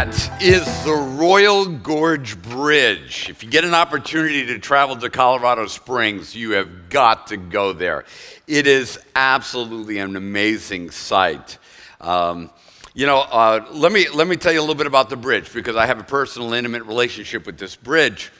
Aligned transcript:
That 0.00 0.40
is 0.40 0.64
the 0.86 0.94
Royal 0.94 1.66
Gorge 1.66 2.40
Bridge. 2.40 3.28
If 3.28 3.44
you 3.44 3.50
get 3.50 3.66
an 3.66 3.74
opportunity 3.74 4.46
to 4.46 4.58
travel 4.58 4.96
to 4.96 5.10
Colorado 5.10 5.66
Springs, 5.66 6.34
you 6.34 6.52
have 6.52 6.88
got 6.88 7.26
to 7.26 7.36
go 7.36 7.74
there. 7.74 8.06
It 8.46 8.66
is 8.66 8.98
absolutely 9.14 9.98
an 9.98 10.16
amazing 10.16 10.90
sight. 10.90 11.58
Um, 12.00 12.48
you 12.94 13.04
know, 13.04 13.18
uh, 13.18 13.66
let, 13.72 13.92
me, 13.92 14.08
let 14.08 14.26
me 14.26 14.36
tell 14.36 14.54
you 14.54 14.60
a 14.60 14.62
little 14.62 14.74
bit 14.74 14.86
about 14.86 15.10
the 15.10 15.16
bridge 15.16 15.52
because 15.52 15.76
I 15.76 15.84
have 15.84 16.00
a 16.00 16.04
personal, 16.04 16.54
intimate 16.54 16.84
relationship 16.84 17.44
with 17.44 17.58
this 17.58 17.76
bridge. 17.76 18.32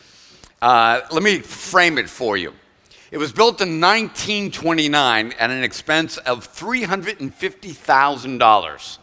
Uh, 0.62 1.03
let 1.12 1.22
me 1.22 1.41
frame 1.41 1.98
it 1.98 2.08
for 2.08 2.38
you. 2.38 2.55
It 3.11 3.19
was 3.19 3.33
built 3.33 3.61
in 3.61 3.83
1929 3.83 5.34
at 5.38 5.50
an 5.50 5.62
expense 5.62 6.16
of 6.16 6.50
$350,000. 6.50 8.98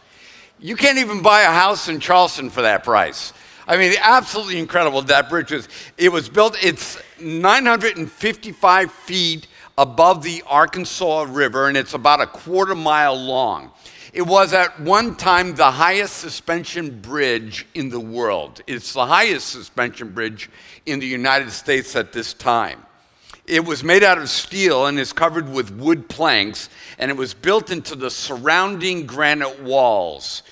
You 0.60 0.74
can't 0.74 0.98
even 0.98 1.22
buy 1.22 1.42
a 1.42 1.52
house 1.52 1.88
in 1.88 2.00
Charleston 2.00 2.50
for 2.50 2.62
that 2.62 2.82
price. 2.82 3.32
I 3.66 3.76
mean, 3.76 3.94
absolutely 4.00 4.58
incredible. 4.58 5.02
That 5.02 5.28
bridge 5.28 5.52
was, 5.52 5.68
it 5.96 6.10
was 6.10 6.28
built, 6.28 6.56
it's 6.62 6.98
955 7.20 8.90
feet 8.90 9.46
above 9.76 10.24
the 10.24 10.42
Arkansas 10.46 11.26
River, 11.28 11.68
and 11.68 11.76
it's 11.76 11.94
about 11.94 12.20
a 12.20 12.26
quarter 12.26 12.74
mile 12.74 13.16
long. 13.16 13.70
It 14.12 14.22
was 14.22 14.52
at 14.52 14.80
one 14.80 15.14
time 15.14 15.54
the 15.54 15.70
highest 15.70 16.16
suspension 16.16 17.00
bridge 17.00 17.66
in 17.74 17.90
the 17.90 18.00
world. 18.00 18.62
It's 18.66 18.94
the 18.94 19.06
highest 19.06 19.50
suspension 19.50 20.10
bridge 20.10 20.50
in 20.86 20.98
the 20.98 21.06
United 21.06 21.52
States 21.52 21.94
at 21.94 22.12
this 22.12 22.34
time. 22.34 22.84
It 23.48 23.64
was 23.64 23.82
made 23.82 24.04
out 24.04 24.18
of 24.18 24.28
steel 24.28 24.86
and 24.86 24.98
is 24.98 25.14
covered 25.14 25.48
with 25.48 25.70
wood 25.70 26.06
planks, 26.06 26.68
and 26.98 27.10
it 27.10 27.16
was 27.16 27.32
built 27.32 27.70
into 27.70 27.96
the 27.96 28.10
surrounding 28.10 29.06
granite 29.06 29.62
walls. 29.62 30.42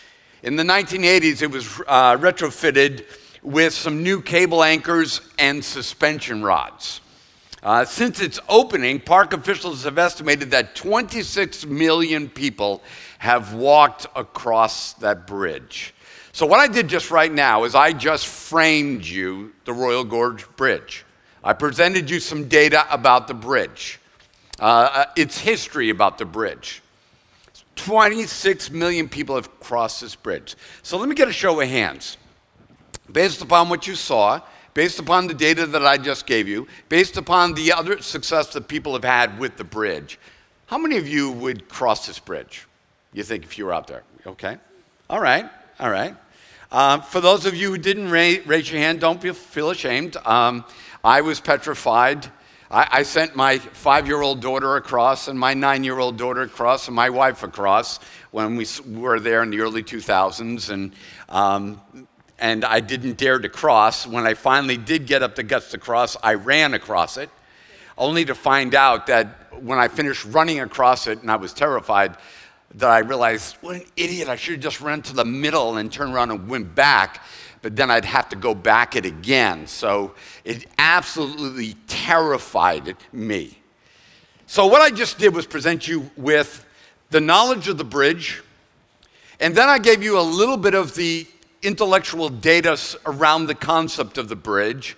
In 0.43 0.57
the 0.57 0.62
1980s, 0.62 1.43
it 1.43 1.51
was 1.51 1.67
uh, 1.87 2.17
retrofitted 2.17 3.05
with 3.43 3.75
some 3.75 4.03
new 4.03 4.23
cable 4.23 4.62
anchors 4.62 5.21
and 5.39 5.62
suspension 5.62 6.43
rods. 6.43 7.03
Uh, 7.62 7.84
since 7.84 8.21
its 8.21 8.41
opening, 8.49 9.01
park 9.01 9.33
officials 9.33 9.84
have 9.84 9.99
estimated 9.99 10.51
that 10.53 10.75
26 10.75 11.67
million 11.67 12.28
people 12.31 12.83
have 13.19 13.53
walked 13.53 14.07
across 14.17 14.95
that 14.95 15.27
bridge. 15.27 15.93
So, 16.33 16.47
what 16.47 16.61
I 16.61 16.69
did 16.69 16.89
just 16.89 17.11
right 17.11 17.33
now 17.33 17.65
is 17.65 17.75
I 17.75 17.93
just 17.93 18.27
framed 18.27 19.05
you 19.05 19.53
the 19.65 19.73
Royal 19.73 20.05
Gorge 20.05 20.49
Bridge. 20.57 21.06
I 21.47 21.53
presented 21.53 22.11
you 22.11 22.19
some 22.19 22.49
data 22.49 22.84
about 22.93 23.29
the 23.29 23.34
bridge, 23.34 24.01
uh, 24.59 24.65
uh 24.65 25.05
its 25.15 25.39
history 25.39 25.91
about 25.91 26.19
the 26.19 26.25
bridge. 26.25 26.83
26 27.77 28.73
million 28.73 29.09
people 29.09 29.37
have 29.37 29.61
crossed 29.61 30.01
this 30.01 30.17
bridge. 30.17 30.57
So 30.83 30.99
let 30.99 31.09
me 31.09 31.15
get 31.15 31.29
a 31.29 31.33
show 31.33 31.61
of 31.61 31.69
hands. 31.69 32.17
Based 33.12 33.43
upon 33.43 33.69
what 33.69 33.87
you 33.87 33.95
saw, 33.95 34.41
based 34.75 34.99
upon 34.99 35.29
the 35.29 35.34
data 35.34 35.67
that 35.67 35.87
I 35.87 35.99
just 35.99 36.27
gave 36.27 36.49
you, 36.49 36.67
based 36.89 37.17
upon 37.17 37.55
the 37.55 37.73
other 37.73 38.03
success 38.03 38.53
that 38.55 38.67
people 38.67 38.95
have 38.95 39.05
had 39.05 39.39
with 39.39 39.57
the 39.57 39.63
bridge, 39.63 40.19
how 40.67 40.78
many 40.78 40.97
of 40.97 41.07
you 41.07 41.31
would 41.31 41.69
cross 41.69 42.09
this 42.09 42.19
bridge? 42.19 42.67
You 43.13 43.23
think 43.23 43.45
if 43.45 43.57
you 43.57 43.67
were 43.67 43.73
out 43.73 43.87
there? 43.87 44.03
Okay. 44.27 44.59
All 45.09 45.21
right. 45.21 45.49
All 45.78 45.91
right. 45.91 46.17
Um, 46.73 47.03
for 47.03 47.21
those 47.21 47.47
of 47.47 47.55
you 47.55 47.71
who 47.71 47.78
didn't 47.78 48.11
ra- 48.11 48.43
raise 48.47 48.69
your 48.69 48.81
hand, 48.81 48.99
don't 48.99 49.23
feel, 49.23 49.34
feel 49.34 49.71
ashamed. 49.71 50.17
Um, 50.27 50.65
I 51.06 51.21
was 51.21 51.39
petrified. 51.39 52.27
I, 52.69 52.89
I 52.91 53.03
sent 53.05 53.37
my 53.37 53.59
five 53.59 54.09
year 54.09 54.22
old 54.22 54.41
daughter 54.41 54.75
across 54.75 55.28
and 55.28 55.39
my 55.39 55.55
nine 55.55 55.84
year 55.84 56.00
old 56.00 56.17
daughter 56.17 56.43
across 56.43 56.89
and 56.89 56.97
my 56.97 57.11
wife 57.11 57.44
across 57.44 58.00
when 58.33 58.56
we 58.56 58.67
were 58.89 59.21
there 59.21 59.45
in 59.45 59.50
the 59.50 59.61
early 59.61 59.84
2000s. 59.84 60.69
And, 60.69 60.93
um, 61.28 61.81
and 62.41 62.65
I 62.65 62.81
didn't 62.81 63.19
dare 63.19 63.39
to 63.39 63.49
cross. 63.49 64.05
When 64.05 64.27
I 64.27 64.34
finally 64.34 64.77
did 64.77 65.06
get 65.06 65.22
up 65.22 65.37
the 65.37 65.45
guts 65.45 65.71
to 65.71 65.78
cross, 65.78 66.16
I 66.25 66.34
ran 66.34 66.75
across 66.75 67.19
it, 67.19 67.31
only 67.97 68.25
to 68.25 68.34
find 68.34 68.75
out 68.75 69.06
that 69.06 69.62
when 69.62 69.78
I 69.78 69.87
finished 69.87 70.25
running 70.25 70.59
across 70.59 71.06
it 71.06 71.22
and 71.22 71.31
I 71.31 71.37
was 71.37 71.53
terrified, 71.53 72.16
that 72.75 72.91
I 72.91 72.99
realized, 72.99 73.59
what 73.61 73.77
an 73.77 73.84
idiot, 73.97 74.28
I 74.28 74.34
should 74.34 74.55
have 74.55 74.61
just 74.61 74.81
run 74.81 75.03
to 75.03 75.15
the 75.15 75.25
middle 75.25 75.77
and 75.77 75.91
turned 75.91 76.12
around 76.12 76.33
and 76.33 76.49
went 76.49 76.75
back 76.75 77.22
but 77.62 77.77
then 77.77 77.91
I'd 77.91 78.05
have 78.05 78.28
to 78.31 78.37
go 78.37 78.55
back 78.55 78.97
it 78.97 79.05
again. 79.05 79.67
So 79.67 80.15
it 80.44 80.67
absolutely 80.78 81.75
terrified 81.87 82.97
me. 83.12 83.59
So 84.47 84.67
what 84.67 84.81
I 84.81 84.91
just 84.91 85.19
did 85.19 85.34
was 85.34 85.47
present 85.47 85.89
you 85.89 86.11
with 86.16 86.65
the 87.11 87.21
knowledge 87.21 87.69
of 87.69 87.78
the 87.78 87.84
bridge, 87.84 88.43
and 89.41 89.55
then 89.55 89.69
I 89.69 89.78
gave 89.78 90.03
you 90.03 90.19
a 90.19 90.22
little 90.22 90.56
bit 90.56 90.75
of 90.75 90.95
the 90.95 91.27
intellectual 91.62 92.28
data 92.28 92.78
around 93.06 93.47
the 93.47 93.55
concept 93.55 94.19
of 94.19 94.28
the 94.28 94.37
bridge. 94.37 94.97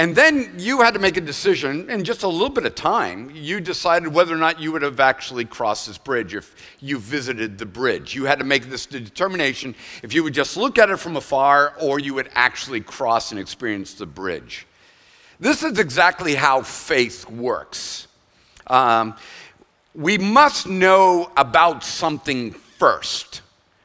And 0.00 0.16
then 0.16 0.54
you 0.56 0.80
had 0.80 0.94
to 0.94 0.98
make 0.98 1.18
a 1.18 1.20
decision 1.20 1.90
in 1.90 2.04
just 2.04 2.22
a 2.22 2.26
little 2.26 2.48
bit 2.48 2.64
of 2.64 2.74
time. 2.74 3.30
You 3.34 3.60
decided 3.60 4.08
whether 4.08 4.34
or 4.34 4.38
not 4.38 4.58
you 4.58 4.72
would 4.72 4.80
have 4.80 4.98
actually 4.98 5.44
crossed 5.44 5.88
this 5.88 5.98
bridge 5.98 6.34
if 6.34 6.56
you 6.80 6.98
visited 6.98 7.58
the 7.58 7.66
bridge. 7.66 8.14
You 8.14 8.24
had 8.24 8.38
to 8.38 8.44
make 8.46 8.70
this 8.70 8.86
determination 8.86 9.74
if 10.02 10.14
you 10.14 10.24
would 10.24 10.32
just 10.32 10.56
look 10.56 10.78
at 10.78 10.88
it 10.88 10.96
from 10.96 11.16
afar 11.16 11.74
or 11.78 11.98
you 11.98 12.14
would 12.14 12.30
actually 12.34 12.80
cross 12.80 13.30
and 13.30 13.38
experience 13.38 13.92
the 13.92 14.06
bridge. 14.06 14.66
This 15.38 15.62
is 15.62 15.78
exactly 15.78 16.34
how 16.34 16.62
faith 16.62 17.28
works. 17.28 18.08
Um, 18.68 19.14
we 19.94 20.16
must 20.16 20.66
know 20.66 21.30
about 21.36 21.84
something 21.84 22.52
first. 22.52 23.42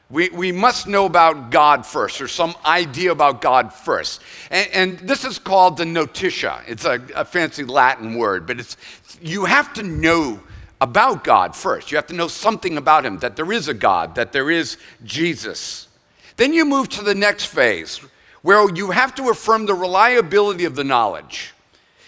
We, 0.08 0.28
we 0.28 0.52
must 0.52 0.86
know 0.86 1.04
about 1.04 1.50
God 1.50 1.84
first, 1.84 2.20
or 2.20 2.28
some 2.28 2.54
idea 2.64 3.10
about 3.10 3.40
God 3.40 3.72
first. 3.72 4.22
And, 4.50 4.68
and 4.72 4.98
this 5.00 5.24
is 5.24 5.38
called 5.38 5.78
the 5.78 5.84
notitia. 5.84 6.62
It's 6.68 6.84
a, 6.84 7.02
a, 7.14 7.24
fancy 7.24 7.64
Latin 7.64 8.14
word, 8.16 8.46
but 8.46 8.60
it's, 8.60 8.76
you 9.20 9.46
have 9.46 9.74
to 9.74 9.82
know 9.82 10.40
about 10.80 11.24
God 11.24 11.56
first. 11.56 11.90
You 11.90 11.96
have 11.96 12.06
to 12.06 12.14
know 12.14 12.28
something 12.28 12.76
about 12.76 13.04
Him, 13.04 13.18
that 13.18 13.34
there 13.34 13.50
is 13.50 13.66
a 13.66 13.74
God, 13.74 14.14
that 14.14 14.30
there 14.30 14.48
is 14.48 14.76
Jesus. 15.04 15.88
Then 16.36 16.52
you 16.52 16.64
move 16.64 16.88
to 16.90 17.02
the 17.02 17.14
next 17.14 17.46
phase, 17.46 18.00
where 18.42 18.72
you 18.72 18.92
have 18.92 19.12
to 19.16 19.30
affirm 19.30 19.66
the 19.66 19.74
reliability 19.74 20.66
of 20.66 20.76
the 20.76 20.84
knowledge. 20.84 21.52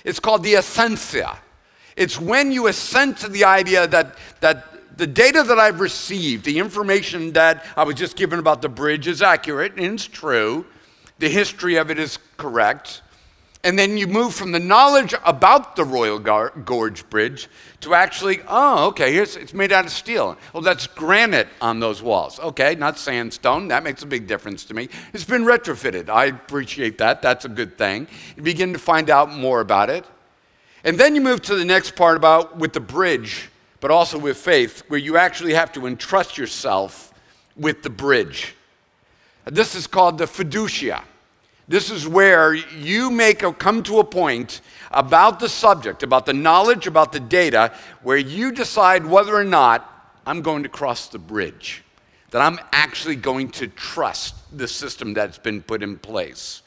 It's 0.04 0.20
called 0.20 0.44
the 0.44 0.54
assensus. 0.54 1.36
It's 1.96 2.20
when 2.20 2.52
you 2.52 2.68
assent 2.68 3.18
to 3.18 3.28
the 3.28 3.44
idea 3.44 3.88
that, 3.88 4.16
that 4.38 4.64
the 4.98 5.06
data 5.06 5.42
that 5.44 5.58
I've 5.58 5.80
received, 5.80 6.44
the 6.44 6.58
information 6.58 7.32
that 7.32 7.64
I 7.76 7.84
was 7.84 7.94
just 7.94 8.16
given 8.16 8.38
about 8.38 8.60
the 8.60 8.68
bridge 8.68 9.06
is 9.06 9.22
accurate 9.22 9.72
and 9.76 9.94
it's 9.94 10.06
true. 10.06 10.66
The 11.18 11.28
history 11.28 11.76
of 11.76 11.90
it 11.90 11.98
is 11.98 12.18
correct. 12.36 13.02
And 13.64 13.76
then 13.78 13.98
you 13.98 14.06
move 14.06 14.34
from 14.34 14.52
the 14.52 14.60
knowledge 14.60 15.14
about 15.24 15.74
the 15.74 15.84
Royal 15.84 16.18
Gorge 16.18 17.08
Bridge 17.10 17.48
to 17.80 17.94
actually, 17.94 18.40
oh, 18.46 18.88
okay, 18.88 19.16
it's 19.16 19.52
made 19.52 19.72
out 19.72 19.84
of 19.84 19.90
steel. 19.90 20.36
Well, 20.52 20.62
that's 20.62 20.86
granite 20.86 21.48
on 21.60 21.80
those 21.80 22.00
walls. 22.00 22.38
Okay, 22.38 22.76
not 22.76 22.98
sandstone. 22.98 23.68
That 23.68 23.82
makes 23.82 24.02
a 24.02 24.06
big 24.06 24.28
difference 24.28 24.64
to 24.66 24.74
me. 24.74 24.88
It's 25.12 25.24
been 25.24 25.42
retrofitted. 25.44 26.08
I 26.08 26.26
appreciate 26.26 26.98
that. 26.98 27.20
That's 27.20 27.44
a 27.44 27.48
good 27.48 27.76
thing. 27.76 28.06
You 28.36 28.42
begin 28.44 28.72
to 28.74 28.78
find 28.78 29.10
out 29.10 29.32
more 29.32 29.60
about 29.60 29.90
it. 29.90 30.04
And 30.84 30.98
then 30.98 31.16
you 31.16 31.20
move 31.20 31.42
to 31.42 31.56
the 31.56 31.64
next 31.64 31.96
part 31.96 32.16
about 32.16 32.58
with 32.58 32.72
the 32.72 32.80
bridge 32.80 33.48
but 33.80 33.90
also 33.90 34.18
with 34.18 34.36
faith, 34.36 34.82
where 34.88 34.98
you 34.98 35.16
actually 35.16 35.54
have 35.54 35.72
to 35.72 35.86
entrust 35.86 36.36
yourself 36.36 37.12
with 37.56 37.82
the 37.82 37.90
bridge. 37.90 38.54
This 39.44 39.74
is 39.74 39.86
called 39.86 40.18
the 40.18 40.26
fiducia. 40.26 41.02
This 41.68 41.90
is 41.90 42.08
where 42.08 42.54
you 42.54 43.10
make 43.10 43.42
a, 43.42 43.52
come 43.52 43.82
to 43.84 43.98
a 43.98 44.04
point 44.04 44.62
about 44.90 45.38
the 45.38 45.48
subject, 45.48 46.02
about 46.02 46.24
the 46.24 46.32
knowledge, 46.32 46.86
about 46.86 47.12
the 47.12 47.20
data, 47.20 47.74
where 48.02 48.16
you 48.16 48.52
decide 48.52 49.04
whether 49.04 49.36
or 49.36 49.44
not 49.44 50.16
I'm 50.26 50.40
going 50.40 50.62
to 50.62 50.68
cross 50.68 51.08
the 51.08 51.18
bridge, 51.18 51.84
that 52.30 52.40
I'm 52.40 52.58
actually 52.72 53.16
going 53.16 53.50
to 53.52 53.66
trust 53.66 54.34
the 54.56 54.66
system 54.66 55.12
that's 55.12 55.38
been 55.38 55.62
put 55.62 55.82
in 55.82 55.98
place. 55.98 56.62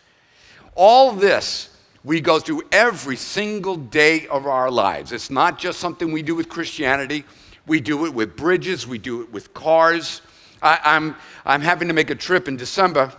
All 0.76 1.12
this 1.12 1.71
we 2.04 2.20
go 2.20 2.40
through 2.40 2.64
every 2.72 3.16
single 3.16 3.76
day 3.76 4.28
of 4.28 4.48
our 4.48 4.72
lives. 4.72 5.12
It's 5.12 5.30
not 5.30 5.60
just 5.60 5.80
something 5.80 6.12
we 6.12 6.24
do 6.24 6.36
with 6.36 6.50
Christianity, 6.50 7.26
we 7.68 7.80
do 7.80 8.06
it 8.06 8.14
with 8.14 8.36
bridges, 8.36 8.88
we 8.88 8.98
do 8.98 9.22
it 9.22 9.32
with 9.32 9.54
cars. 9.54 10.22
I, 10.62 10.76
am 10.76 10.82
I'm, 10.84 11.16
I'm 11.46 11.62
having 11.62 11.88
to 11.88 11.94
make 11.94 12.10
a 12.10 12.16
trip 12.16 12.48
in 12.48 12.58
December. 12.58 13.14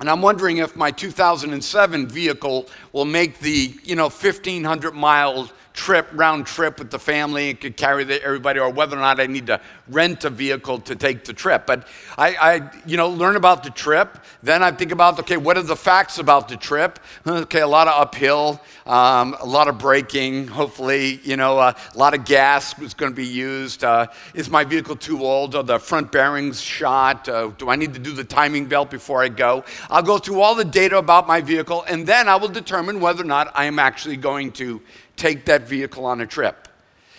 And 0.00 0.10
I'm 0.10 0.22
wondering 0.22 0.58
if 0.58 0.74
my 0.74 0.90
2007 0.90 2.08
vehicle 2.08 2.66
will 2.92 3.04
make 3.04 3.38
the, 3.38 3.74
you 3.84 3.94
know, 3.94 4.04
1,500 4.04 4.92
mile 4.92 5.50
trip, 5.74 6.06
round 6.12 6.46
trip 6.46 6.78
with 6.78 6.90
the 6.90 6.98
family 6.98 7.50
and 7.50 7.60
could 7.60 7.76
carry 7.76 8.04
the, 8.04 8.22
everybody, 8.22 8.60
or 8.60 8.70
whether 8.70 8.96
or 8.96 9.00
not 9.00 9.18
I 9.20 9.26
need 9.26 9.48
to 9.48 9.60
rent 9.88 10.24
a 10.24 10.30
vehicle 10.30 10.78
to 10.82 10.94
take 10.94 11.24
the 11.24 11.32
trip. 11.32 11.66
But 11.66 11.88
I, 12.16 12.36
I, 12.36 12.70
you 12.86 12.96
know, 12.96 13.08
learn 13.08 13.34
about 13.34 13.64
the 13.64 13.70
trip. 13.70 14.18
Then 14.42 14.62
I 14.62 14.70
think 14.70 14.92
about, 14.92 15.18
okay, 15.18 15.36
what 15.36 15.58
are 15.58 15.62
the 15.62 15.76
facts 15.76 16.18
about 16.18 16.48
the 16.48 16.56
trip? 16.56 16.98
Okay, 17.44 17.60
a 17.60 17.66
lot 17.66 17.88
of 17.88 17.94
uphill, 18.00 18.60
um, 18.86 19.34
a 19.40 19.44
lot 19.44 19.66
of 19.66 19.76
braking, 19.76 20.46
hopefully, 20.46 21.20
you 21.24 21.36
know, 21.36 21.58
uh, 21.58 21.72
a 21.94 21.98
lot 21.98 22.14
of 22.14 22.24
gas 22.24 22.78
was 22.78 22.94
going 22.94 23.10
to 23.10 23.16
be 23.16 23.26
used. 23.26 23.82
Uh, 23.82 24.06
is 24.34 24.48
my 24.48 24.62
vehicle 24.62 24.94
too 24.94 25.22
old? 25.22 25.54
Are 25.56 25.64
the 25.64 25.78
front 25.78 26.12
bearings 26.12 26.60
shot? 26.60 27.28
Uh, 27.28 27.48
do 27.58 27.68
I 27.68 27.76
need 27.76 27.92
to 27.94 27.98
do 27.98 28.12
the 28.12 28.22
timing 28.22 28.66
belt 28.66 28.90
before 28.90 29.22
I 29.22 29.28
go? 29.28 29.64
I'll 29.90 30.02
go 30.02 30.18
through 30.18 30.40
all 30.40 30.54
the 30.54 30.64
data 30.64 30.96
about 30.96 31.26
my 31.26 31.40
vehicle, 31.40 31.84
and 31.88 32.06
then 32.06 32.28
I 32.28 32.36
will 32.36 32.48
determine 32.48 33.00
whether 33.00 33.22
or 33.22 33.26
not 33.26 33.50
I 33.54 33.64
am 33.64 33.78
actually 33.78 34.16
going 34.16 34.52
to 34.52 34.80
take 35.16 35.44
that 35.46 35.62
vehicle 35.62 36.06
on 36.06 36.20
a 36.20 36.26
trip. 36.26 36.68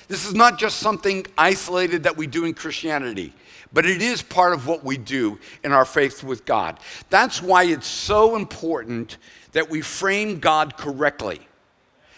This 0.07 0.25
is 0.25 0.33
not 0.33 0.59
just 0.59 0.77
something 0.77 1.25
isolated 1.37 2.03
that 2.03 2.15
we 2.15 2.27
do 2.27 2.45
in 2.45 2.53
Christianity, 2.53 3.33
but 3.73 3.85
it 3.85 4.01
is 4.01 4.21
part 4.21 4.53
of 4.53 4.67
what 4.67 4.83
we 4.83 4.97
do 4.97 5.39
in 5.63 5.71
our 5.71 5.85
faith 5.85 6.23
with 6.23 6.45
God. 6.45 6.79
That's 7.09 7.41
why 7.41 7.63
it's 7.63 7.87
so 7.87 8.35
important 8.35 9.17
that 9.53 9.69
we 9.69 9.81
frame 9.81 10.39
God 10.39 10.77
correctly. 10.77 11.41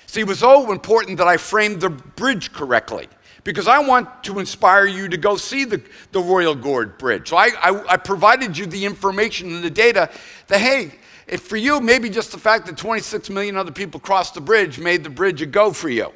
See, 0.05 0.21
it 0.21 0.27
was 0.27 0.39
so 0.39 0.71
important 0.71 1.17
that 1.17 1.27
I 1.27 1.37
framed 1.37 1.81
the 1.81 1.89
bridge 1.89 2.51
correctly 2.51 3.07
because 3.43 3.67
I 3.67 3.79
want 3.79 4.23
to 4.25 4.39
inspire 4.39 4.85
you 4.85 5.07
to 5.07 5.17
go 5.17 5.37
see 5.37 5.63
the, 5.63 5.81
the 6.11 6.19
Royal 6.19 6.55
Gorge 6.55 6.97
Bridge. 6.97 7.29
So 7.29 7.37
I, 7.37 7.51
I, 7.61 7.93
I 7.93 7.97
provided 7.97 8.57
you 8.57 8.65
the 8.65 8.85
information 8.85 9.53
and 9.53 9.63
the 9.63 9.69
data 9.69 10.09
that, 10.47 10.59
hey, 10.59 10.95
if 11.27 11.41
for 11.41 11.57
you, 11.57 11.81
maybe 11.81 12.09
just 12.09 12.31
the 12.31 12.37
fact 12.37 12.65
that 12.67 12.77
26 12.77 13.29
million 13.29 13.57
other 13.57 13.71
people 13.71 13.99
crossed 13.99 14.33
the 14.33 14.41
bridge 14.41 14.79
made 14.79 15.03
the 15.03 15.09
bridge 15.09 15.41
a 15.41 15.45
go 15.45 15.73
for 15.73 15.89
you. 15.89 16.11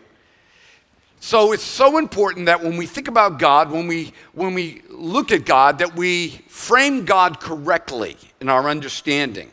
So 1.20 1.52
it's 1.52 1.64
so 1.64 1.98
important 1.98 2.48
that 2.48 2.64
when 2.64 2.78
we 2.78 2.88
think 2.88 3.08
about 3.08 3.38
God, 3.38 3.70
when 3.70 3.88
we, 3.88 4.14
when 4.34 4.56
we 4.56 4.82
look 4.90 5.32
at 5.32 5.46
God, 5.46 5.78
that 5.78 5.96
we 5.96 6.30
frame 6.48 7.06
God 7.06 7.40
correctly 7.40 8.18
in 8.40 8.50
our 8.50 8.68
understanding. 8.68 9.52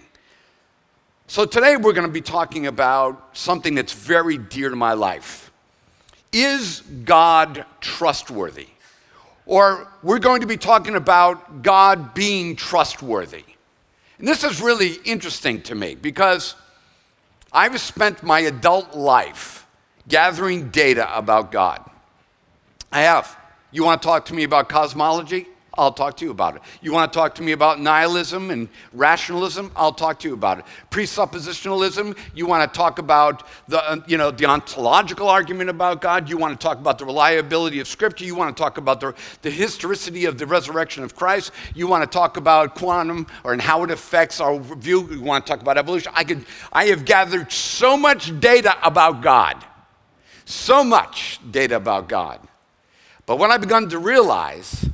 So 1.27 1.45
today 1.45 1.77
we're 1.77 1.93
going 1.93 2.07
to 2.07 2.13
be 2.13 2.23
talking 2.23 2.69
about 2.69 3.37
something 3.37 3.75
that's 3.75 3.93
very 3.93 4.39
dear 4.39 4.71
to 4.71 4.77
my 4.77 4.95
life. 4.95 5.53
Is 6.33 6.81
God 7.05 7.67
trustworthy? 7.83 8.69
Or 9.45 9.89
we're 10.03 10.21
going 10.21 10.41
to 10.41 10.47
be 10.47 10.57
talking 10.57 10.95
about 10.95 11.63
God 11.63 12.15
being 12.15 12.57
trustworthy. 12.57 13.45
And 14.19 14.27
this 14.27 14.45
is 14.45 14.61
really 14.61 14.95
interesting 15.05 15.63
to 15.63 15.75
me 15.75 15.95
because 15.95 16.55
I've 17.53 17.79
spent 17.81 18.23
my 18.23 18.41
adult 18.41 18.95
life 18.95 19.67
gathering 20.09 20.71
data 20.71 21.17
about 21.17 21.53
God. 21.53 21.89
I 22.91 23.03
have. 23.03 23.37
You 23.71 23.85
want 23.85 24.03
to 24.03 24.07
talk 24.07 24.25
to 24.27 24.35
me 24.35 24.45
about 24.45 24.69
cosmology? 24.69 25.47
I'll 25.79 25.93
talk 25.93 26.17
to 26.17 26.25
you 26.25 26.33
about 26.33 26.57
it. 26.57 26.63
You 26.83 26.93
want 26.93 27.13
to 27.13 27.17
talk 27.17 27.37
to 27.37 27.43
me 27.43 27.53
about 27.53 27.81
nihilism 27.81 28.51
and 28.51 28.69
rationalism? 28.93 29.71
I'll 29.77 29.93
talk 29.93 30.19
to 30.21 30.29
you 30.29 30.35
about 30.35 30.59
it. 30.59 30.65
Presuppositionalism, 30.91 32.19
you 32.35 32.47
want 32.47 32.71
to 32.71 32.77
talk 32.77 32.99
about 32.99 33.47
the, 33.69 33.83
uh, 33.83 34.01
you 34.09 34.19
know, 34.19 34.33
the 34.33 34.47
ontological 34.47 35.29
argument 35.29 35.71
about 35.71 36.01
God? 36.01 36.29
You 36.29 36.37
want 36.37 36.59
to 36.59 36.63
talk 36.63 36.79
about 36.79 36.99
the 36.99 37.05
reliability 37.05 37.79
of 37.79 37.87
Scripture? 37.87 38.25
You 38.25 38.35
want 38.35 38.57
to 38.57 38.61
talk 38.61 38.77
about 38.77 38.99
the, 38.99 39.15
the 39.43 39.51
historicity 39.51 40.25
of 40.25 40.37
the 40.37 40.47
resurrection 40.47 41.05
of 41.05 41.15
Christ? 41.15 41.53
You 41.77 41.87
want 41.87 42.03
to 42.03 42.13
talk 42.13 42.37
about 42.37 42.75
quantum 42.75 43.29
or 43.45 43.53
and 43.53 43.63
how 43.63 43.85
it 43.85 43.93
affects 43.93 44.41
our 44.41 44.59
view? 44.59 45.09
You 45.09 45.23
want 45.23 45.47
to 45.47 45.53
talk 45.53 45.63
about 45.63 45.79
evolution? 45.79 46.11
I, 46.15 46.25
could, 46.25 46.45
I 46.73 46.87
have 46.87 47.05
gathered 47.05 47.53
so 47.53 47.97
much 47.97 48.39
data 48.41 48.77
about 48.85 49.23
God. 49.23 49.65
So 50.45 50.83
much 50.83 51.39
data 51.49 51.77
about 51.77 52.09
God. 52.09 52.41
But 53.27 53.39
what 53.39 53.51
I've 53.51 53.61
begun 53.61 53.89
to 53.91 53.99
realize 53.99 54.89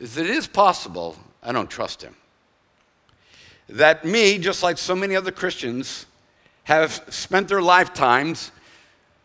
is 0.00 0.14
that 0.14 0.24
it 0.24 0.30
is 0.30 0.48
possible 0.48 1.16
I 1.42 1.52
don't 1.52 1.70
trust 1.70 2.02
him. 2.02 2.16
That 3.68 4.04
me, 4.04 4.38
just 4.38 4.62
like 4.62 4.78
so 4.78 4.96
many 4.96 5.14
other 5.14 5.30
Christians, 5.30 6.06
have 6.64 7.04
spent 7.08 7.48
their 7.48 7.62
lifetimes 7.62 8.50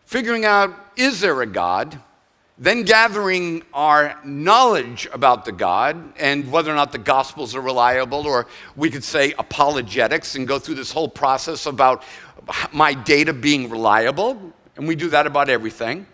figuring 0.05 0.45
out 0.45 0.73
is 0.95 1.19
there 1.19 1.41
a 1.41 1.45
God, 1.45 1.99
then 2.57 2.83
gathering 2.83 3.63
our 3.73 4.17
knowledge 4.23 5.09
about 5.11 5.45
the 5.45 5.51
God 5.51 6.13
and 6.17 6.49
whether 6.51 6.71
or 6.71 6.75
not 6.75 6.91
the 6.91 6.97
Gospels 6.97 7.55
are 7.55 7.61
reliable, 7.61 8.27
or 8.27 8.47
we 8.75 8.89
could 8.89 9.03
say 9.03 9.33
apologetics 9.37 10.35
and 10.35 10.47
go 10.47 10.59
through 10.59 10.75
this 10.75 10.91
whole 10.91 11.09
process 11.09 11.65
about 11.65 12.03
my 12.71 12.93
data 12.93 13.33
being 13.33 13.69
reliable. 13.69 14.53
And 14.77 14.87
we 14.87 14.95
do 14.95 15.09
that 15.09 15.25
about 15.25 15.49
everything. 15.49 16.05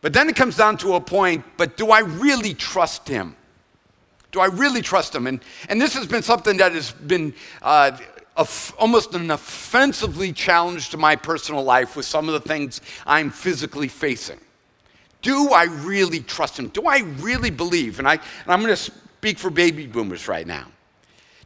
But 0.00 0.12
then 0.12 0.28
it 0.28 0.36
comes 0.36 0.56
down 0.56 0.76
to 0.78 0.94
a 0.94 1.00
point 1.00 1.44
but 1.56 1.76
do 1.76 1.90
I 1.90 2.00
really 2.00 2.54
trust 2.54 3.08
Him? 3.08 3.34
Do 4.30 4.40
I 4.40 4.46
really 4.46 4.82
trust 4.82 5.14
him? 5.14 5.26
And, 5.26 5.40
and 5.68 5.80
this 5.80 5.94
has 5.94 6.06
been 6.06 6.22
something 6.22 6.58
that 6.58 6.72
has 6.72 6.92
been 6.92 7.34
uh, 7.62 7.96
almost 8.78 9.14
an 9.14 9.30
offensively 9.30 10.32
challenge 10.32 10.90
to 10.90 10.96
my 10.96 11.16
personal 11.16 11.64
life 11.64 11.96
with 11.96 12.06
some 12.06 12.28
of 12.28 12.34
the 12.34 12.48
things 12.48 12.80
I'm 13.06 13.30
physically 13.30 13.88
facing. 13.88 14.38
Do 15.22 15.50
I 15.52 15.64
really 15.64 16.20
trust 16.20 16.58
him? 16.58 16.68
Do 16.68 16.86
I 16.86 17.00
really 17.18 17.50
believe? 17.50 17.98
And, 17.98 18.06
I, 18.06 18.14
and 18.14 18.22
I'm 18.46 18.60
going 18.60 18.74
to 18.74 18.76
speak 18.76 19.38
for 19.38 19.50
baby 19.50 19.86
boomers 19.86 20.28
right 20.28 20.46
now. 20.46 20.66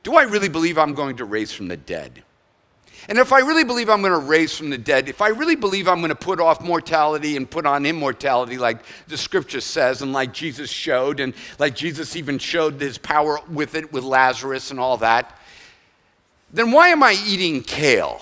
Do 0.02 0.16
I 0.16 0.22
really 0.24 0.48
believe 0.48 0.76
I'm 0.76 0.94
going 0.94 1.16
to 1.16 1.24
raise 1.24 1.52
from 1.52 1.68
the 1.68 1.76
dead? 1.76 2.22
And 3.08 3.18
if 3.18 3.32
I 3.32 3.40
really 3.40 3.64
believe 3.64 3.90
I'm 3.90 4.00
going 4.00 4.18
to 4.18 4.26
raise 4.26 4.56
from 4.56 4.70
the 4.70 4.78
dead, 4.78 5.08
if 5.08 5.20
I 5.20 5.28
really 5.28 5.56
believe 5.56 5.88
I'm 5.88 5.98
going 5.98 6.10
to 6.10 6.14
put 6.14 6.40
off 6.40 6.60
mortality 6.60 7.36
and 7.36 7.50
put 7.50 7.66
on 7.66 7.84
immortality, 7.84 8.58
like 8.58 8.78
the 9.08 9.16
scripture 9.16 9.60
says, 9.60 10.02
and 10.02 10.12
like 10.12 10.32
Jesus 10.32 10.70
showed, 10.70 11.18
and 11.18 11.34
like 11.58 11.74
Jesus 11.74 12.14
even 12.14 12.38
showed 12.38 12.80
his 12.80 12.98
power 12.98 13.40
with 13.50 13.74
it 13.74 13.92
with 13.92 14.04
Lazarus 14.04 14.70
and 14.70 14.78
all 14.78 14.96
that, 14.98 15.36
then 16.52 16.70
why 16.70 16.88
am 16.88 17.02
I 17.02 17.16
eating 17.26 17.62
kale? 17.62 18.20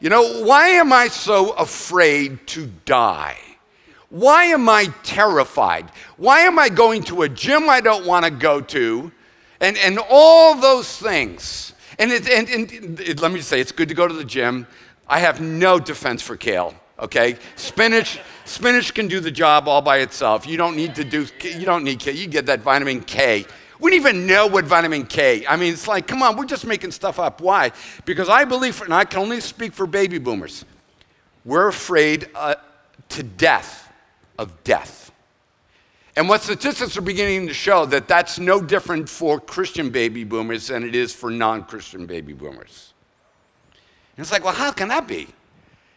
You 0.00 0.08
know, 0.08 0.44
why 0.44 0.68
am 0.68 0.92
I 0.92 1.08
so 1.08 1.50
afraid 1.50 2.46
to 2.48 2.66
die? 2.86 3.36
Why 4.08 4.44
am 4.44 4.68
I 4.68 4.86
terrified? 5.02 5.90
Why 6.16 6.40
am 6.40 6.58
I 6.58 6.68
going 6.68 7.04
to 7.04 7.22
a 7.22 7.28
gym 7.28 7.68
I 7.68 7.80
don't 7.80 8.06
want 8.06 8.24
to 8.24 8.30
go 8.30 8.60
to? 8.60 9.12
And, 9.60 9.76
and 9.76 9.98
all 10.08 10.54
those 10.54 10.98
things. 10.98 11.74
And, 12.00 12.10
it, 12.10 12.26
and, 12.30 12.48
and 12.48 12.98
it, 12.98 13.20
let 13.20 13.30
me 13.30 13.36
just 13.36 13.50
say, 13.50 13.60
it's 13.60 13.72
good 13.72 13.90
to 13.90 13.94
go 13.94 14.08
to 14.08 14.14
the 14.14 14.24
gym. 14.24 14.66
I 15.06 15.18
have 15.18 15.40
no 15.42 15.78
defense 15.78 16.22
for 16.22 16.34
kale, 16.34 16.74
okay? 16.98 17.36
Spinach, 17.56 18.18
spinach 18.46 18.94
can 18.94 19.06
do 19.06 19.20
the 19.20 19.30
job 19.30 19.68
all 19.68 19.82
by 19.82 19.98
itself. 19.98 20.46
You 20.46 20.56
don't 20.56 20.76
need 20.76 20.94
to 20.94 21.04
do, 21.04 21.26
you 21.44 21.66
don't 21.66 21.84
need 21.84 21.98
kale. 21.98 22.16
You 22.16 22.26
get 22.26 22.46
that 22.46 22.60
vitamin 22.60 23.02
K. 23.02 23.44
We 23.80 23.90
don't 23.90 24.00
even 24.00 24.26
know 24.26 24.46
what 24.46 24.64
vitamin 24.64 25.04
K. 25.04 25.46
I 25.46 25.56
mean, 25.56 25.74
it's 25.74 25.86
like, 25.86 26.06
come 26.06 26.22
on, 26.22 26.38
we're 26.38 26.46
just 26.46 26.64
making 26.64 26.92
stuff 26.92 27.18
up. 27.18 27.42
Why? 27.42 27.70
Because 28.06 28.30
I 28.30 28.44
believe, 28.46 28.80
and 28.80 28.94
I 28.94 29.04
can 29.04 29.20
only 29.20 29.40
speak 29.40 29.74
for 29.74 29.86
baby 29.86 30.16
boomers, 30.16 30.64
we're 31.44 31.68
afraid 31.68 32.30
uh, 32.34 32.54
to 33.10 33.22
death 33.22 33.92
of 34.38 34.64
death. 34.64 35.09
And 36.16 36.28
what 36.28 36.42
statistics 36.42 36.96
are 36.96 37.02
beginning 37.02 37.46
to 37.46 37.54
show 37.54 37.86
that 37.86 38.08
that's 38.08 38.38
no 38.38 38.60
different 38.60 39.08
for 39.08 39.40
Christian 39.40 39.90
baby 39.90 40.24
boomers 40.24 40.66
than 40.66 40.82
it 40.82 40.94
is 40.94 41.14
for 41.14 41.30
non-Christian 41.30 42.06
baby 42.06 42.32
boomers. 42.32 42.92
And 44.16 44.24
it's 44.24 44.32
like, 44.32 44.44
well, 44.44 44.54
how 44.54 44.72
can 44.72 44.88
that 44.88 45.06
be? 45.06 45.28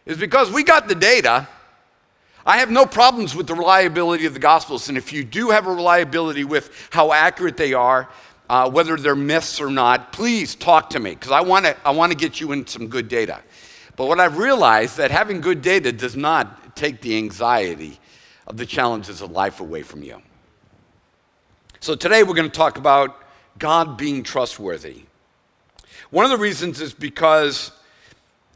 It's 0.06 0.20
because 0.20 0.50
we 0.50 0.62
got 0.62 0.86
the 0.86 0.94
data. 0.94 1.48
I 2.46 2.58
have 2.58 2.70
no 2.70 2.86
problems 2.86 3.34
with 3.34 3.46
the 3.46 3.54
reliability 3.54 4.26
of 4.26 4.34
the 4.34 4.40
Gospels, 4.40 4.88
and 4.88 4.98
if 4.98 5.12
you 5.12 5.24
do 5.24 5.50
have 5.50 5.66
a 5.66 5.72
reliability 5.72 6.44
with 6.44 6.88
how 6.90 7.12
accurate 7.12 7.56
they 7.56 7.72
are, 7.72 8.08
uh, 8.50 8.70
whether 8.70 8.96
they're 8.96 9.16
myths 9.16 9.60
or 9.60 9.70
not, 9.70 10.12
please 10.12 10.54
talk 10.54 10.90
to 10.90 11.00
me 11.00 11.10
because 11.10 11.32
I 11.32 11.40
want 11.40 11.64
to 11.64 11.76
I 11.86 11.90
want 11.92 12.12
to 12.12 12.18
get 12.18 12.40
you 12.40 12.52
in 12.52 12.66
some 12.66 12.88
good 12.88 13.08
data. 13.08 13.40
But 13.96 14.06
what 14.06 14.20
I've 14.20 14.36
realized 14.36 14.98
that 14.98 15.10
having 15.10 15.40
good 15.40 15.62
data 15.62 15.92
does 15.92 16.16
not 16.16 16.76
take 16.76 17.00
the 17.00 17.16
anxiety 17.16 17.98
of 18.46 18.56
the 18.56 18.66
challenges 18.66 19.20
of 19.20 19.30
life 19.30 19.60
away 19.60 19.82
from 19.82 20.02
you. 20.02 20.20
So 21.80 21.94
today 21.94 22.22
we're 22.22 22.34
going 22.34 22.50
to 22.50 22.56
talk 22.56 22.78
about 22.78 23.22
God 23.58 23.96
being 23.96 24.22
trustworthy. 24.22 25.02
One 26.10 26.24
of 26.24 26.30
the 26.30 26.38
reasons 26.38 26.80
is 26.80 26.94
because 26.94 27.72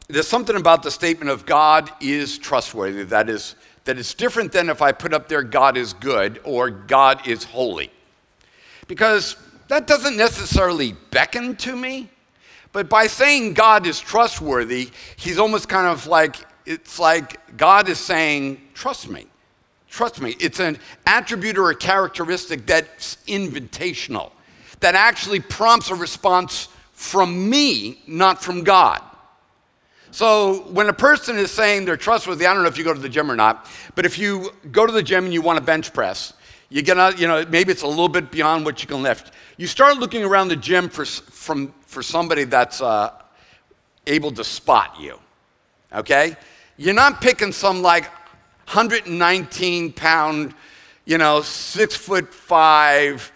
there's 0.07 0.27
something 0.27 0.55
about 0.55 0.81
the 0.81 0.91
statement 0.91 1.29
of 1.29 1.45
God 1.45 1.91
is 2.01 2.37
trustworthy 2.37 3.03
that 3.03 3.29
is 3.29 3.55
that 3.85 3.97
is 3.97 4.13
different 4.13 4.51
than 4.51 4.69
if 4.69 4.81
I 4.81 4.91
put 4.91 5.13
up 5.13 5.27
there 5.29 5.41
God 5.43 5.77
is 5.77 5.93
good 5.93 6.39
or 6.43 6.69
God 6.69 7.27
is 7.27 7.43
holy. 7.43 7.91
Because 8.87 9.35
that 9.67 9.87
doesn't 9.87 10.17
necessarily 10.17 10.93
beckon 11.11 11.55
to 11.57 11.75
me, 11.75 12.09
but 12.71 12.89
by 12.89 13.07
saying 13.07 13.53
God 13.53 13.87
is 13.87 13.99
trustworthy, 13.99 14.89
he's 15.15 15.39
almost 15.39 15.69
kind 15.69 15.87
of 15.87 16.07
like 16.07 16.35
it's 16.65 16.99
like 16.99 17.57
God 17.57 17.89
is 17.89 17.99
saying 17.99 18.61
trust 18.73 19.09
me. 19.09 19.27
Trust 19.89 20.21
me, 20.21 20.35
it's 20.39 20.59
an 20.59 20.77
attribute 21.05 21.57
or 21.57 21.71
a 21.71 21.75
characteristic 21.75 22.65
that's 22.65 23.17
invitational, 23.27 24.31
that 24.79 24.95
actually 24.95 25.39
prompts 25.39 25.89
a 25.89 25.95
response 25.95 26.69
from 26.93 27.49
me, 27.49 28.01
not 28.07 28.43
from 28.43 28.63
God. 28.63 29.01
So 30.11 30.61
when 30.71 30.89
a 30.89 30.93
person 30.93 31.37
is 31.37 31.51
saying 31.51 31.85
they're 31.85 31.97
trustworthy, 31.97 32.45
I 32.45 32.53
don't 32.53 32.63
know 32.63 32.69
if 32.69 32.77
you 32.77 32.83
go 32.83 32.93
to 32.93 32.99
the 32.99 33.09
gym 33.09 33.31
or 33.31 33.35
not, 33.35 33.67
but 33.95 34.05
if 34.05 34.17
you 34.17 34.51
go 34.71 34.85
to 34.85 34.91
the 34.91 35.03
gym 35.03 35.25
and 35.25 35.33
you 35.33 35.41
want 35.41 35.57
to 35.57 35.63
bench 35.63 35.93
press, 35.93 36.33
you 36.69 36.81
get 36.81 36.97
out, 36.99 37.19
you 37.19 37.27
know, 37.27 37.45
maybe 37.49 37.71
it's 37.71 37.81
a 37.81 37.87
little 37.87 38.09
bit 38.09 38.31
beyond 38.31 38.65
what 38.65 38.81
you 38.81 38.87
can 38.87 39.01
lift. 39.01 39.31
You 39.57 39.67
start 39.67 39.97
looking 39.97 40.23
around 40.23 40.49
the 40.49 40.55
gym 40.55 40.89
for, 40.89 41.05
from, 41.05 41.73
for 41.81 42.03
somebody 42.03 42.43
that's 42.43 42.81
uh, 42.81 43.11
able 44.07 44.31
to 44.31 44.43
spot 44.43 44.99
you, 44.99 45.19
okay? 45.93 46.35
You're 46.77 46.93
not 46.93 47.21
picking 47.21 47.51
some 47.51 47.81
like 47.81 48.09
119 48.69 49.93
pound, 49.93 50.53
you 51.03 51.17
know, 51.17 51.41
six 51.41 51.95
foot 51.95 52.31
five, 52.31 53.31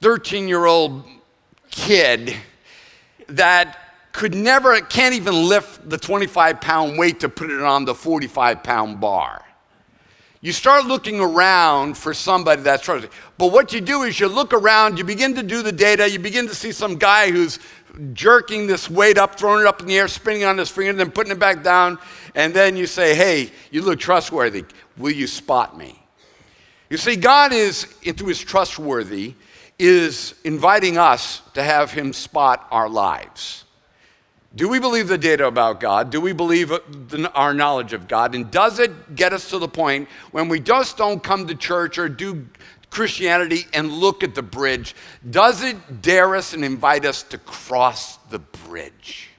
13 0.00 0.46
year 0.46 0.64
old 0.64 1.02
kid 1.72 2.36
that 3.26 4.12
could 4.12 4.32
never, 4.32 4.80
can't 4.82 5.12
even 5.12 5.48
lift 5.48 5.90
the 5.90 5.98
25 5.98 6.60
pound 6.60 6.96
weight 6.96 7.18
to 7.18 7.28
put 7.28 7.50
it 7.50 7.62
on 7.62 7.84
the 7.84 7.96
45 7.96 8.62
pound 8.62 9.00
bar. 9.00 9.44
You 10.44 10.52
start 10.52 10.84
looking 10.84 11.20
around 11.20 11.96
for 11.96 12.12
somebody 12.12 12.60
that's 12.60 12.82
trustworthy. 12.82 13.16
But 13.38 13.50
what 13.50 13.72
you 13.72 13.80
do 13.80 14.02
is 14.02 14.20
you 14.20 14.28
look 14.28 14.52
around, 14.52 14.98
you 14.98 15.04
begin 15.04 15.34
to 15.36 15.42
do 15.42 15.62
the 15.62 15.72
data, 15.72 16.10
you 16.10 16.18
begin 16.18 16.46
to 16.48 16.54
see 16.54 16.70
some 16.70 16.96
guy 16.96 17.30
who's 17.30 17.58
jerking 18.12 18.66
this 18.66 18.90
weight 18.90 19.16
up, 19.16 19.38
throwing 19.38 19.62
it 19.62 19.66
up 19.66 19.80
in 19.80 19.86
the 19.86 19.96
air, 19.96 20.06
spinning 20.06 20.44
on 20.44 20.58
his 20.58 20.68
finger, 20.68 20.92
then 20.92 21.10
putting 21.12 21.32
it 21.32 21.38
back 21.38 21.62
down, 21.62 21.98
and 22.34 22.52
then 22.52 22.76
you 22.76 22.86
say, 22.86 23.14
Hey, 23.14 23.52
you 23.70 23.80
look 23.80 23.98
trustworthy. 23.98 24.66
Will 24.98 25.12
you 25.12 25.26
spot 25.26 25.78
me? 25.78 25.98
You 26.90 26.98
see, 26.98 27.16
God 27.16 27.54
is, 27.54 27.96
into 28.02 28.26
his 28.26 28.38
trustworthy, 28.38 29.32
is 29.78 30.34
inviting 30.44 30.98
us 30.98 31.40
to 31.54 31.62
have 31.62 31.90
him 31.90 32.12
spot 32.12 32.68
our 32.70 32.90
lives. 32.90 33.63
Do 34.56 34.68
we 34.68 34.78
believe 34.78 35.08
the 35.08 35.18
data 35.18 35.46
about 35.46 35.80
God? 35.80 36.10
Do 36.10 36.20
we 36.20 36.32
believe 36.32 36.70
uh, 36.70 36.78
our 37.34 37.52
knowledge 37.52 37.92
of 37.92 38.06
God? 38.06 38.34
And 38.34 38.50
does 38.50 38.78
it 38.78 39.16
get 39.16 39.32
us 39.32 39.50
to 39.50 39.58
the 39.58 39.68
point 39.68 40.08
when 40.30 40.48
we 40.48 40.60
just 40.60 40.96
don't 40.96 41.22
come 41.22 41.48
to 41.48 41.54
church 41.54 41.98
or 41.98 42.08
do 42.08 42.46
Christianity 42.90 43.66
and 43.72 43.90
look 43.90 44.22
at 44.22 44.36
the 44.36 44.42
bridge? 44.42 44.94
Does 45.28 45.64
it 45.64 46.02
dare 46.02 46.36
us 46.36 46.52
and 46.54 46.64
invite 46.64 47.04
us 47.04 47.24
to 47.24 47.38
cross 47.38 48.18
the 48.30 48.38
bridge? 48.38 49.30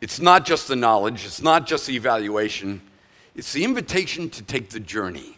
It's 0.00 0.20
not 0.20 0.46
just 0.46 0.68
the 0.68 0.76
knowledge, 0.76 1.26
it's 1.26 1.42
not 1.42 1.66
just 1.66 1.86
the 1.86 1.96
evaluation, 1.96 2.80
it's 3.34 3.52
the 3.52 3.64
invitation 3.64 4.30
to 4.30 4.42
take 4.42 4.70
the 4.70 4.80
journey. 4.80 5.36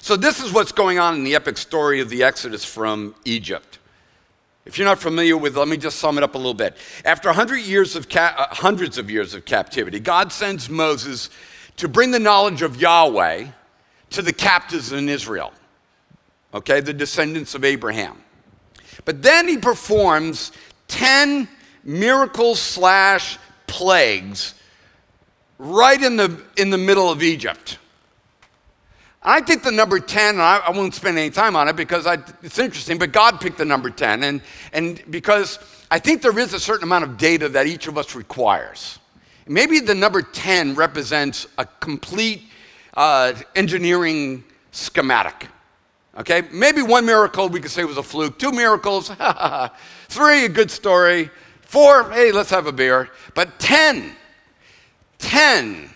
So, 0.00 0.16
this 0.16 0.40
is 0.40 0.52
what's 0.52 0.70
going 0.70 0.98
on 0.98 1.14
in 1.14 1.24
the 1.24 1.34
epic 1.34 1.56
story 1.56 2.00
of 2.00 2.08
the 2.08 2.22
Exodus 2.22 2.64
from 2.64 3.14
Egypt. 3.24 3.77
If 4.68 4.76
you're 4.76 4.86
not 4.86 4.98
familiar 4.98 5.34
with, 5.34 5.56
let 5.56 5.66
me 5.66 5.78
just 5.78 5.98
sum 5.98 6.18
it 6.18 6.22
up 6.22 6.34
a 6.34 6.36
little 6.36 6.52
bit. 6.52 6.76
After 7.06 7.30
100 7.30 7.56
years 7.56 7.96
of 7.96 8.10
ca- 8.10 8.34
uh, 8.36 8.54
hundreds 8.54 8.98
of 8.98 9.10
years 9.10 9.32
of 9.32 9.46
captivity, 9.46 9.98
God 9.98 10.30
sends 10.30 10.68
Moses 10.68 11.30
to 11.78 11.88
bring 11.88 12.10
the 12.10 12.18
knowledge 12.18 12.60
of 12.60 12.78
Yahweh 12.78 13.46
to 14.10 14.22
the 14.22 14.32
captives 14.32 14.92
in 14.92 15.08
Israel, 15.08 15.54
okay, 16.52 16.80
the 16.82 16.92
descendants 16.92 17.54
of 17.54 17.64
Abraham. 17.64 18.22
But 19.06 19.22
then 19.22 19.48
he 19.48 19.56
performs 19.56 20.52
10 20.88 21.48
miracles 21.82 22.60
slash 22.60 23.38
plagues 23.66 24.52
right 25.56 26.02
in 26.02 26.16
the, 26.16 26.42
in 26.58 26.68
the 26.68 26.78
middle 26.78 27.10
of 27.10 27.22
Egypt. 27.22 27.78
I 29.22 29.40
think 29.40 29.62
the 29.62 29.72
number 29.72 29.98
10, 29.98 30.34
and 30.34 30.42
I, 30.42 30.58
I 30.58 30.70
won't 30.70 30.94
spend 30.94 31.18
any 31.18 31.30
time 31.30 31.56
on 31.56 31.68
it 31.68 31.76
because 31.76 32.06
I, 32.06 32.18
it's 32.42 32.58
interesting, 32.58 32.98
but 32.98 33.12
God 33.12 33.40
picked 33.40 33.58
the 33.58 33.64
number 33.64 33.90
10. 33.90 34.22
And, 34.22 34.40
and 34.72 35.02
because 35.10 35.58
I 35.90 35.98
think 35.98 36.22
there 36.22 36.38
is 36.38 36.54
a 36.54 36.60
certain 36.60 36.84
amount 36.84 37.04
of 37.04 37.18
data 37.18 37.48
that 37.50 37.66
each 37.66 37.88
of 37.88 37.98
us 37.98 38.14
requires. 38.14 38.98
Maybe 39.46 39.80
the 39.80 39.94
number 39.94 40.22
10 40.22 40.74
represents 40.74 41.46
a 41.56 41.64
complete 41.64 42.42
uh, 42.94 43.34
engineering 43.56 44.44
schematic. 44.70 45.48
Okay? 46.18 46.42
Maybe 46.52 46.82
one 46.82 47.04
miracle 47.04 47.48
we 47.48 47.60
could 47.60 47.70
say 47.70 47.84
was 47.84 47.96
a 47.96 48.02
fluke, 48.02 48.38
two 48.38 48.52
miracles, 48.52 49.10
three, 50.08 50.44
a 50.44 50.48
good 50.48 50.70
story, 50.70 51.30
four, 51.62 52.10
hey, 52.10 52.30
let's 52.30 52.50
have 52.50 52.66
a 52.66 52.72
beer. 52.72 53.08
But 53.34 53.58
10, 53.58 54.12
10 55.18 55.90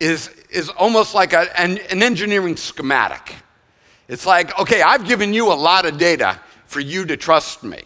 is, 0.00 0.30
is 0.50 0.70
almost 0.70 1.14
like 1.14 1.34
a, 1.34 1.60
an, 1.60 1.78
an 1.90 2.02
engineering 2.02 2.56
schematic. 2.56 3.36
It's 4.08 4.26
like, 4.26 4.58
okay, 4.58 4.82
I've 4.82 5.06
given 5.06 5.32
you 5.32 5.52
a 5.52 5.54
lot 5.54 5.86
of 5.86 5.98
data 5.98 6.40
for 6.66 6.80
you 6.80 7.04
to 7.06 7.16
trust 7.16 7.62
me. 7.62 7.82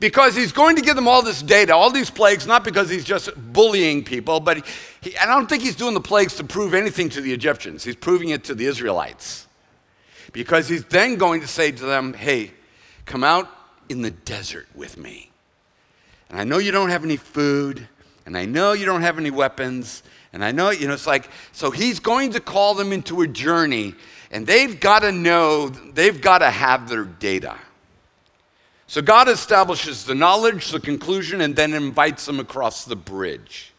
Because 0.00 0.34
he's 0.34 0.52
going 0.52 0.76
to 0.76 0.82
give 0.82 0.96
them 0.96 1.06
all 1.06 1.22
this 1.22 1.42
data, 1.42 1.74
all 1.74 1.90
these 1.90 2.08
plagues, 2.08 2.46
not 2.46 2.64
because 2.64 2.88
he's 2.88 3.04
just 3.04 3.30
bullying 3.52 4.02
people, 4.02 4.40
but 4.40 4.66
he, 5.00 5.16
I 5.18 5.26
don't 5.26 5.48
think 5.48 5.62
he's 5.62 5.76
doing 5.76 5.94
the 5.94 6.00
plagues 6.00 6.36
to 6.36 6.44
prove 6.44 6.72
anything 6.72 7.08
to 7.10 7.20
the 7.20 7.32
Egyptians. 7.32 7.84
He's 7.84 7.96
proving 7.96 8.30
it 8.30 8.44
to 8.44 8.54
the 8.54 8.64
Israelites. 8.64 9.46
Because 10.32 10.66
he's 10.66 10.84
then 10.86 11.16
going 11.16 11.42
to 11.42 11.46
say 11.46 11.72
to 11.72 11.84
them, 11.84 12.14
hey, 12.14 12.52
come 13.04 13.22
out 13.22 13.48
in 13.88 14.02
the 14.02 14.10
desert 14.10 14.66
with 14.74 14.96
me. 14.96 15.30
And 16.30 16.40
I 16.40 16.44
know 16.44 16.58
you 16.58 16.72
don't 16.72 16.88
have 16.88 17.04
any 17.04 17.18
food, 17.18 17.86
and 18.24 18.36
I 18.36 18.46
know 18.46 18.72
you 18.72 18.86
don't 18.86 19.02
have 19.02 19.18
any 19.18 19.30
weapons, 19.30 20.02
and 20.32 20.44
I 20.44 20.52
know, 20.52 20.70
you 20.70 20.86
know, 20.86 20.94
it's 20.94 21.06
like, 21.06 21.28
so 21.52 21.70
he's 21.70 22.00
going 22.00 22.32
to 22.32 22.40
call 22.40 22.74
them 22.74 22.92
into 22.92 23.20
a 23.22 23.26
journey, 23.26 23.94
and 24.30 24.46
they've 24.46 24.80
got 24.80 25.00
to 25.00 25.12
know, 25.12 25.68
they've 25.68 26.20
got 26.20 26.38
to 26.38 26.50
have 26.50 26.88
their 26.88 27.04
data. 27.04 27.58
So 28.86 29.02
God 29.02 29.28
establishes 29.28 30.04
the 30.04 30.14
knowledge, 30.14 30.70
the 30.70 30.80
conclusion, 30.80 31.40
and 31.40 31.54
then 31.56 31.74
invites 31.74 32.26
them 32.26 32.40
across 32.40 32.84
the 32.84 32.96
bridge. 32.96 33.72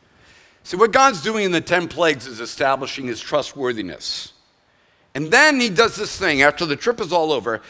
See, 0.64 0.78
what 0.78 0.92
God's 0.92 1.22
doing 1.22 1.46
in 1.46 1.52
the 1.52 1.62
10 1.62 1.88
plagues 1.88 2.26
is 2.26 2.40
establishing 2.40 3.08
his 3.08 3.20
trustworthiness. 3.20 4.34
And 5.14 5.30
then 5.30 5.60
he 5.60 5.70
does 5.70 5.96
this 5.96 6.18
thing 6.18 6.42
after 6.42 6.66
the 6.66 6.76
trip 6.76 7.00
is 7.00 7.12
all 7.12 7.32
over. 7.32 7.62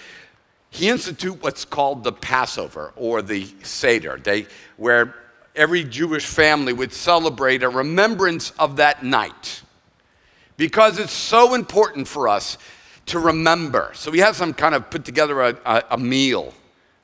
He 0.69 0.89
institute 0.89 1.41
what's 1.41 1.65
called 1.65 2.03
the 2.03 2.13
Passover 2.13 2.93
or 2.95 3.21
the 3.21 3.47
Seder, 3.63 4.19
they, 4.23 4.47
where 4.77 5.15
every 5.55 5.83
Jewish 5.83 6.25
family 6.25 6.73
would 6.73 6.93
celebrate 6.93 7.63
a 7.63 7.69
remembrance 7.69 8.51
of 8.51 8.77
that 8.77 9.03
night 9.03 9.61
because 10.57 10.99
it's 10.99 11.13
so 11.13 11.53
important 11.53 12.07
for 12.07 12.27
us 12.27 12.57
to 13.07 13.19
remember. 13.19 13.91
So 13.93 14.11
we 14.11 14.19
have 14.19 14.35
some 14.35 14.53
kind 14.53 14.75
of 14.75 14.89
put 14.89 15.05
together 15.05 15.41
a, 15.41 15.57
a, 15.65 15.83
a 15.91 15.97
meal. 15.97 16.53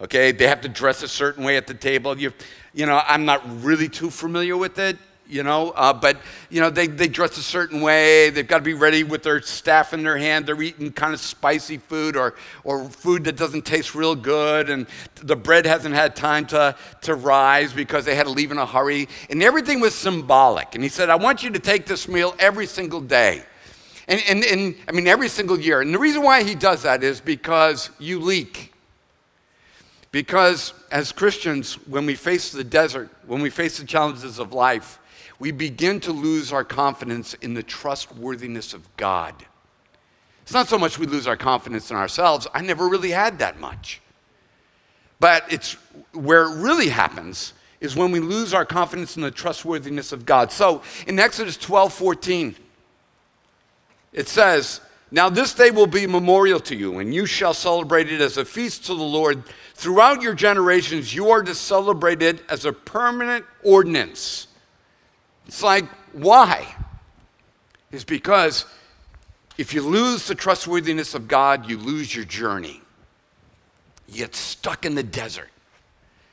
Okay, 0.02 0.32
they 0.32 0.48
have 0.48 0.62
to 0.62 0.70
dress 0.70 1.04
a 1.04 1.08
certain 1.08 1.44
way 1.44 1.58
at 1.58 1.68
the 1.68 1.74
table. 1.74 2.18
You, 2.18 2.32
you 2.74 2.86
know, 2.86 3.02
I'm 3.06 3.26
not 3.26 3.42
really 3.64 3.90
too 3.90 4.10
familiar 4.10 4.56
with 4.56 4.80
it 4.80 4.98
you 5.30 5.44
know, 5.44 5.70
uh, 5.76 5.94
but, 5.94 6.18
you 6.50 6.60
know, 6.60 6.72
they, 6.72 6.88
they 6.88 7.08
dress 7.08 7.38
a 7.38 7.44
certain 7.44 7.82
way. 7.82 8.32
They've 8.32 8.48
got 8.48 8.58
to 8.58 8.64
be 8.64 8.74
ready 8.74 9.04
with 9.04 9.22
their 9.22 9.40
staff 9.44 9.94
in 9.94 10.02
their 10.02 10.18
hand. 10.18 10.48
They're 10.48 10.60
eating 10.60 10.92
kind 10.92 11.14
of 11.14 11.20
spicy 11.20 11.78
food 11.78 12.18
or, 12.18 12.34
or 12.64 12.90
food 12.90 13.26
that 13.26 13.38
doesn't 13.38 13.64
taste 13.64 13.94
real 13.94 14.16
good. 14.16 14.72
And 14.72 14.88
the 15.22 15.36
bread 15.36 15.68
hasn't 15.68 15.94
had 15.94 16.16
time 16.16 16.48
to, 16.48 16.76
to 17.02 17.14
rise 17.14 17.72
because 17.72 18.06
they 18.06 18.16
had 18.16 18.24
to 18.24 18.32
leave 18.32 18.52
in 18.52 18.58
a 18.58 18.66
hurry. 18.66 19.08
And 19.30 19.44
everything 19.44 19.80
was 19.80 19.94
symbolic. 19.94 20.74
And 20.74 20.84
he 20.84 20.90
said, 20.90 21.12
I 21.12 21.16
want 21.16 21.44
you 21.44 21.52
to 21.52 21.60
take 21.60 21.86
this 21.86 22.08
meal 22.08 22.36
every 22.40 22.66
single 22.66 23.00
day. 23.00 23.44
And, 24.08 24.22
and, 24.28 24.44
and 24.44 24.76
I 24.88 24.94
mean, 24.94 25.08
every 25.08 25.30
single 25.30 25.60
year. 25.60 25.82
And 25.82 25.94
the 25.94 26.00
reason 26.00 26.24
why 26.24 26.42
he 26.42 26.56
does 26.56 26.82
that 26.82 27.04
is 27.04 27.22
because 27.22 27.92
you 28.00 28.20
leak. 28.20 28.74
Because 30.12 30.74
as 30.92 31.12
Christians, 31.12 31.76
when 31.88 32.08
we 32.08 32.16
face 32.16 32.52
the 32.52 32.64
desert, 32.64 33.12
when 33.28 33.44
we 33.44 33.52
face 33.52 33.78
the 33.78 33.86
challenges 33.86 34.40
of 34.40 34.54
life, 34.54 34.98
we 35.40 35.52
begin 35.52 36.00
to 36.02 36.12
lose 36.12 36.52
our 36.52 36.66
confidence 36.66 37.34
in 37.36 37.54
the 37.54 37.64
trustworthiness 37.64 38.74
of 38.74 38.96
God. 38.98 39.34
It's 40.44 40.54
not 40.54 40.68
so 40.68 40.78
much 40.78 41.00
we 41.00 41.06
lose 41.06 41.28
our 41.28 41.38
confidence 41.38 41.90
in 41.92 41.98
ourselves, 41.98 42.48
I 42.54 42.62
never 42.62 42.88
really 42.88 43.12
had 43.12 43.40
that 43.40 43.60
much. 43.60 44.02
But 45.20 45.46
it's 45.52 45.74
where 46.14 46.44
it 46.44 46.62
really 46.62 46.90
happens 46.90 47.54
is 47.82 47.96
when 47.96 48.12
we 48.12 48.20
lose 48.20 48.54
our 48.54 48.66
confidence 48.66 49.16
in 49.16 49.22
the 49.22 49.32
trustworthiness 49.32 50.12
of 50.12 50.26
God. 50.26 50.52
So 50.52 50.82
in 51.08 51.20
Exodus 51.20 51.56
12 51.56 51.94
14, 51.94 52.56
it 54.12 54.28
says, 54.28 54.82
Now 55.12 55.30
this 55.30 55.54
day 55.54 55.72
will 55.72 55.88
be 55.88 56.08
memorial 56.08 56.60
to 56.62 56.76
you, 56.76 57.00
and 57.00 57.14
you 57.14 57.26
shall 57.26 57.54
celebrate 57.54 58.12
it 58.12 58.20
as 58.20 58.38
a 58.38 58.44
feast 58.44 58.86
to 58.88 58.96
the 58.96 59.04
Lord. 59.04 59.44
Throughout 59.76 60.22
your 60.22 60.34
generations, 60.34 61.14
you 61.14 61.30
are 61.30 61.44
to 61.44 61.56
celebrate 61.56 62.22
it 62.22 62.42
as 62.50 62.66
a 62.66 62.74
permanent 62.74 63.46
ordinance 63.64 64.49
it's 65.50 65.64
like, 65.64 65.86
why? 66.14 66.76
Is 67.92 68.04
because 68.04 68.66
if 69.58 69.74
you 69.74 69.82
lose 69.82 70.28
the 70.28 70.36
trustworthiness 70.36 71.16
of 71.16 71.28
God, 71.28 71.68
you 71.68 71.80
lose 71.80 72.16
your 72.16 72.24
journey. 72.24 72.84
You 74.08 74.18
get 74.18 74.36
stuck 74.36 74.86
in 74.86 74.94
the 74.94 75.02
desert. 75.02 75.50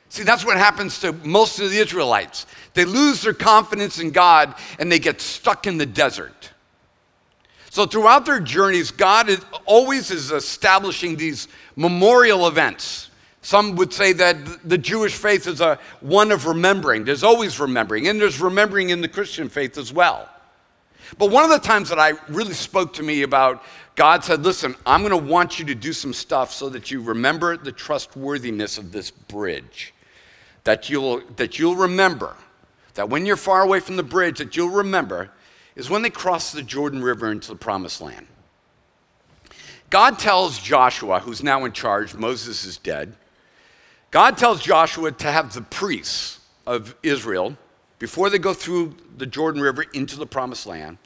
See, 0.09 0.21
that's 0.21 0.45
what 0.45 0.57
happens 0.57 0.99
to 0.99 1.13
most 1.13 1.59
of 1.59 1.71
the 1.71 1.79
Israelites. 1.79 2.45
They 2.75 2.85
lose 2.85 3.23
their 3.23 3.33
confidence 3.33 3.97
in 3.97 4.11
God 4.11 4.53
and 4.77 4.91
they 4.91 4.99
get 4.99 5.19
stuck 5.19 5.65
in 5.65 5.79
the 5.79 5.87
desert. 5.87 6.51
So, 7.71 7.87
throughout 7.87 8.23
their 8.23 8.39
journeys, 8.39 8.91
God 8.91 9.29
is, 9.29 9.43
always 9.65 10.11
is 10.11 10.29
establishing 10.29 11.15
these 11.17 11.47
memorial 11.75 12.47
events 12.47 13.06
Some 13.47 13.77
would 13.77 13.93
say 13.93 14.11
that 14.11 14.67
the 14.67 14.77
Jewish 14.77 15.15
faith 15.15 15.47
is 15.47 15.61
a 15.61 15.79
one 16.01 16.33
of 16.33 16.47
remembering. 16.47 17.05
There's 17.05 17.23
always 17.23 17.61
remembering, 17.61 18.09
and 18.09 18.19
there's 18.19 18.41
remembering 18.41 18.89
in 18.89 18.99
the 18.99 19.07
Christian 19.07 19.47
faith 19.47 19.77
as 19.77 19.93
well. 19.93 20.27
But 21.17 21.31
one 21.31 21.45
of 21.45 21.49
the 21.51 21.65
times 21.65 21.87
that 21.87 21.97
I 21.97 22.15
really 22.27 22.53
spoke 22.53 22.91
to 22.95 23.03
me 23.03 23.21
about 23.21 23.63
God 23.95 24.25
said, 24.25 24.43
Listen, 24.43 24.75
I'm 24.85 24.99
going 24.99 25.17
to 25.17 25.31
want 25.31 25.59
you 25.59 25.65
to 25.67 25.75
do 25.75 25.93
some 25.93 26.11
stuff 26.11 26.51
so 26.51 26.67
that 26.67 26.91
you 26.91 27.01
remember 27.01 27.55
the 27.55 27.71
trustworthiness 27.71 28.77
of 28.77 28.91
this 28.91 29.11
bridge. 29.11 29.93
That 30.65 30.89
you'll, 30.89 31.21
that 31.37 31.57
you'll 31.57 31.77
remember 31.77 32.35
that 32.95 33.07
when 33.07 33.25
you're 33.25 33.37
far 33.37 33.61
away 33.61 33.79
from 33.79 33.95
the 33.95 34.03
bridge, 34.03 34.39
that 34.39 34.57
you'll 34.57 34.71
remember 34.71 35.29
is 35.77 35.89
when 35.89 36.01
they 36.01 36.09
cross 36.09 36.51
the 36.51 36.63
Jordan 36.63 37.01
River 37.01 37.31
into 37.31 37.47
the 37.47 37.55
promised 37.55 38.01
land. 38.01 38.27
God 39.89 40.19
tells 40.19 40.59
Joshua, 40.59 41.21
who's 41.21 41.41
now 41.41 41.63
in 41.63 41.71
charge, 41.71 42.13
Moses 42.13 42.65
is 42.65 42.75
dead. 42.75 43.15
God 44.11 44.37
tells 44.37 44.61
Joshua 44.61 45.11
to 45.11 45.31
have 45.31 45.53
the 45.53 45.61
priests 45.61 46.39
of 46.65 46.95
Israel, 47.03 47.57
before 47.99 48.29
they 48.29 48.39
go 48.39 48.53
through 48.53 48.95
the 49.17 49.25
Jordan 49.25 49.61
River 49.61 49.85
into 49.93 50.17
the 50.17 50.25
promised 50.25 50.65
land, 50.65 50.97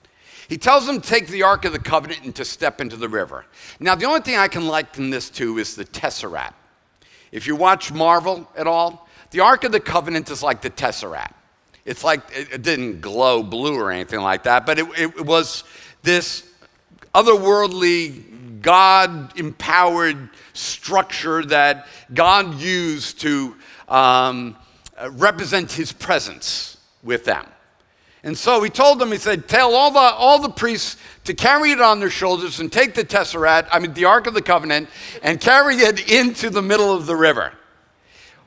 he 0.50 0.58
tells 0.58 0.86
them 0.86 1.00
to 1.00 1.08
take 1.08 1.28
the 1.28 1.44
Ark 1.44 1.64
of 1.64 1.72
the 1.72 1.80
Covenant 1.80 2.24
and 2.24 2.36
to 2.36 2.44
step 2.44 2.82
into 2.82 2.98
the 2.98 3.08
river. 3.08 3.46
Now, 3.80 3.96
the 3.96 4.06
only 4.06 4.20
thing 4.20 4.36
I 4.36 4.50
can 4.50 4.68
liken 4.68 5.10
this 5.10 5.30
to 5.32 5.58
is 5.58 5.76
the 5.76 5.86
Tesseract. 5.86 6.54
If 7.32 7.48
you 7.48 7.56
watch 7.56 7.92
Marvel 7.94 8.50
at 8.58 8.68
all, 8.68 9.08
the 9.30 9.40
Ark 9.40 9.64
of 9.64 9.72
the 9.72 9.80
Covenant 9.80 10.30
is 10.30 10.44
like 10.44 10.62
the 10.62 10.70
Tesseract. 10.70 11.34
It's 11.86 12.04
like 12.04 12.22
it 12.34 12.62
didn't 12.62 13.00
glow 13.02 13.42
blue 13.42 13.80
or 13.80 13.92
anything 13.92 14.20
like 14.20 14.44
that, 14.44 14.66
but 14.66 14.78
it, 14.78 14.88
it 15.00 15.26
was 15.26 15.64
this 16.04 16.48
otherworldly 17.16 18.62
God 18.62 19.38
empowered 19.40 20.30
structure 20.54 21.44
that 21.46 21.88
God 22.14 22.60
used 22.60 23.22
to 23.22 23.56
um, 23.88 24.56
represent 25.12 25.72
his 25.72 25.92
presence 25.92 26.78
with 27.04 27.26
them. 27.26 27.46
And 28.24 28.38
so 28.38 28.62
he 28.62 28.70
told 28.70 29.00
them, 29.00 29.12
he 29.12 29.18
said, 29.18 29.48
Tell 29.48 29.74
all 29.74 29.92
the, 29.92 30.00
all 30.00 30.40
the 30.40 30.50
priests 30.50 30.98
to 31.24 31.34
carry 31.34 31.72
it 31.72 31.82
on 31.82 32.00
their 32.00 32.10
shoulders 32.10 32.60
and 32.60 32.72
take 32.72 32.94
the 32.94 33.04
Tesseract, 33.04 33.68
I 33.72 33.80
mean, 33.80 33.94
the 33.94 34.06
Ark 34.06 34.28
of 34.28 34.34
the 34.34 34.42
Covenant, 34.42 34.90
and 35.24 35.42
carry 35.42 35.78
it 35.78 36.12
into 36.12 36.50
the 36.50 36.62
middle 36.62 36.94
of 36.94 37.08
the 37.08 37.16
river. 37.16 37.54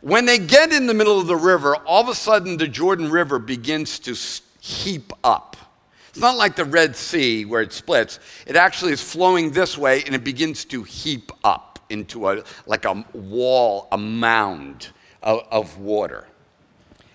When 0.01 0.27
they 0.27 0.38
get 0.38 0.73
in 0.73 0.87
the 0.87 0.95
middle 0.95 1.19
of 1.19 1.27
the 1.27 1.37
river, 1.37 1.77
all 1.77 2.03
of 2.03 2.09
a 2.09 2.14
sudden 2.14 2.57
the 2.57 2.69
Jordan 2.69 3.11
River 3.11 3.38
begins 3.38 3.99
to 4.01 4.14
heap 4.61 5.12
up. 5.25 5.57
It's 6.11 6.21
not 6.21 6.37
like 6.37 6.55
the 6.55 6.64
Red 6.64 6.95
Sea 6.95 7.45
where 7.45 7.62
it 7.62 7.73
splits. 7.73 8.21
It 8.47 8.55
actually 8.55 8.93
is 8.93 9.03
flowing 9.03 9.51
this 9.51 9.77
way 9.77 10.05
and 10.05 10.14
it 10.14 10.23
begins 10.23 10.64
to 10.67 10.85
heap 10.85 11.33
up 11.43 11.74
into 11.90 12.29
a, 12.29 12.42
like 12.66 12.85
a 12.85 13.05
wall, 13.12 13.88
a 13.92 13.99
mound 13.99 14.88
of, 15.23 15.47
of 15.51 15.79
water. 15.79 16.27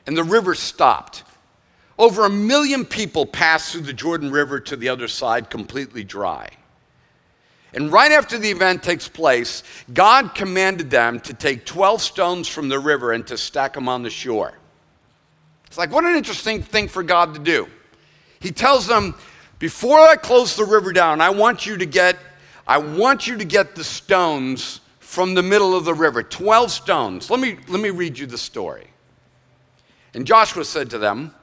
And 0.06 0.18
the 0.18 0.24
river 0.24 0.56
stopped. 0.56 1.24
Over 1.98 2.26
a 2.26 2.30
million 2.30 2.86
people 2.86 3.26
passed 3.26 3.72
through 3.72 3.82
the 3.82 3.94
Jordan 3.94 4.32
River 4.32 4.60
to 4.62 4.76
the 4.76 4.90
other 4.90 5.08
side 5.08 5.50
completely 5.50 6.04
dry. 6.04 6.50
And 7.74 7.92
right 7.92 8.12
after 8.12 8.38
the 8.38 8.50
event 8.50 8.82
takes 8.82 9.08
place, 9.08 9.64
God 9.94 10.34
commanded 10.34 10.90
them 10.90 11.20
to 11.22 11.34
take 11.34 11.66
12 11.66 12.02
stones 12.02 12.48
from 12.48 12.70
the 12.70 12.80
river 12.80 13.12
and 13.12 13.28
to 13.28 13.38
stack 13.38 13.74
them 13.74 13.88
on 13.88 14.02
the 14.02 14.10
shore. 14.10 14.54
It's 15.68 15.78
like, 15.78 15.92
what 15.92 16.04
an 16.04 16.16
interesting 16.16 16.64
thing 16.64 16.88
for 16.88 17.04
God 17.04 17.36
to 17.36 17.40
do. 17.40 17.68
He 18.40 18.52
tells 18.52 18.88
them, 18.88 19.14
before 19.60 20.00
I 20.00 20.16
close 20.16 20.56
the 20.56 20.66
river 20.66 20.92
down, 20.94 21.22
I 21.22 21.30
want 21.30 21.66
you 21.66 21.78
to 21.78 21.86
get, 21.86 22.18
I 22.70 22.78
want 22.78 23.26
you 23.26 23.36
to 23.36 23.46
get 23.46 23.74
the 23.74 23.84
stones 23.84 24.80
from 25.00 25.34
the 25.34 25.42
middle 25.42 25.76
of 25.76 25.86
the 25.86 25.94
river, 25.96 26.22
12 26.22 26.70
stones. 26.70 27.32
Let 27.32 27.40
me, 27.40 27.58
let 27.68 27.82
me 27.82 27.90
read 27.90 28.20
you 28.20 28.28
the 28.28 28.38
story. 28.38 28.86
And 30.14 30.24
Joshua 30.24 30.64
said 30.64 30.92
to 30.92 31.00
them, 31.00 31.34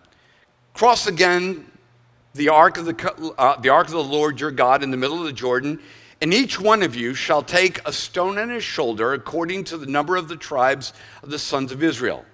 Cross 0.72 1.08
again 1.08 1.68
the 2.34 2.50
ark, 2.50 2.78
of 2.78 2.84
the, 2.84 3.34
uh, 3.38 3.58
the 3.60 3.70
ark 3.70 3.88
of 3.88 3.94
the 3.94 4.04
Lord 4.04 4.38
your 4.40 4.52
God 4.52 4.84
in 4.84 4.92
the 4.92 4.96
middle 4.96 5.18
of 5.18 5.24
the 5.24 5.32
Jordan, 5.32 5.80
and 6.20 6.32
each 6.32 6.60
one 6.60 6.84
of 6.84 6.94
you 6.94 7.12
shall 7.12 7.42
take 7.42 7.80
a 7.88 7.92
stone 7.92 8.38
on 8.38 8.50
his 8.50 8.62
shoulder 8.62 9.12
according 9.12 9.64
to 9.64 9.76
the 9.76 9.86
number 9.86 10.14
of 10.14 10.28
the 10.28 10.36
tribes 10.36 10.92
of 11.24 11.30
the 11.30 11.40
sons 11.40 11.72
of 11.72 11.82
Israel. 11.82 12.24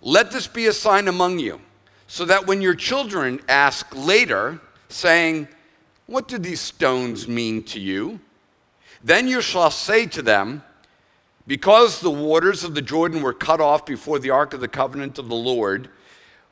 Let 0.00 0.30
this 0.30 0.46
be 0.46 0.68
a 0.68 0.72
sign 0.72 1.06
among 1.06 1.38
you 1.38 1.60
so 2.06 2.24
that 2.24 2.46
when 2.46 2.62
your 2.62 2.74
children 2.74 3.42
ask 3.46 3.86
later, 3.94 4.58
saying, 4.88 5.48
What 6.08 6.26
do 6.26 6.38
these 6.38 6.62
stones 6.62 7.28
mean 7.28 7.64
to 7.64 7.78
you? 7.78 8.20
Then 9.04 9.28
you 9.28 9.42
shall 9.42 9.70
say 9.70 10.06
to 10.06 10.22
them, 10.22 10.62
Because 11.46 12.00
the 12.00 12.10
waters 12.10 12.64
of 12.64 12.74
the 12.74 12.80
Jordan 12.80 13.20
were 13.20 13.34
cut 13.34 13.60
off 13.60 13.84
before 13.84 14.18
the 14.18 14.30
ark 14.30 14.54
of 14.54 14.60
the 14.60 14.68
covenant 14.68 15.18
of 15.18 15.28
the 15.28 15.34
Lord, 15.34 15.90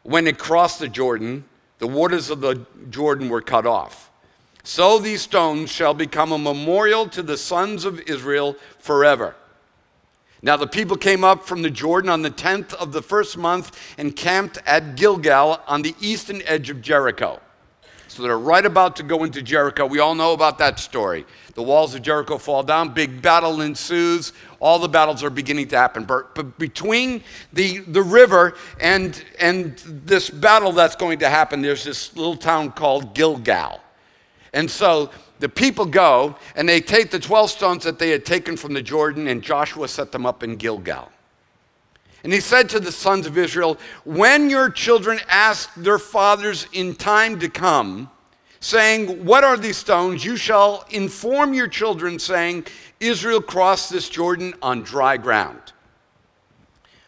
when 0.03 0.27
it 0.27 0.37
crossed 0.37 0.79
the 0.79 0.88
Jordan, 0.88 1.47
the 1.79 1.87
waters 1.87 2.29
of 2.29 2.42
the 2.42 2.66
Jordan 2.90 3.31
were 3.31 3.40
cut 3.40 3.64
off. 3.64 4.11
So 4.62 4.99
these 4.99 5.23
stones 5.23 5.71
shall 5.71 5.95
become 5.95 6.33
a 6.33 6.38
memorial 6.38 7.09
to 7.09 7.23
the 7.23 7.38
sons 7.38 7.87
of 7.87 7.99
Israel 8.01 8.57
forever. 8.79 9.35
Now 10.42 10.59
the 10.59 10.66
people 10.66 10.99
came 10.99 11.25
up 11.25 11.45
from 11.45 11.62
the 11.62 11.71
Jordan 11.71 12.11
on 12.11 12.21
the 12.21 12.31
10th 12.31 12.75
of 12.75 12.92
the 12.92 13.01
first 13.01 13.38
month 13.38 13.75
and 13.97 14.14
camped 14.14 14.59
at 14.66 14.97
Gilgal 14.97 15.62
on 15.66 15.81
the 15.81 15.95
eastern 15.99 16.42
edge 16.45 16.69
of 16.69 16.83
Jericho. 16.83 17.40
So 18.16 18.22
they're 18.22 18.38
right 18.38 18.64
about 18.64 18.96
to 18.96 19.02
go 19.02 19.24
into 19.24 19.42
Jericho. 19.42 19.85
We 19.85 19.98
all 19.98 20.14
know 20.14 20.33
about 20.33 20.57
that 20.57 20.79
story. 20.79 21.26
The 21.52 21.62
walls 21.62 21.94
of 21.94 22.00
Jericho 22.00 22.38
fall 22.38 22.62
down, 22.62 22.94
big 22.94 23.20
battle 23.20 23.61
ensues. 23.61 24.33
All 24.59 24.79
the 24.79 24.88
battles 24.88 25.22
are 25.22 25.29
beginning 25.29 25.68
to 25.68 25.76
happen. 25.76 26.05
But 26.05 26.59
between 26.59 27.22
the, 27.52 27.81
the 27.81 28.02
river 28.02 28.55
and, 28.81 29.22
and 29.38 29.76
this 29.85 30.31
battle 30.31 30.72
that's 30.72 30.96
going 30.96 31.18
to 31.18 31.29
happen, 31.29 31.61
there's 31.61 31.85
this 31.85 32.16
little 32.16 32.37
town 32.37 32.72
called 32.72 33.14
Gilgal. 33.14 33.83
And 34.55 34.70
so 34.70 35.11
the 35.38 35.50
people 35.50 35.85
go 35.85 36.37
and 36.55 36.66
they 36.66 36.81
take 36.81 37.11
the 37.11 37.20
12 37.20 37.50
stones 37.50 37.85
that 37.85 37.98
they 37.98 38.09
had 38.09 38.24
taken 38.24 38.57
from 38.57 38.72
the 38.72 38.81
Jordan, 38.81 39.29
and 39.29 39.42
Joshua 39.42 39.88
set 39.88 40.11
them 40.11 40.24
up 40.24 40.42
in 40.42 40.57
Gilgal. 40.57 41.12
And 42.26 42.32
he 42.32 42.40
said 42.40 42.68
to 42.70 42.80
the 42.80 42.90
sons 42.90 43.24
of 43.28 43.38
Israel, 43.38 43.78
When 44.04 44.50
your 44.50 44.68
children 44.68 45.20
ask 45.28 45.72
their 45.76 46.00
fathers 46.00 46.66
in 46.72 46.96
time 46.96 47.38
to 47.38 47.48
come, 47.48 48.10
saying, 48.58 49.24
What 49.24 49.44
are 49.44 49.56
these 49.56 49.76
stones? 49.76 50.24
You 50.24 50.36
shall 50.36 50.84
inform 50.90 51.54
your 51.54 51.68
children, 51.68 52.18
saying, 52.18 52.66
Israel 52.98 53.40
crossed 53.40 53.92
this 53.92 54.08
Jordan 54.08 54.54
on 54.60 54.82
dry 54.82 55.16
ground. 55.18 55.72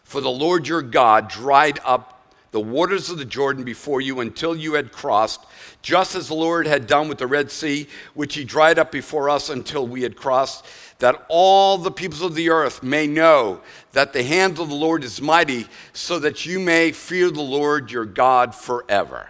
For 0.05 0.21
the 0.21 0.31
Lord 0.31 0.69
your 0.69 0.83
God 0.83 1.29
dried 1.29 1.81
up 1.85 2.19
the 2.51 2.61
waters 2.61 3.11
of 3.11 3.19
the 3.19 3.25
Jordan 3.25 3.65
before 3.65 4.01
you 4.01 4.21
until 4.21 4.57
you 4.57 4.75
had 4.75 4.93
crossed, 4.93 5.45
just 5.83 6.15
as 6.15 6.29
the 6.29 6.35
Lord 6.35 6.67
had 6.67 6.87
done 6.87 7.09
with 7.09 7.19
the 7.19 7.27
Red 7.27 7.51
Sea, 7.51 7.89
which 8.15 8.35
he 8.35 8.45
dried 8.45 8.79
up 8.79 8.93
before 8.93 9.29
us 9.29 9.51
until 9.51 9.87
we 9.87 10.03
had 10.03 10.17
crossed, 10.17 10.65
that 10.99 11.25
all 11.29 11.79
the 11.79 11.91
peoples 11.91 12.23
of 12.23 12.35
the 12.35 12.51
earth 12.51 12.83
may 12.83 13.07
know 13.07 13.61
that 13.93 14.13
the 14.13 14.23
hand 14.23 14.59
of 14.59 14.69
the 14.69 14.75
Lord 14.75 15.05
is 15.05 15.21
mighty, 15.21 15.67
so 15.93 16.19
that 16.19 16.45
you 16.45 16.59
may 16.59 16.93
fear 16.93 17.31
the 17.31 17.41
Lord 17.41 17.91
your 17.91 18.05
God 18.05 18.55
forever. 18.55 19.29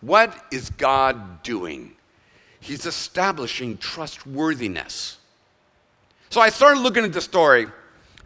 What 0.00 0.44
is 0.50 0.70
God 0.70 1.42
doing? 1.42 1.92
He's 2.60 2.84
establishing 2.84 3.78
trustworthiness. 3.78 5.18
So 6.28 6.40
I 6.40 6.50
started 6.50 6.80
looking 6.80 7.04
at 7.04 7.12
the 7.12 7.20
story, 7.20 7.66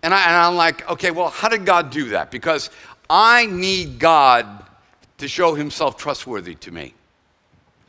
and, 0.03 0.13
I, 0.13 0.47
I'm 0.47 0.57
like, 0.57 0.89
okay, 0.91 1.13
well, 1.13 1.31
how 1.31 1.49
did 1.49 1.65
God 1.65 1.91
do 1.91 2.11
that? 2.11 2.31
Because 2.31 2.69
I 3.09 3.47
need 3.47 3.99
God 3.99 4.67
to 5.19 5.29
show 5.29 5.55
himself 5.55 5.97
trustworthy 5.97 6.57
to 6.57 6.73
me. 6.73 6.95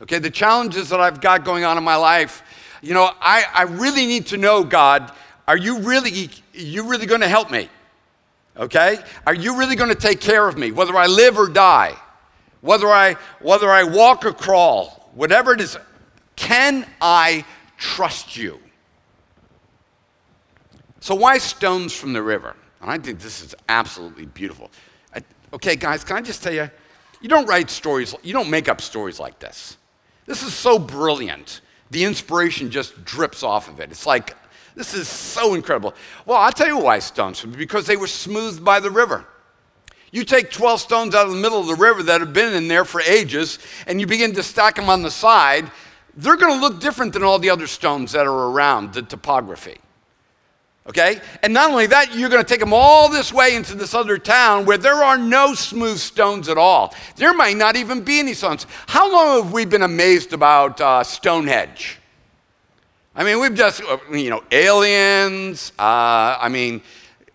Okay, 0.02 0.18
the 0.18 0.30
challenges 0.30 0.88
that 0.90 1.00
I've 1.00 1.20
got 1.20 1.44
going 1.44 1.64
on 1.64 1.76
in 1.78 1.84
my 1.84 1.96
life, 1.96 2.42
you 2.82 2.94
know, 2.94 3.10
I, 3.20 3.44
I 3.52 3.62
really 3.62 4.06
need 4.06 4.26
to 4.26 4.36
know, 4.36 4.64
God, 4.64 5.12
are 5.48 5.56
you 5.56 5.80
really, 5.80 6.30
you 6.52 6.88
really 6.88 7.06
going 7.06 7.20
to 7.20 7.28
help 7.28 7.50
me? 7.50 7.68
Okay? 8.56 8.98
Are 9.26 9.34
you 9.34 9.58
really 9.58 9.76
going 9.76 9.90
to 9.90 10.00
take 10.00 10.20
care 10.20 10.48
of 10.48 10.56
me, 10.56 10.72
whether 10.72 10.96
I 10.96 11.06
live 11.06 11.38
or 11.38 11.48
die? 11.48 11.94
Whether 12.60 12.88
I, 12.88 13.14
whether 13.40 13.70
I 13.70 13.84
walk 13.84 14.24
or 14.24 14.32
crawl, 14.32 15.10
whatever 15.14 15.52
it 15.52 15.60
is, 15.60 15.76
can 16.34 16.86
I 17.00 17.44
trust 17.76 18.36
you? 18.36 18.58
So, 21.00 21.14
why 21.14 21.38
stones 21.38 21.94
from 21.94 22.12
the 22.12 22.22
river? 22.22 22.56
And 22.80 22.90
I 22.90 22.98
think 22.98 23.20
this 23.20 23.40
is 23.42 23.54
absolutely 23.68 24.26
beautiful. 24.26 24.70
Okay, 25.52 25.76
guys, 25.76 26.02
can 26.02 26.16
I 26.16 26.22
just 26.22 26.42
tell 26.42 26.52
you, 26.52 26.68
you 27.20 27.28
don't 27.28 27.46
write 27.46 27.70
stories, 27.70 28.14
you 28.22 28.32
don't 28.32 28.50
make 28.50 28.68
up 28.68 28.80
stories 28.80 29.20
like 29.20 29.38
this. 29.38 29.76
This 30.26 30.42
is 30.42 30.52
so 30.52 30.78
brilliant. 30.78 31.60
The 31.90 32.04
inspiration 32.04 32.70
just 32.70 33.04
drips 33.04 33.42
off 33.42 33.68
of 33.68 33.80
it. 33.80 33.90
It's 33.90 34.06
like, 34.06 34.34
this 34.74 34.92
is 34.92 35.08
so 35.08 35.54
incredible. 35.54 35.94
Well, 36.26 36.38
I'll 36.38 36.52
tell 36.52 36.66
you 36.66 36.78
why 36.78 36.98
stones, 36.98 37.42
because 37.42 37.86
they 37.86 37.96
were 37.96 38.06
smoothed 38.06 38.64
by 38.64 38.80
the 38.80 38.90
river. 38.90 39.24
You 40.12 40.24
take 40.24 40.50
12 40.50 40.80
stones 40.80 41.14
out 41.14 41.26
of 41.26 41.32
the 41.32 41.40
middle 41.40 41.60
of 41.60 41.66
the 41.66 41.74
river 41.74 42.02
that 42.04 42.20
have 42.20 42.32
been 42.32 42.54
in 42.54 42.68
there 42.68 42.84
for 42.84 43.00
ages, 43.00 43.58
and 43.86 44.00
you 44.00 44.06
begin 44.06 44.32
to 44.34 44.42
stack 44.42 44.76
them 44.76 44.88
on 44.88 45.02
the 45.02 45.10
side, 45.10 45.70
they're 46.16 46.36
going 46.36 46.54
to 46.54 46.60
look 46.60 46.80
different 46.80 47.12
than 47.12 47.22
all 47.22 47.38
the 47.38 47.50
other 47.50 47.66
stones 47.66 48.12
that 48.12 48.26
are 48.26 48.50
around 48.50 48.94
the 48.94 49.02
topography. 49.02 49.78
Okay? 50.88 51.20
And 51.42 51.52
not 51.52 51.70
only 51.70 51.86
that, 51.88 52.14
you're 52.14 52.28
going 52.28 52.42
to 52.42 52.48
take 52.48 52.60
them 52.60 52.72
all 52.72 53.08
this 53.08 53.32
way 53.32 53.56
into 53.56 53.74
this 53.74 53.92
other 53.92 54.18
town 54.18 54.66
where 54.66 54.78
there 54.78 55.02
are 55.02 55.18
no 55.18 55.54
smooth 55.54 55.98
stones 55.98 56.48
at 56.48 56.58
all. 56.58 56.94
There 57.16 57.34
might 57.34 57.56
not 57.56 57.76
even 57.76 58.02
be 58.02 58.20
any 58.20 58.34
stones. 58.34 58.66
How 58.86 59.10
long 59.12 59.42
have 59.42 59.52
we 59.52 59.64
been 59.64 59.82
amazed 59.82 60.32
about 60.32 60.80
uh, 60.80 61.02
Stonehenge? 61.02 61.98
I 63.16 63.24
mean, 63.24 63.40
we've 63.40 63.54
just, 63.54 63.82
uh, 63.82 63.96
you 64.12 64.30
know, 64.30 64.44
aliens, 64.52 65.72
uh, 65.78 66.36
I 66.38 66.48
mean, 66.48 66.82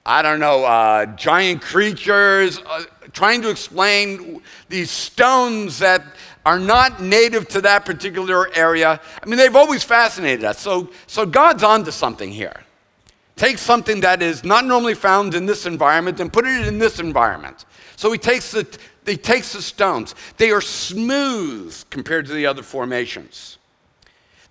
I 0.06 0.22
don't 0.22 0.40
know, 0.40 0.64
uh, 0.64 1.08
giant 1.18 1.62
creatures, 1.62 2.60
uh, 2.60 2.84
trying 3.12 3.42
to 3.42 3.50
explain 3.50 4.42
these 4.70 4.92
stones 4.92 5.80
that 5.80 6.04
are 6.46 6.60
not 6.60 7.02
native 7.02 7.48
to 7.50 7.62
that 7.62 7.86
particular 7.86 8.50
area. 8.56 9.02
I 9.22 9.26
mean, 9.26 9.38
they've 9.38 9.56
always 9.56 9.84
fascinated 9.84 10.46
us. 10.46 10.60
So, 10.60 10.90
so 11.06 11.26
God's 11.26 11.64
onto 11.64 11.92
something 11.92 12.32
here. 12.32 12.62
Take 13.42 13.58
something 13.58 14.02
that 14.02 14.22
is 14.22 14.44
not 14.44 14.66
normally 14.66 14.94
found 14.94 15.34
in 15.34 15.48
this 15.48 15.66
environment 15.66 16.20
and 16.20 16.32
put 16.32 16.46
it 16.46 16.68
in 16.68 16.78
this 16.78 17.00
environment. 17.00 17.66
So 17.96 18.12
he 18.12 18.20
takes 18.20 18.52
the, 18.52 18.68
he 19.04 19.18
takes 19.18 19.54
the 19.54 19.64
stones. 19.64 20.14
They 20.38 20.52
are 20.52 20.62
smooth 20.62 21.76
compared 21.90 22.28
to 22.28 22.34
the 22.34 22.46
other 22.46 22.62
formations. 22.62 23.58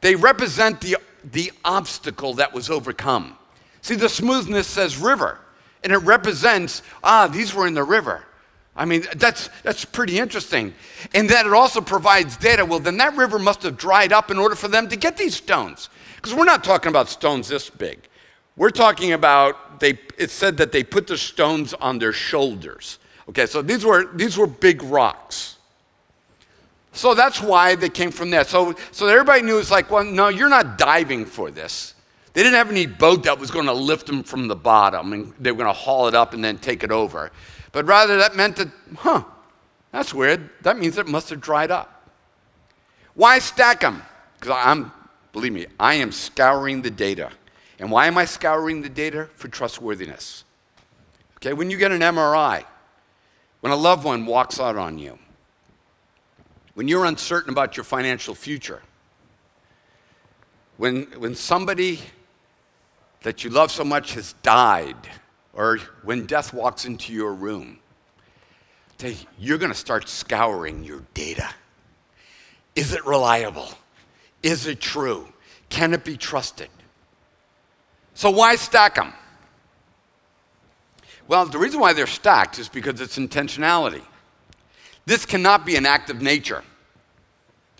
They 0.00 0.16
represent 0.16 0.81
the, 0.81 0.96
the 1.22 1.53
obstacle 1.64 2.35
that 2.35 2.53
was 2.53 2.68
overcome. 2.68 3.38
See, 3.81 3.94
the 3.94 4.09
smoothness 4.09 4.66
says 4.66 4.98
river, 4.98 5.38
and 5.85 5.92
it 5.92 5.98
represents, 5.98 6.83
ah, 7.05 7.29
these 7.29 7.55
were 7.55 7.68
in 7.68 7.74
the 7.74 7.85
river. 7.85 8.24
I 8.74 8.87
mean, 8.87 9.05
that's, 9.14 9.50
that's 9.62 9.85
pretty 9.85 10.18
interesting. 10.18 10.74
And 11.14 11.31
that 11.31 11.46
it 11.46 11.53
also 11.53 11.81
provides 11.81 12.37
data. 12.37 12.64
Well, 12.64 12.81
then 12.81 12.96
that 12.96 13.14
river 13.16 13.38
must 13.38 13.62
have 13.62 13.76
dried 13.76 14.12
up 14.12 14.33
in 14.33 14.38
order 14.40 14.57
for 14.57 14.66
them 14.66 14.88
to 14.88 14.96
get 14.96 15.16
these 15.16 15.37
stones. 15.37 15.90
Because 16.16 16.35
we're 16.35 16.44
not 16.44 16.64
talking 16.64 16.88
about 16.88 17.09
stones 17.09 17.46
this 17.46 17.70
big. 17.70 18.09
We're 18.61 18.68
talking 18.68 19.14
about, 19.14 19.81
they, 19.81 19.99
it 20.18 20.31
said 20.31 20.59
that 20.59 20.70
they 20.70 20.85
put 20.85 21.07
the 21.07 21.16
stones 21.16 21.73
on 21.73 21.99
their 21.99 22.12
shoulders. 22.12 22.99
Okay, 23.31 23.46
so 23.46 23.62
these 23.62 23.87
were, 23.87 24.11
these 24.12 24.37
were 24.37 24.46
big 24.46 24.83
rocks. 24.83 25.57
So 26.92 27.14
that's 27.14 27.40
why 27.40 27.75
they 27.75 27.88
came 27.88 28.11
from 28.11 28.29
there. 28.29 28.44
So, 28.44 28.75
so 28.92 29.09
everybody 29.09 29.40
knew 29.40 29.57
it's 29.57 29.70
like, 29.70 29.90
well, 29.90 30.05
no, 30.05 30.29
you're 30.29 30.51
not 30.51 30.77
diving 30.77 31.25
for 31.25 31.51
this. 31.51 31.94
They 32.35 32.42
didn't 32.42 32.57
have 32.57 32.68
any 32.68 32.85
boat 32.85 33.23
that 33.23 33.38
was 33.38 33.51
going 33.51 33.64
to 33.64 33.73
lift 33.73 34.07
them 34.07 34.23
from 34.23 34.46
the 34.46 34.57
bottom 34.57 35.14
and 35.14 35.33
they 35.40 35.53
were 35.53 35.57
going 35.57 35.75
to 35.75 35.81
haul 35.81 36.07
it 36.07 36.14
up 36.14 36.35
and 36.35 36.44
then 36.44 36.59
take 36.59 36.85
it 36.85 36.92
over. 36.92 37.33
But 37.73 37.87
rather, 37.87 38.18
that 38.18 38.37
meant 38.37 38.57
that, 38.57 38.68
huh, 38.94 39.25
that's 39.90 40.12
weird. 40.12 40.51
That 40.61 40.79
means 40.79 40.99
it 40.99 41.09
must 41.09 41.31
have 41.31 41.40
dried 41.40 41.70
up. 41.70 42.11
Why 43.14 43.38
stack 43.38 43.81
them? 43.81 44.03
Because 44.38 44.55
I'm, 44.62 44.92
believe 45.33 45.55
me, 45.55 45.64
I 45.79 45.94
am 45.94 46.12
scouring 46.12 46.83
the 46.83 46.90
data. 46.90 47.31
And 47.80 47.90
why 47.90 48.06
am 48.06 48.18
I 48.18 48.26
scouring 48.26 48.82
the 48.82 48.90
data? 48.90 49.28
For 49.34 49.48
trustworthiness. 49.48 50.44
Okay, 51.36 51.54
when 51.54 51.70
you 51.70 51.78
get 51.78 51.90
an 51.90 52.02
MRI, 52.02 52.64
when 53.60 53.72
a 53.72 53.76
loved 53.76 54.04
one 54.04 54.26
walks 54.26 54.60
out 54.60 54.76
on 54.76 54.98
you, 54.98 55.18
when 56.74 56.86
you're 56.86 57.06
uncertain 57.06 57.50
about 57.50 57.78
your 57.78 57.84
financial 57.84 58.34
future, 58.34 58.82
when, 60.76 61.04
when 61.18 61.34
somebody 61.34 62.00
that 63.22 63.44
you 63.44 63.50
love 63.50 63.70
so 63.70 63.82
much 63.82 64.12
has 64.12 64.34
died, 64.42 64.96
or 65.54 65.78
when 66.02 66.26
death 66.26 66.52
walks 66.52 66.84
into 66.84 67.14
your 67.14 67.32
room, 67.32 67.78
you're 69.38 69.58
going 69.58 69.72
to 69.72 69.78
start 69.78 70.06
scouring 70.06 70.84
your 70.84 71.02
data. 71.14 71.48
Is 72.76 72.92
it 72.92 73.06
reliable? 73.06 73.70
Is 74.42 74.66
it 74.66 74.80
true? 74.80 75.32
Can 75.70 75.94
it 75.94 76.04
be 76.04 76.18
trusted? 76.18 76.68
So, 78.14 78.31
why 78.31 78.57
stack 78.57 78.96
them? 78.96 79.12
Well, 81.29 81.46
the 81.46 81.59
reason 81.59 81.81
why 81.81 81.92
they're 81.92 82.07
stacked 82.09 82.59
is 82.59 82.68
because 82.68 83.01
it's 83.01 83.16
intentionality. 83.16 84.03
This 85.07 85.25
cannot 85.25 85.64
be 85.64 85.77
an 85.77 85.87
act 85.87 86.11
of 86.11 86.20
nature. 86.20 86.64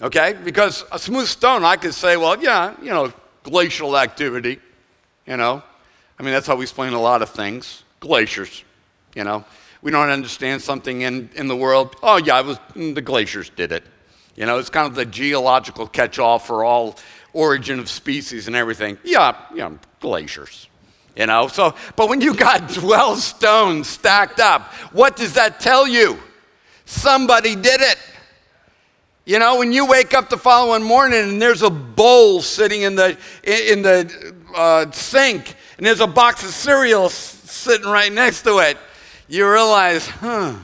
Okay? 0.01 0.37
Because 0.45 0.85
a 0.93 0.99
smooth 0.99 1.27
stone, 1.27 1.64
I 1.64 1.77
could 1.77 1.95
say, 1.95 2.16
well, 2.16 2.40
yeah, 2.40 2.75
you 2.81 2.90
know, 2.90 3.12
glacial 3.43 3.99
activity, 3.99 4.61
you 5.27 5.37
know. 5.37 5.62
I 6.19 6.23
mean, 6.23 6.33
that's 6.33 6.47
how 6.47 6.57
we 6.57 6.62
explain 6.62 6.93
a 6.93 7.01
lot 7.01 7.23
of 7.23 7.31
things 7.31 7.85
glaciers, 8.01 8.64
you 9.14 9.25
know. 9.25 9.45
We 9.83 9.90
don't 9.90 10.09
understand 10.11 10.61
something 10.62 11.03
in, 11.03 11.31
in 11.35 11.49
the 11.49 11.57
world. 11.57 11.97
Oh, 12.03 12.16
yeah, 12.19 12.40
it 12.40 12.47
was, 12.47 12.59
the 12.75 13.03
glaciers 13.03 13.51
did 13.51 13.73
it. 13.73 13.85
You 14.37 14.47
know, 14.47 14.59
it's 14.59 14.71
kind 14.71 14.87
of 14.87 14.95
the 14.95 15.05
geological 15.05 15.87
catch 15.87 16.19
all 16.19 16.38
for 16.38 16.64
all 16.64 16.99
origin 17.33 17.79
of 17.79 17.88
species 17.88 18.47
and 18.47 18.57
everything. 18.57 18.99
Yeah, 19.05 19.37
yeah, 19.55 19.73
glaciers. 20.01 20.69
You 21.16 21.27
know, 21.27 21.49
so, 21.49 21.75
but 21.97 22.09
when 22.09 22.21
you 22.21 22.35
got 22.35 22.69
12 22.75 23.19
stones 23.19 23.88
stacked 23.88 24.40
up, 24.40 24.73
what 24.93 25.16
does 25.16 25.35
that 25.35 25.61
tell 25.61 25.87
you? 25.87 26.19
Somebody 26.85 27.57
did 27.57 27.81
it. 27.81 27.99
You 29.27 29.38
know, 29.38 29.59
when 29.59 29.73
you 29.73 29.87
wake 29.87 30.14
up 30.14 30.29
the 30.29 30.38
following 30.38 30.83
morning 30.83 31.21
and 31.21 31.43
there's 31.43 31.62
a 31.62 31.71
bowl 31.71 32.40
sitting 32.43 32.83
in 32.83 32.97
the, 32.97 33.16
in 33.45 33.83
the 33.83 34.35
uh, 34.55 34.90
sink 34.90 35.55
and 35.77 35.87
there's 35.87 36.01
a 36.01 36.07
box 36.07 36.43
of 36.43 36.51
cereal 36.51 37.09
sitting 37.09 37.88
right 37.88 38.12
next 38.12 38.43
to 38.43 38.59
it, 38.59 38.77
you 39.29 39.49
realize, 39.49 40.09
huh, 40.09 40.57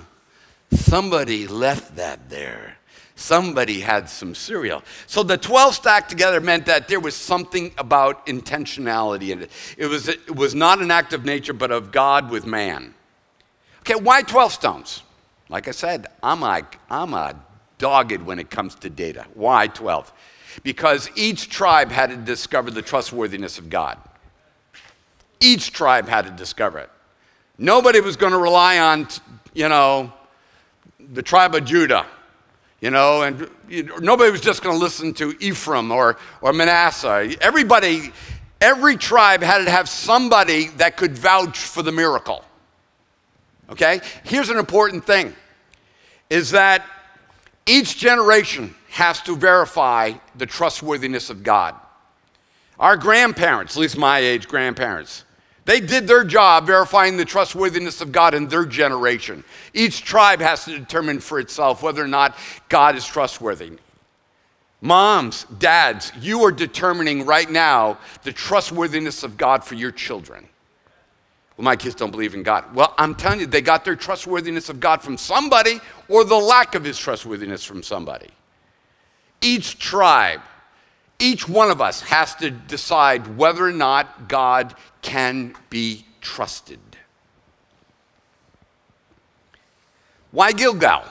somebody 0.73 1.47
left 1.47 1.97
that 1.97 2.29
there. 2.29 2.76
Somebody 3.19 3.81
had 3.81 4.11
some 4.11 4.35
cereal. 4.35 4.83
So 5.07 5.23
the 5.23 5.39
12 5.39 5.75
stacked 5.75 6.11
together 6.11 6.39
meant 6.39 6.67
that 6.67 6.87
there 6.87 7.01
was 7.01 7.17
something 7.17 7.73
about 7.79 8.27
intentionality 8.27 9.31
in 9.31 9.43
it. 9.43 9.51
It 9.79 9.87
was, 9.87 10.09
it 10.09 10.37
was 10.37 10.55
not 10.55 10.83
an 10.83 10.91
act 10.91 11.15
of 11.15 11.25
nature, 11.25 11.55
but 11.55 11.71
of 11.71 11.91
God 11.91 12.31
with 12.31 12.45
man. 12.45 12.95
Okay, 13.81 13.95
why 13.95 14.21
12 14.21 14.53
stones? 14.53 15.03
Like 15.49 15.67
I 15.67 15.71
said, 15.71 16.09
I'm 16.23 16.43
a, 16.43 16.67
I'm 16.91 17.15
a 17.15 17.35
dogged 17.79 18.21
when 18.21 18.39
it 18.39 18.51
comes 18.51 18.75
to 18.77 18.91
data. 18.91 19.27
Why 19.33 19.69
12? 19.69 20.13
Because 20.63 21.11
each 21.17 21.49
tribe 21.49 21.91
had 21.91 22.11
to 22.11 22.17
discover 22.17 22.71
the 22.71 22.83
trustworthiness 22.83 23.59
of 23.59 23.71
God. 23.71 23.99
Each 25.41 25.73
tribe 25.73 26.07
had 26.07 26.27
to 26.27 26.31
discover 26.33 26.81
it. 26.81 26.91
Nobody 27.57 28.01
was 28.01 28.17
going 28.17 28.33
to 28.33 28.39
rely 28.39 28.79
on, 28.79 29.09
you 29.55 29.71
know, 29.71 30.13
the 30.99 31.23
tribe 31.23 31.55
of 31.55 31.65
Judah, 31.65 32.07
you 32.81 32.91
know, 32.91 33.23
and 33.23 33.49
nobody 34.01 34.31
was 34.31 34.41
just 34.41 34.63
going 34.63 34.75
to 34.75 34.81
listen 34.81 35.15
to 35.15 35.35
Ephraim 35.41 35.91
or, 35.91 36.19
or 36.41 36.53
Manasseh. 36.53 37.35
Everybody, 37.41 38.13
every 38.61 38.97
tribe 38.97 39.43
had 39.43 39.65
to 39.65 39.71
have 39.71 39.89
somebody 39.89 40.69
that 40.77 40.97
could 40.97 41.17
vouch 41.17 41.59
for 41.59 41.83
the 41.83 41.93
miracle. 41.93 42.45
Okay? 43.71 44.01
Here's 44.25 44.51
an 44.51 44.59
important 44.59 45.05
thing 45.05 45.35
is 46.29 46.51
that 46.51 46.85
each 47.67 47.99
generation 47.99 48.75
has 48.91 49.21
to 49.23 49.37
verify 49.37 50.13
the 50.37 50.47
trustworthiness 50.47 51.31
of 51.31 51.43
God. 51.43 51.75
Our 52.79 52.97
grandparents, 52.97 53.77
at 53.77 53.81
least 53.81 53.97
my 53.97 54.19
age 54.19 54.49
grandparents, 54.49 55.25
they 55.67 55.81
did 55.81 56.07
their 56.07 56.23
job 56.23 56.65
verifying 56.65 57.17
the 57.17 57.25
trustworthiness 57.25 58.01
of 58.01 58.13
God 58.13 58.35
in 58.35 58.47
their 58.47 58.65
generation. 58.65 59.43
Each 59.75 60.03
tribe 60.03 60.41
has 60.41 60.65
to 60.65 60.79
determine 60.79 61.19
for 61.19 61.41
itself 61.41 61.83
whether 61.83 62.03
or 62.03 62.09
not 62.09 62.37
God 62.69 62.95
is 62.95 63.05
trustworthy. 63.05 63.73
Moms, 64.81 65.45
dads, 65.59 66.13
you 66.21 66.45
are 66.45 66.53
determining 66.53 67.27
right 67.27 67.51
now 67.51 67.99
the 68.23 68.33
trustworthiness 68.33 69.25
of 69.25 69.37
God 69.37 69.65
for 69.65 69.75
your 69.75 69.91
children. 69.91 70.49
Well, 71.57 71.65
my 71.65 71.75
kids 71.75 71.97
don't 71.97 72.13
believe 72.13 72.35
in 72.35 72.45
God. 72.45 72.73
Well, 72.73 72.95
I'm 72.97 73.17
telling 73.17 73.41
you, 73.41 73.47
they 73.47 73.63
got 73.63 73.85
their 73.85 73.97
trustworthiness 73.97 74.69
of 74.69 74.79
God 74.79 75.03
from 75.03 75.17
somebody 75.17 75.81
or 76.09 76.23
the 76.23 76.37
lack 76.37 76.77
of 76.77 76.85
his 76.85 76.97
trustworthiness 76.97 77.65
from 77.65 77.83
somebody. 77.83 78.29
Each 79.41 79.79
tribe, 79.79 80.43
each 81.19 81.49
one 81.49 81.73
of 81.73 81.81
us 81.81 82.03
has 82.03 82.37
to 82.37 82.51
decide 82.51 83.37
whether 83.37 83.67
or 83.67 83.73
not 83.73 84.29
God 84.29 84.77
can 85.07 85.55
be 85.71 86.05
trusted. 86.21 86.81
Why 90.33 90.51
Gilgal? 90.51 91.05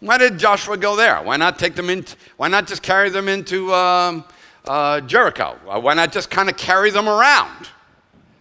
Why 0.00 0.16
did 0.16 0.38
Joshua 0.38 0.78
go 0.78 0.96
there? 0.96 1.22
Why 1.22 1.36
not 1.36 1.58
take 1.58 1.74
them 1.74 1.90
in? 1.90 2.06
Why 2.38 2.48
not 2.48 2.66
just 2.66 2.82
carry 2.82 3.10
them 3.10 3.28
into 3.28 3.72
um, 3.74 4.24
uh, 4.64 5.02
Jericho? 5.02 5.58
Why 5.64 5.92
not 5.92 6.10
just 6.10 6.30
kind 6.30 6.48
of 6.48 6.56
carry 6.56 6.90
them 6.90 7.06
around? 7.06 7.68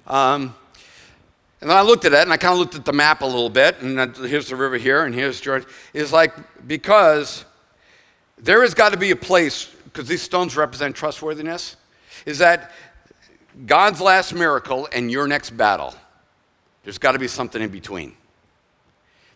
Um, 0.07 0.55
and 1.59 1.69
then 1.69 1.75
I 1.75 1.81
looked 1.81 2.05
at 2.05 2.13
it 2.13 2.21
and 2.21 2.31
I 2.31 2.37
kind 2.37 2.53
of 2.53 2.59
looked 2.59 2.75
at 2.75 2.85
the 2.85 2.93
map 2.93 3.21
a 3.21 3.25
little 3.25 3.49
bit, 3.49 3.81
and 3.81 4.15
here's 4.15 4.47
the 4.47 4.55
river 4.55 4.77
here, 4.77 5.03
and 5.03 5.13
here's 5.13 5.41
George. 5.41 5.65
It's 5.93 6.13
like, 6.13 6.33
because 6.65 7.43
there 8.37 8.61
has 8.61 8.73
got 8.73 8.93
to 8.93 8.97
be 8.97 9.11
a 9.11 9.17
place, 9.17 9.65
because 9.83 10.07
these 10.07 10.21
stones 10.21 10.55
represent 10.55 10.95
trustworthiness, 10.95 11.75
is 12.25 12.37
that 12.37 12.71
God's 13.65 14.01
last 14.01 14.33
miracle 14.33 14.87
and 14.93 15.11
your 15.11 15.27
next 15.27 15.51
battle, 15.51 15.93
there's 16.83 16.97
got 16.97 17.13
to 17.13 17.19
be 17.19 17.27
something 17.27 17.61
in 17.61 17.69
between. 17.69 18.15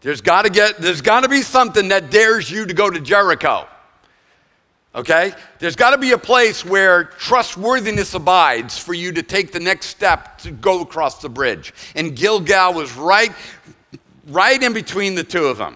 There's 0.02 0.22
got 0.22 0.44
to 0.44 0.50
get 0.50 0.78
there's 0.78 1.02
got 1.02 1.22
to 1.22 1.30
be 1.30 1.42
something 1.42 1.88
that 1.90 2.12
dares 2.12 2.50
you 2.50 2.66
to 2.66 2.74
go 2.74 2.90
to 2.90 3.00
Jericho. 3.00 3.68
Okay? 4.94 5.34
There's 5.60 5.76
got 5.76 5.92
to 5.92 5.98
be 5.98 6.14
a 6.14 6.18
place 6.18 6.64
where 6.64 7.04
trustworthiness 7.04 8.14
abides 8.14 8.78
for 8.78 8.94
you 8.94 9.12
to 9.12 9.24
take 9.24 9.52
the 9.52 9.60
next 9.60 9.88
step 9.88 10.38
to 10.40 10.52
go 10.52 10.82
across 10.82 11.22
the 11.22 11.28
bridge. 11.28 11.74
And 11.96 12.16
Gilgal 12.16 12.74
was 12.74 12.96
right, 12.96 13.34
right 14.28 14.62
in 14.62 14.72
between 14.72 15.16
the 15.16 15.24
two 15.24 15.46
of 15.46 15.58
them. 15.58 15.76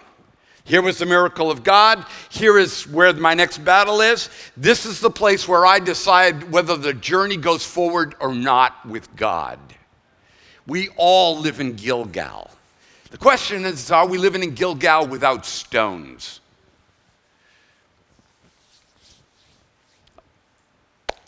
Here 0.69 0.83
was 0.83 0.99
the 0.99 1.07
miracle 1.07 1.49
of 1.49 1.63
God. 1.63 2.05
Here 2.29 2.59
is 2.59 2.87
where 2.87 3.11
my 3.13 3.33
next 3.33 3.57
battle 3.57 4.01
is. 4.01 4.29
This 4.55 4.85
is 4.85 4.99
the 4.99 5.09
place 5.09 5.47
where 5.47 5.65
I 5.65 5.79
decide 5.79 6.51
whether 6.51 6.77
the 6.77 6.93
journey 6.93 7.37
goes 7.37 7.65
forward 7.65 8.13
or 8.19 8.35
not 8.35 8.85
with 8.85 9.15
God. 9.15 9.57
We 10.67 10.89
all 10.95 11.39
live 11.39 11.59
in 11.59 11.73
Gilgal. 11.73 12.51
The 13.09 13.17
question 13.17 13.65
is 13.65 13.89
are 13.89 14.05
we 14.05 14.19
living 14.19 14.43
in 14.43 14.53
Gilgal 14.53 15.07
without 15.07 15.43
stones? 15.43 16.39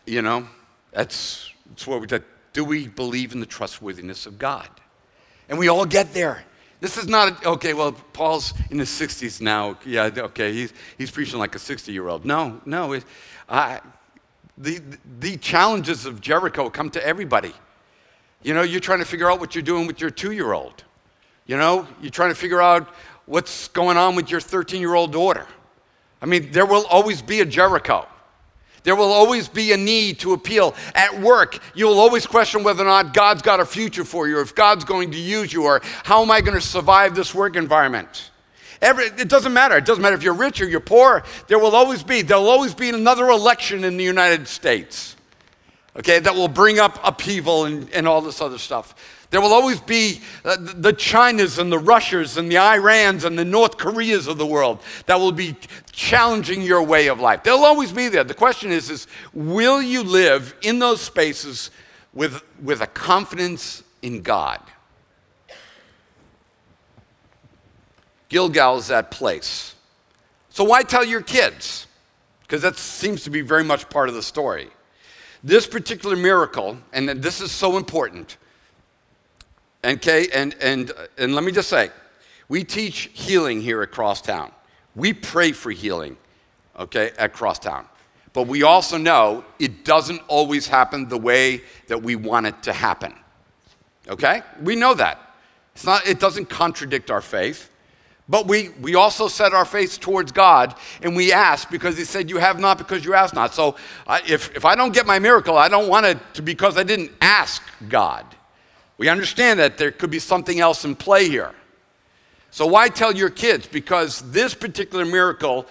You 0.06 0.22
know, 0.22 0.48
that's, 0.92 1.52
that's 1.68 1.88
where 1.88 1.98
we 1.98 2.06
do 2.54 2.64
we 2.64 2.86
believe 2.86 3.34
in 3.34 3.40
the 3.40 3.48
trustworthiness 3.48 4.28
of 4.28 4.38
God? 4.38 4.70
And 5.50 5.58
we 5.58 5.68
all 5.68 5.88
get 5.88 6.14
there. 6.14 6.44
This 6.82 6.98
is 6.98 7.08
not, 7.08 7.46
a, 7.46 7.50
okay, 7.50 7.74
well, 7.74 7.94
Paul's 7.94 8.54
in 8.72 8.80
his 8.80 8.89
60s 8.89 9.39
now. 9.39 9.78
Yeah, 9.86 10.10
okay, 10.17 10.52
he's, 10.52 10.74
he's 10.98 11.12
preaching 11.12 11.39
like 11.39 11.56
a 11.56 11.60
60 11.60 11.91
year 11.91 12.10
old. 12.10 12.26
No, 12.26 12.60
no. 12.65 12.94
It, 12.94 13.06
the, 14.58 14.82
the 15.20 15.38
challenges 15.38 16.06
of 16.06 16.22
Jericho 16.22 16.70
come 16.70 16.89
to 16.91 17.06
everybody. 17.06 17.54
You 18.44 18.56
know, 18.56 18.63
you're 18.63 18.80
trying 18.80 19.00
to 19.00 19.06
figure 19.06 19.32
out 19.32 19.39
what 19.39 19.54
you're 19.56 19.62
doing 19.62 19.88
with 19.88 20.02
your 20.02 20.10
two 20.10 20.32
year 20.32 20.54
old. 20.54 20.84
You 21.46 21.58
know, 21.58 21.88
you're 22.02 22.12
trying 22.12 22.30
to 22.30 22.36
figure 22.36 22.62
out 22.62 22.88
what's 23.26 23.67
going 23.70 23.98
on 23.98 24.15
with 24.15 24.32
your 24.32 24.41
13 24.41 24.82
year 24.82 24.96
old 24.96 25.12
daughter. 25.12 25.46
I 26.22 26.26
mean, 26.26 26.52
there 26.52 26.65
will 26.65 26.86
always 26.88 27.22
be 27.22 27.41
a 27.41 27.46
Jericho. 27.46 28.08
There 28.84 28.96
will 28.96 29.12
always 29.12 29.48
be 29.48 29.74
a 29.74 29.78
need 29.78 30.20
to 30.20 30.34
appeal. 30.34 30.76
At 30.96 31.20
work, 31.20 31.60
you 31.76 31.86
will 31.86 32.00
always 32.00 32.26
question 32.26 32.63
whether 32.63 32.84
or 32.84 32.88
not 32.88 33.13
God's 33.13 33.41
got 33.41 33.60
a 33.60 33.65
future 33.65 34.04
for 34.04 34.28
you, 34.28 34.38
or 34.38 34.41
if 34.41 34.56
God's 34.56 34.86
going 34.86 35.12
to 35.12 35.20
use 35.20 35.54
you, 35.54 35.65
or 35.65 35.82
how 36.04 36.22
am 36.24 36.32
I 36.32 36.41
going 36.41 36.56
to 36.56 36.65
survive 36.65 37.13
this 37.13 37.36
work 37.36 37.56
environment? 37.56 38.32
Every, 38.82 39.06
it 39.06 39.30
doesn't 39.30 39.54
matter. 39.54 39.78
It 39.78 39.86
doesn't 39.86 40.02
matter 40.02 40.15
if 40.15 40.24
you're 40.24 40.34
rich 40.34 40.60
or 40.60 40.67
you're 40.67 40.80
poor. 40.80 41.24
There 41.48 41.60
will 41.60 41.76
always 41.76 42.02
be. 42.02 42.24
There 42.24 42.38
will 42.38 42.50
always 42.50 42.74
be 42.74 42.89
another 42.89 43.30
election 43.30 43.84
in 43.84 43.98
the 43.98 44.04
United 44.04 44.48
States, 44.48 45.15
okay, 45.96 46.17
that 46.17 46.34
will 46.34 46.48
bring 46.48 46.80
up 46.80 47.00
upheaval 47.04 47.65
and, 47.65 47.88
and 47.91 48.08
all 48.08 48.22
this 48.22 48.41
other 48.41 48.58
stuff. 48.58 48.96
There 49.32 49.39
will 49.39 49.54
always 49.54 49.80
be 49.80 50.22
uh, 50.44 50.58
the 50.60 50.91
Chinas 50.91 51.58
and 51.58 51.72
the 51.72 51.80
Russias 51.80 52.36
and 52.36 52.52
the 52.52 52.56
Irans 52.56 53.24
and 53.24 53.39
the 53.39 53.46
North 53.46 53.78
Koreas 53.78 54.28
of 54.28 54.38
the 54.38 54.46
world 54.46 54.82
that 55.06 55.20
will 55.20 55.32
be 55.32 55.56
challenging 55.94 56.62
your 56.62 56.84
way 56.84 57.08
of 57.08 57.22
life. 57.22 57.41
They'll 57.41 57.63
always 57.63 57.94
be 57.94 58.10
there. 58.10 58.26
The 58.26 58.34
question 58.34 58.72
is, 58.72 58.89
is 58.89 59.08
will 59.34 59.82
you 59.82 60.04
live 60.04 60.54
in 60.62 60.80
those 60.80 61.00
spaces 61.00 61.72
with, 62.13 62.44
with 62.62 62.82
a 62.82 62.88
confidence 62.88 63.84
in 64.02 64.22
God? 64.22 64.60
Gilgal 68.28 68.78
is 68.78 68.88
that 68.88 69.12
place. 69.12 69.76
So 70.50 70.65
why 70.65 70.84
tell 70.84 71.06
your 71.06 71.22
kids? 71.22 71.88
Because 72.41 72.62
that 72.63 72.76
seems 72.76 73.24
to 73.24 73.30
be 73.30 73.39
very 73.39 73.63
much 73.63 73.89
part 73.89 74.10
of 74.10 74.15
the 74.15 74.22
story. 74.22 74.70
This 75.41 75.65
particular 75.65 76.17
miracle, 76.17 76.78
and 76.91 77.08
this 77.08 77.39
is 77.39 77.50
so 77.50 77.78
important, 77.78 78.36
Okay, 79.84 80.28
and, 80.34 80.56
and, 80.62 80.91
and 81.17 81.34
let 81.34 81.44
me 81.44 81.52
just 81.52 81.70
say, 81.70 81.89
we 82.48 82.63
teach 82.63 83.10
healing 83.13 83.62
here 83.62 83.82
at 83.82 83.91
Crosstowne. 83.91 84.52
We 84.96 85.13
pray 85.13 85.54
for 85.54 85.72
healing, 85.72 86.17
okay, 86.78 87.12
at 87.17 87.34
Crosstowne. 87.34 87.86
But 88.34 88.48
we 88.48 88.63
also 88.63 88.98
know 88.98 89.44
it 89.60 89.84
doesn't 89.84 90.22
always 90.28 90.67
happen 90.67 91.10
the 91.10 91.17
way 91.17 91.62
that 91.88 92.02
we 92.02 92.15
want 92.15 92.46
it 92.46 92.63
to 92.63 92.74
happen. 92.74 93.13
Okay? 94.08 94.41
We 94.62 94.76
know 94.76 94.94
that. 94.94 95.20
It's 95.74 95.86
not, 95.86 96.08
it 96.08 96.20
doesn't 96.20 96.50
contradict 96.50 97.12
our 97.12 97.22
faith. 97.22 97.70
But 98.30 98.48
we, 98.48 98.70
we 98.82 98.96
also 98.96 99.28
set 99.28 99.54
our 99.54 99.65
face 99.65 99.98
towards 99.98 100.32
God 100.32 100.76
and 101.02 101.15
we 101.15 101.34
ask 101.34 101.70
because 101.70 101.98
He 101.98 102.06
said, 102.06 102.30
You 102.30 102.38
have 102.38 102.60
not 102.60 102.78
because 102.78 103.04
you 103.04 103.13
ask 103.13 103.34
not. 103.34 103.54
So 103.54 103.76
I, 104.08 104.22
if, 104.28 104.56
if 104.56 104.63
I 104.63 104.76
don't 104.76 104.94
get 104.94 105.06
my 105.06 105.20
miracle, 105.20 105.58
I 105.58 105.67
don't 105.67 105.89
want 105.89 106.06
it 106.06 106.17
to 106.36 106.41
because 106.41 106.78
I 106.78 106.84
didn't 106.84 107.12
ask 107.20 107.62
God. 107.89 108.26
We 109.02 109.10
understand 109.10 109.60
that 109.60 109.80
there 109.80 109.90
could 109.90 110.12
be 110.12 110.20
something 110.20 110.60
else 110.60 110.86
in 110.86 110.96
play 110.96 111.28
here. 111.28 111.56
So, 112.52 112.68
why 112.68 112.88
tell 112.88 113.12
your 113.12 113.32
kids? 113.32 113.66
Because 113.66 114.22
this 114.30 114.54
particular 114.54 115.06
miracle 115.06 115.66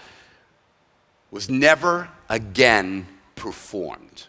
was 1.31 1.49
never 1.49 2.09
again 2.29 3.07
performed. 3.37 4.27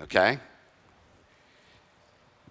Okay? 0.00 0.38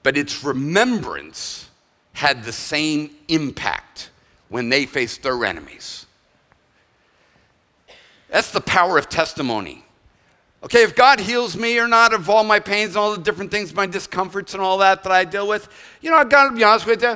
But 0.03 0.15
its 0.15 0.43
remembrance 0.43 1.71
had 2.13 2.43
the 2.43 2.53
same 2.53 3.09
impact 3.29 4.11
when 4.49 4.69
they 4.69 4.85
faced 4.85 5.23
their 5.23 5.43
enemies. 5.43 6.05
That's 8.29 8.51
the 8.51 8.61
power 8.61 8.99
of 8.99 9.09
testimony. 9.09 9.83
Okay, 10.61 10.83
if 10.83 10.93
God 10.95 11.19
heals 11.21 11.55
me 11.55 11.79
or 11.79 11.87
not 11.87 12.13
of 12.13 12.29
all 12.29 12.43
my 12.43 12.59
pains 12.59 12.89
and 12.89 12.97
all 12.97 13.15
the 13.15 13.21
different 13.21 13.49
things, 13.49 13.73
my 13.73 13.85
discomforts 13.85 14.53
and 14.53 14.61
all 14.61 14.77
that 14.79 15.03
that 15.03 15.11
I 15.11 15.23
deal 15.23 15.47
with, 15.47 15.69
you 16.01 16.09
know, 16.09 16.17
I've 16.17 16.29
gotta 16.29 16.53
be 16.53 16.63
honest 16.63 16.85
with 16.85 17.01
you, 17.01 17.15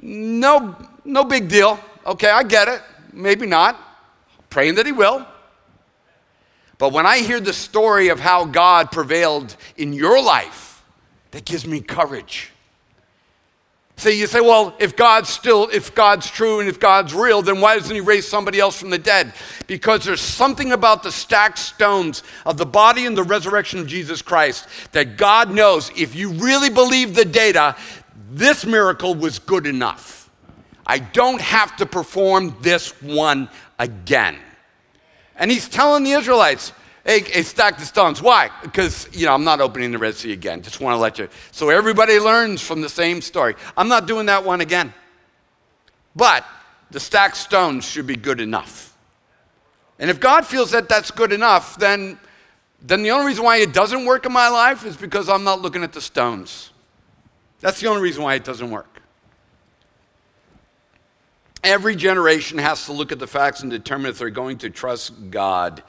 no, 0.00 0.74
no 1.04 1.24
big 1.24 1.48
deal. 1.48 1.78
Okay, 2.06 2.30
I 2.30 2.42
get 2.42 2.68
it. 2.68 2.82
Maybe 3.12 3.46
not. 3.46 3.78
Praying 4.48 4.76
that 4.76 4.86
He 4.86 4.92
will. 4.92 5.26
But 6.78 6.92
when 6.92 7.06
I 7.06 7.18
hear 7.18 7.40
the 7.40 7.52
story 7.52 8.08
of 8.08 8.20
how 8.20 8.44
God 8.44 8.90
prevailed 8.90 9.56
in 9.76 9.92
your 9.92 10.22
life, 10.22 10.82
that 11.32 11.44
gives 11.44 11.66
me 11.66 11.80
courage. 11.80 12.52
See, 13.98 14.16
you 14.16 14.28
say, 14.28 14.40
well, 14.40 14.76
if 14.78 14.94
God's 14.94 15.28
still, 15.28 15.68
if 15.72 15.92
God's 15.92 16.30
true 16.30 16.60
and 16.60 16.68
if 16.68 16.78
God's 16.78 17.12
real, 17.12 17.42
then 17.42 17.60
why 17.60 17.76
doesn't 17.76 17.92
He 17.92 18.00
raise 18.00 18.28
somebody 18.28 18.60
else 18.60 18.78
from 18.78 18.90
the 18.90 18.98
dead? 18.98 19.32
Because 19.66 20.04
there's 20.04 20.20
something 20.20 20.70
about 20.70 21.02
the 21.02 21.10
stacked 21.10 21.58
stones 21.58 22.22
of 22.46 22.58
the 22.58 22.64
body 22.64 23.06
and 23.06 23.18
the 23.18 23.24
resurrection 23.24 23.80
of 23.80 23.88
Jesus 23.88 24.22
Christ 24.22 24.68
that 24.92 25.16
God 25.16 25.50
knows 25.50 25.90
if 25.96 26.14
you 26.14 26.30
really 26.30 26.70
believe 26.70 27.16
the 27.16 27.24
data, 27.24 27.74
this 28.30 28.64
miracle 28.64 29.16
was 29.16 29.40
good 29.40 29.66
enough. 29.66 30.30
I 30.86 31.00
don't 31.00 31.40
have 31.40 31.76
to 31.78 31.84
perform 31.84 32.54
this 32.60 33.02
one 33.02 33.48
again. 33.80 34.38
And 35.34 35.50
He's 35.50 35.68
telling 35.68 36.04
the 36.04 36.12
Israelites, 36.12 36.72
Hey, 37.08 37.20
hey, 37.20 37.42
stack 37.42 37.78
the 37.78 37.86
stones. 37.86 38.20
Why? 38.20 38.50
Because, 38.60 39.08
you 39.16 39.24
know, 39.24 39.32
I'm 39.32 39.42
not 39.42 39.62
opening 39.62 39.92
the 39.92 39.98
Red 39.98 40.14
Sea 40.14 40.34
again. 40.34 40.60
Just 40.60 40.78
want 40.78 40.92
to 40.92 40.98
let 40.98 41.18
you. 41.18 41.30
So 41.52 41.70
everybody 41.70 42.20
learns 42.20 42.60
from 42.60 42.82
the 42.82 42.88
same 42.90 43.22
story. 43.22 43.54
I'm 43.78 43.88
not 43.88 44.06
doing 44.06 44.26
that 44.26 44.44
one 44.44 44.60
again. 44.60 44.92
But 46.14 46.44
the 46.90 47.00
stacked 47.00 47.38
stones 47.38 47.86
should 47.86 48.06
be 48.06 48.16
good 48.16 48.42
enough. 48.42 48.94
And 49.98 50.10
if 50.10 50.20
God 50.20 50.46
feels 50.46 50.72
that 50.72 50.90
that's 50.90 51.10
good 51.10 51.32
enough, 51.32 51.78
then, 51.78 52.18
then 52.82 53.02
the 53.02 53.12
only 53.12 53.28
reason 53.28 53.42
why 53.42 53.56
it 53.56 53.72
doesn't 53.72 54.04
work 54.04 54.26
in 54.26 54.32
my 54.32 54.50
life 54.50 54.84
is 54.84 54.94
because 54.94 55.30
I'm 55.30 55.44
not 55.44 55.62
looking 55.62 55.82
at 55.82 55.94
the 55.94 56.02
stones. 56.02 56.72
That's 57.60 57.80
the 57.80 57.86
only 57.86 58.02
reason 58.02 58.22
why 58.22 58.34
it 58.34 58.44
doesn't 58.44 58.70
work. 58.70 59.00
Every 61.64 61.96
generation 61.96 62.58
has 62.58 62.84
to 62.84 62.92
look 62.92 63.12
at 63.12 63.18
the 63.18 63.26
facts 63.26 63.62
and 63.62 63.70
determine 63.70 64.10
if 64.10 64.18
they're 64.18 64.28
going 64.28 64.58
to 64.58 64.68
trust 64.68 65.30
God 65.30 65.82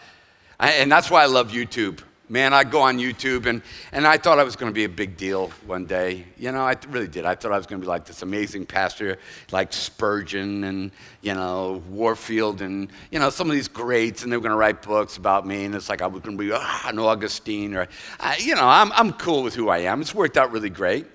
I, 0.59 0.71
and 0.73 0.91
that's 0.91 1.09
why 1.09 1.23
I 1.23 1.27
love 1.27 1.51
YouTube. 1.51 2.01
Man, 2.31 2.53
I 2.53 2.63
go 2.63 2.81
on 2.81 2.99
YouTube 2.99 3.47
and, 3.47 3.63
and 3.91 4.05
I 4.05 4.17
thought 4.17 4.37
I 4.37 4.43
was 4.43 4.55
going 4.55 4.69
to 4.69 4.73
be 4.73 4.83
a 4.83 4.89
big 4.89 5.17
deal 5.17 5.47
one 5.65 5.85
day. 5.85 6.25
You 6.37 6.51
know, 6.51 6.59
I 6.61 6.75
really 6.89 7.07
did. 7.07 7.25
I 7.25 7.33
thought 7.33 7.51
I 7.51 7.57
was 7.57 7.65
going 7.65 7.81
to 7.81 7.85
be 7.85 7.89
like 7.89 8.05
this 8.05 8.21
amazing 8.21 8.67
pastor 8.67 9.17
like 9.51 9.73
Spurgeon 9.73 10.65
and, 10.65 10.91
you 11.21 11.33
know, 11.33 11.81
Warfield 11.89 12.61
and, 12.61 12.91
you 13.09 13.17
know, 13.17 13.31
some 13.31 13.49
of 13.49 13.55
these 13.55 13.67
greats, 13.67 14.21
and 14.21 14.31
they 14.31 14.37
were 14.37 14.43
going 14.43 14.51
to 14.51 14.57
write 14.57 14.83
books 14.83 15.17
about 15.17 15.47
me. 15.47 15.65
And 15.65 15.73
it's 15.73 15.89
like 15.89 16.03
I 16.03 16.07
was 16.07 16.21
going 16.21 16.37
to 16.37 16.43
be 16.43 16.51
ah, 16.53 16.89
an 16.89 16.99
Augustine 16.99 17.73
or, 17.75 17.87
uh, 18.19 18.35
you 18.37 18.53
know, 18.53 18.67
I'm, 18.67 18.91
I'm 18.91 19.13
cool 19.13 19.41
with 19.41 19.55
who 19.55 19.69
I 19.69 19.79
am. 19.79 20.01
It's 20.01 20.13
worked 20.13 20.37
out 20.37 20.51
really 20.51 20.69
great, 20.69 21.07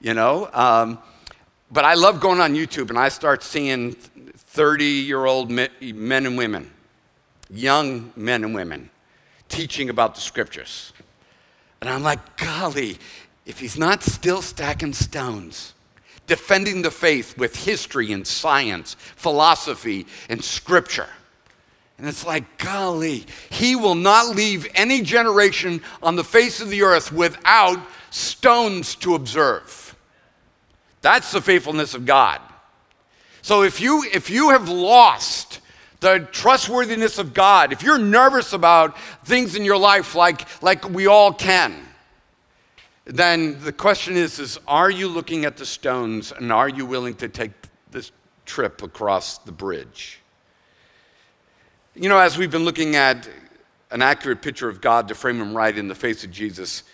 you 0.00 0.14
know. 0.14 0.48
Um, 0.52 1.00
but 1.72 1.84
I 1.84 1.94
love 1.94 2.20
going 2.20 2.40
on 2.40 2.54
YouTube 2.54 2.90
and 2.90 2.98
I 2.98 3.08
start 3.08 3.42
seeing 3.42 3.92
30 3.92 4.84
year 4.84 5.24
old 5.24 5.50
men 5.50 5.70
and 6.26 6.38
women 6.38 6.70
young 7.52 8.12
men 8.16 8.44
and 8.44 8.54
women 8.54 8.90
teaching 9.48 9.90
about 9.90 10.14
the 10.14 10.20
scriptures. 10.20 10.92
And 11.80 11.90
I'm 11.90 12.02
like, 12.02 12.36
golly, 12.36 12.98
if 13.46 13.58
he's 13.58 13.78
not 13.78 14.02
still 14.02 14.42
stacking 14.42 14.92
stones, 14.92 15.74
defending 16.26 16.82
the 16.82 16.90
faith 16.90 17.36
with 17.36 17.64
history 17.64 18.12
and 18.12 18.26
science, 18.26 18.94
philosophy 19.16 20.06
and 20.28 20.42
scripture. 20.44 21.08
And 21.98 22.06
it's 22.08 22.24
like, 22.24 22.58
golly, 22.58 23.26
he 23.50 23.76
will 23.76 23.94
not 23.94 24.34
leave 24.34 24.66
any 24.74 25.02
generation 25.02 25.82
on 26.02 26.16
the 26.16 26.24
face 26.24 26.60
of 26.60 26.70
the 26.70 26.82
earth 26.82 27.12
without 27.12 27.78
stones 28.10 28.94
to 28.96 29.14
observe. 29.14 29.94
That's 31.02 31.32
the 31.32 31.40
faithfulness 31.40 31.94
of 31.94 32.06
God. 32.06 32.40
So 33.42 33.62
if 33.62 33.80
you 33.80 34.04
if 34.12 34.30
you 34.30 34.50
have 34.50 34.68
lost 34.68 35.59
the 36.00 36.26
trustworthiness 36.32 37.18
of 37.18 37.34
God, 37.34 37.72
if 37.72 37.82
you're 37.82 37.98
nervous 37.98 38.52
about 38.52 38.98
things 39.24 39.54
in 39.54 39.64
your 39.64 39.76
life 39.76 40.14
like, 40.14 40.62
like 40.62 40.88
we 40.88 41.06
all 41.06 41.32
can, 41.32 41.74
then 43.04 43.62
the 43.62 43.72
question 43.72 44.16
is, 44.16 44.38
is 44.38 44.58
are 44.66 44.90
you 44.90 45.08
looking 45.08 45.44
at 45.44 45.56
the 45.56 45.66
stones 45.66 46.32
and 46.32 46.52
are 46.52 46.68
you 46.68 46.86
willing 46.86 47.14
to 47.14 47.28
take 47.28 47.52
this 47.90 48.12
trip 48.46 48.82
across 48.82 49.38
the 49.38 49.52
bridge? 49.52 50.20
You 51.94 52.08
know, 52.08 52.18
as 52.18 52.38
we've 52.38 52.50
been 52.50 52.64
looking 52.64 52.96
at 52.96 53.28
an 53.90 54.00
accurate 54.00 54.40
picture 54.40 54.68
of 54.68 54.80
God 54.80 55.08
to 55.08 55.14
frame 55.14 55.40
him 55.40 55.56
right 55.56 55.76
in 55.76 55.88
the 55.88 55.94
face 55.94 56.24
of 56.24 56.30
Jesus, 56.30 56.84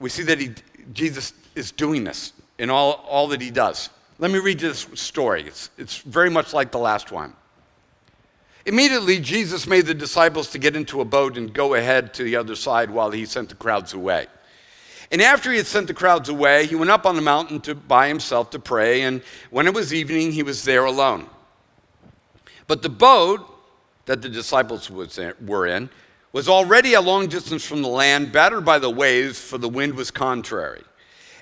we 0.00 0.10
see 0.10 0.24
that 0.24 0.38
he, 0.38 0.50
Jesus 0.92 1.32
is 1.54 1.70
doing 1.70 2.04
this 2.04 2.32
in 2.58 2.68
all, 2.68 3.04
all 3.08 3.28
that 3.28 3.40
he 3.40 3.50
does. 3.50 3.90
Let 4.18 4.32
me 4.32 4.38
read 4.38 4.60
you 4.60 4.68
this 4.68 4.86
story. 4.94 5.42
It's, 5.42 5.70
it's 5.78 5.98
very 5.98 6.28
much 6.28 6.52
like 6.52 6.72
the 6.72 6.78
last 6.78 7.12
one. 7.12 7.34
Immediately, 8.68 9.20
Jesus 9.20 9.66
made 9.66 9.86
the 9.86 9.94
disciples 9.94 10.50
to 10.50 10.58
get 10.58 10.76
into 10.76 11.00
a 11.00 11.04
boat 11.06 11.38
and 11.38 11.50
go 11.50 11.72
ahead 11.72 12.12
to 12.12 12.22
the 12.22 12.36
other 12.36 12.54
side 12.54 12.90
while 12.90 13.10
he 13.10 13.24
sent 13.24 13.48
the 13.48 13.54
crowds 13.54 13.94
away. 13.94 14.26
And 15.10 15.22
after 15.22 15.50
he 15.50 15.56
had 15.56 15.66
sent 15.66 15.86
the 15.86 15.94
crowds 15.94 16.28
away, 16.28 16.66
he 16.66 16.74
went 16.74 16.90
up 16.90 17.06
on 17.06 17.16
the 17.16 17.22
mountain 17.22 17.62
to, 17.62 17.74
by 17.74 18.08
himself 18.08 18.50
to 18.50 18.58
pray, 18.58 19.00
and 19.00 19.22
when 19.48 19.66
it 19.66 19.72
was 19.72 19.94
evening, 19.94 20.32
he 20.32 20.42
was 20.42 20.64
there 20.64 20.84
alone. 20.84 21.30
But 22.66 22.82
the 22.82 22.90
boat 22.90 23.40
that 24.04 24.20
the 24.20 24.28
disciples 24.28 24.90
was, 24.90 25.18
were 25.40 25.66
in 25.66 25.88
was 26.34 26.46
already 26.46 26.92
a 26.92 27.00
long 27.00 27.26
distance 27.26 27.64
from 27.64 27.80
the 27.80 27.88
land, 27.88 28.32
battered 28.32 28.66
by 28.66 28.78
the 28.78 28.90
waves, 28.90 29.40
for 29.40 29.56
the 29.56 29.66
wind 29.66 29.94
was 29.94 30.10
contrary. 30.10 30.82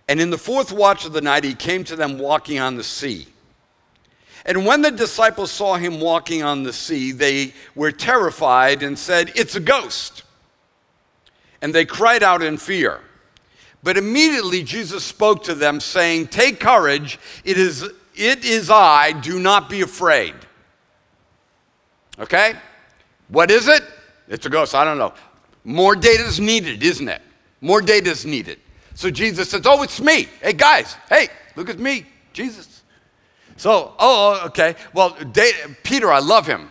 And 0.09 0.21
in 0.21 0.31
the 0.31 0.39
fourth 0.39 0.71
watch 0.71 1.05
of 1.05 1.13
the 1.13 1.21
night, 1.21 1.43
he 1.43 1.55
came 1.55 1.83
to 1.85 1.97
them 1.97 2.21
walking 2.21 2.61
on 2.61 2.77
the 2.77 2.85
sea. 2.85 3.27
And 4.47 4.65
when 4.65 4.81
the 4.81 4.93
disciples 4.93 5.51
saw 5.51 5.75
him 5.75 6.01
walking 6.01 6.45
on 6.45 6.63
the 6.63 6.73
sea, 6.73 7.11
they 7.11 7.53
were 7.75 7.91
terrified 7.91 8.85
and 8.85 8.97
said, 8.97 9.33
It's 9.35 9.57
a 9.57 9.61
ghost. 9.61 10.23
And 11.61 11.75
they 11.75 11.85
cried 11.85 12.23
out 12.23 12.43
in 12.43 12.57
fear. 12.57 13.01
But 13.83 13.97
immediately 13.97 14.63
Jesus 14.63 15.05
spoke 15.05 15.43
to 15.45 15.55
them, 15.55 15.81
saying, 15.81 16.29
Take 16.29 16.61
courage, 16.61 17.19
it 17.45 17.59
is, 17.59 17.83
it 18.15 18.45
is 18.45 18.71
I, 18.71 19.13
do 19.13 19.41
not 19.41 19.69
be 19.69 19.81
afraid. 19.81 20.35
Okay? 22.21 22.55
What 23.29 23.51
is 23.51 23.67
it? 23.67 23.83
It's 24.29 24.47
a 24.47 24.51
ghost, 24.51 24.77
I 24.77 24.85
don't 24.85 24.99
know. 24.99 25.13
More 25.65 25.97
data 25.97 26.23
is 26.23 26.39
needed, 26.39 26.85
isn't 26.85 27.09
it? 27.09 27.21
More 27.61 27.83
data 27.83 28.11
is 28.11 28.25
needed. 28.25 28.61
So 28.95 29.11
Jesus 29.11 29.51
says, 29.51 29.63
Oh, 29.65 29.83
it's 29.83 30.01
me. 30.01 30.29
Hey, 30.41 30.53
guys, 30.53 30.97
hey, 31.09 31.29
look 31.57 31.69
at 31.69 31.81
me, 31.81 32.07
Jesus. 32.33 32.76
So, 33.57 33.95
oh, 33.99 34.41
oh, 34.43 34.47
okay. 34.47 34.75
Well, 34.93 35.17
Peter, 35.83 36.11
I 36.11 36.19
love 36.19 36.47
him 36.47 36.71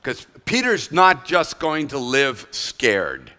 because 0.00 0.26
Peter's 0.44 0.92
not 0.92 1.24
just 1.24 1.58
going 1.58 1.88
to 1.88 1.98
live 1.98 2.46
scared. 2.50 3.32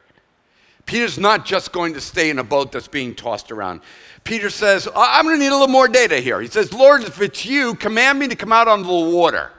Peter's 0.86 1.18
not 1.18 1.46
just 1.46 1.72
going 1.72 1.94
to 1.94 2.02
stay 2.02 2.30
in 2.30 2.40
a 2.40 2.44
boat 2.44 2.72
that's 2.72 2.88
being 2.88 3.16
tossed 3.16 3.52
around. 3.52 3.82
Peter 4.24 4.50
says, 4.50 4.88
I'm 4.96 5.26
going 5.26 5.38
to 5.38 5.44
need 5.44 5.50
a 5.50 5.54
little 5.58 5.68
more 5.68 5.88
data 5.88 6.18
here. 6.18 6.42
He 6.42 6.48
says, 6.48 6.74
Lord, 6.74 7.04
if 7.04 7.22
it's 7.22 7.46
you, 7.46 7.76
command 7.76 8.20
me 8.20 8.28
to 8.28 8.36
come 8.36 8.52
out 8.52 8.68
on 8.68 8.84
the 8.84 8.88
water. 8.88 9.52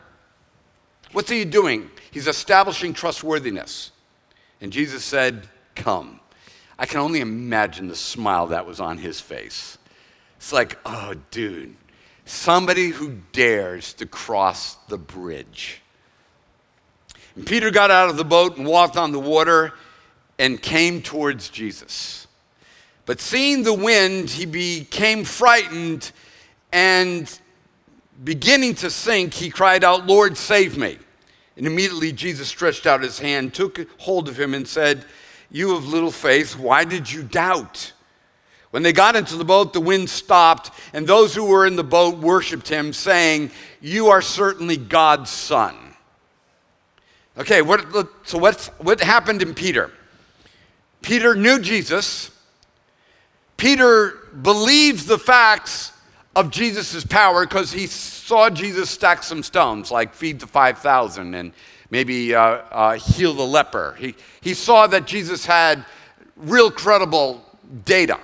What's 1.12 1.30
he 1.30 1.44
doing? 1.44 1.90
He's 2.10 2.26
establishing 2.26 2.92
trustworthiness. 2.92 3.92
And 4.60 4.72
Jesus 4.72 5.04
said, 5.04 5.48
Come. 5.74 6.20
I 6.78 6.86
can 6.86 7.00
only 7.00 7.20
imagine 7.20 7.88
the 7.88 7.96
smile 7.96 8.48
that 8.48 8.66
was 8.66 8.80
on 8.80 8.98
his 8.98 9.20
face. 9.20 9.78
It's 10.36 10.52
like, 10.52 10.78
oh, 10.84 11.14
dude, 11.30 11.76
somebody 12.24 12.88
who 12.88 13.18
dares 13.32 13.92
to 13.94 14.06
cross 14.06 14.76
the 14.88 14.98
bridge. 14.98 15.82
And 17.36 17.46
Peter 17.46 17.70
got 17.70 17.90
out 17.90 18.08
of 18.08 18.16
the 18.16 18.24
boat 18.24 18.56
and 18.56 18.66
walked 18.66 18.96
on 18.96 19.12
the 19.12 19.20
water 19.20 19.72
and 20.38 20.60
came 20.60 21.02
towards 21.02 21.48
Jesus. 21.48 22.26
But 23.06 23.20
seeing 23.20 23.62
the 23.62 23.74
wind, 23.74 24.30
he 24.30 24.46
became 24.46 25.24
frightened 25.24 26.10
and 26.72 27.38
beginning 28.22 28.74
to 28.76 28.90
sink, 28.90 29.34
he 29.34 29.50
cried 29.50 29.84
out, 29.84 30.06
Lord, 30.06 30.36
save 30.36 30.76
me. 30.76 30.98
And 31.56 31.66
immediately 31.66 32.12
Jesus 32.12 32.48
stretched 32.48 32.86
out 32.86 33.02
his 33.02 33.18
hand, 33.18 33.54
took 33.54 33.86
hold 33.98 34.28
of 34.28 34.38
him, 34.38 34.54
and 34.54 34.66
said, 34.66 35.04
You 35.50 35.76
of 35.76 35.86
little 35.86 36.10
faith, 36.10 36.58
why 36.58 36.84
did 36.84 37.10
you 37.10 37.22
doubt? 37.22 37.92
When 38.74 38.82
they 38.82 38.92
got 38.92 39.14
into 39.14 39.36
the 39.36 39.44
boat, 39.44 39.72
the 39.72 39.80
wind 39.80 40.10
stopped, 40.10 40.72
and 40.92 41.06
those 41.06 41.32
who 41.32 41.44
were 41.44 41.64
in 41.64 41.76
the 41.76 41.84
boat 41.84 42.18
worshiped 42.18 42.68
him, 42.68 42.92
saying, 42.92 43.52
You 43.80 44.08
are 44.08 44.20
certainly 44.20 44.76
God's 44.76 45.30
son. 45.30 45.76
Okay, 47.38 47.62
what, 47.62 47.86
so 48.24 48.36
what's, 48.36 48.66
what 48.80 49.00
happened 49.00 49.42
in 49.42 49.54
Peter? 49.54 49.92
Peter 51.02 51.36
knew 51.36 51.60
Jesus. 51.60 52.32
Peter 53.58 54.18
believed 54.42 55.06
the 55.06 55.18
facts 55.20 55.92
of 56.34 56.50
Jesus' 56.50 57.04
power 57.04 57.46
because 57.46 57.70
he 57.70 57.86
saw 57.86 58.50
Jesus 58.50 58.90
stack 58.90 59.22
some 59.22 59.44
stones, 59.44 59.92
like 59.92 60.14
feed 60.14 60.40
the 60.40 60.48
5,000 60.48 61.32
and 61.36 61.52
maybe 61.90 62.34
uh, 62.34 62.40
uh, 62.40 62.92
heal 62.94 63.34
the 63.34 63.46
leper. 63.46 63.94
He, 64.00 64.16
he 64.40 64.52
saw 64.52 64.88
that 64.88 65.06
Jesus 65.06 65.46
had 65.46 65.84
real 66.34 66.72
credible 66.72 67.40
data. 67.84 68.18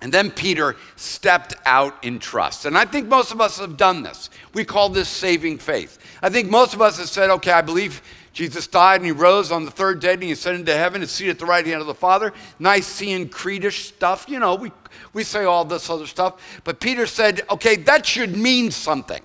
And 0.00 0.14
then 0.14 0.30
Peter 0.30 0.76
stepped 0.94 1.54
out 1.66 2.02
in 2.04 2.20
trust. 2.20 2.66
And 2.66 2.78
I 2.78 2.84
think 2.84 3.08
most 3.08 3.32
of 3.32 3.40
us 3.40 3.58
have 3.58 3.76
done 3.76 4.02
this. 4.02 4.30
We 4.54 4.64
call 4.64 4.88
this 4.88 5.08
saving 5.08 5.58
faith. 5.58 5.98
I 6.22 6.28
think 6.28 6.50
most 6.50 6.72
of 6.72 6.80
us 6.80 6.98
have 6.98 7.08
said, 7.08 7.30
okay, 7.30 7.50
I 7.50 7.62
believe 7.62 8.00
Jesus 8.32 8.68
died 8.68 9.00
and 9.00 9.06
he 9.06 9.10
rose 9.10 9.50
on 9.50 9.64
the 9.64 9.70
third 9.72 9.98
day 9.98 10.12
and 10.12 10.22
he 10.22 10.30
ascended 10.30 10.66
to 10.66 10.76
heaven 10.76 11.00
and 11.00 11.10
seated 11.10 11.32
at 11.32 11.38
the 11.40 11.46
right 11.46 11.66
hand 11.66 11.80
of 11.80 11.88
the 11.88 11.94
Father. 11.94 12.32
Nicene 12.60 13.28
creedish 13.28 13.86
stuff. 13.86 14.26
You 14.28 14.38
know, 14.38 14.54
we, 14.54 14.70
we 15.12 15.24
say 15.24 15.42
all 15.42 15.64
this 15.64 15.90
other 15.90 16.06
stuff. 16.06 16.60
But 16.62 16.78
Peter 16.78 17.04
said, 17.04 17.42
okay, 17.50 17.74
that 17.74 18.06
should 18.06 18.36
mean 18.36 18.70
something. 18.70 19.22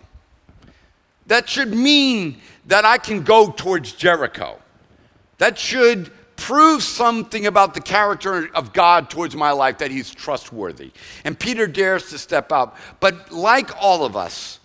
That 1.27 1.47
should 1.47 1.71
mean 1.75 2.41
that 2.65 2.83
I 2.83 2.97
can 2.97 3.21
go 3.21 3.51
towards 3.51 3.91
Jericho. 3.91 4.59
That 5.37 5.59
should 5.59 6.11
prove 6.43 6.83
something 6.83 7.45
about 7.45 7.73
the 7.73 7.79
character 7.79 8.49
of 8.53 8.73
God 8.73 9.09
towards 9.09 9.33
my 9.33 9.51
life 9.51 9.77
that 9.77 9.91
he's 9.91 10.13
trustworthy. 10.13 10.91
And 11.23 11.39
Peter 11.39 11.67
dares 11.67 12.09
to 12.09 12.17
step 12.17 12.51
out. 12.51 12.75
But 12.99 13.31
like 13.31 13.71
all 13.81 14.03
of 14.03 14.17
us, 14.17 14.59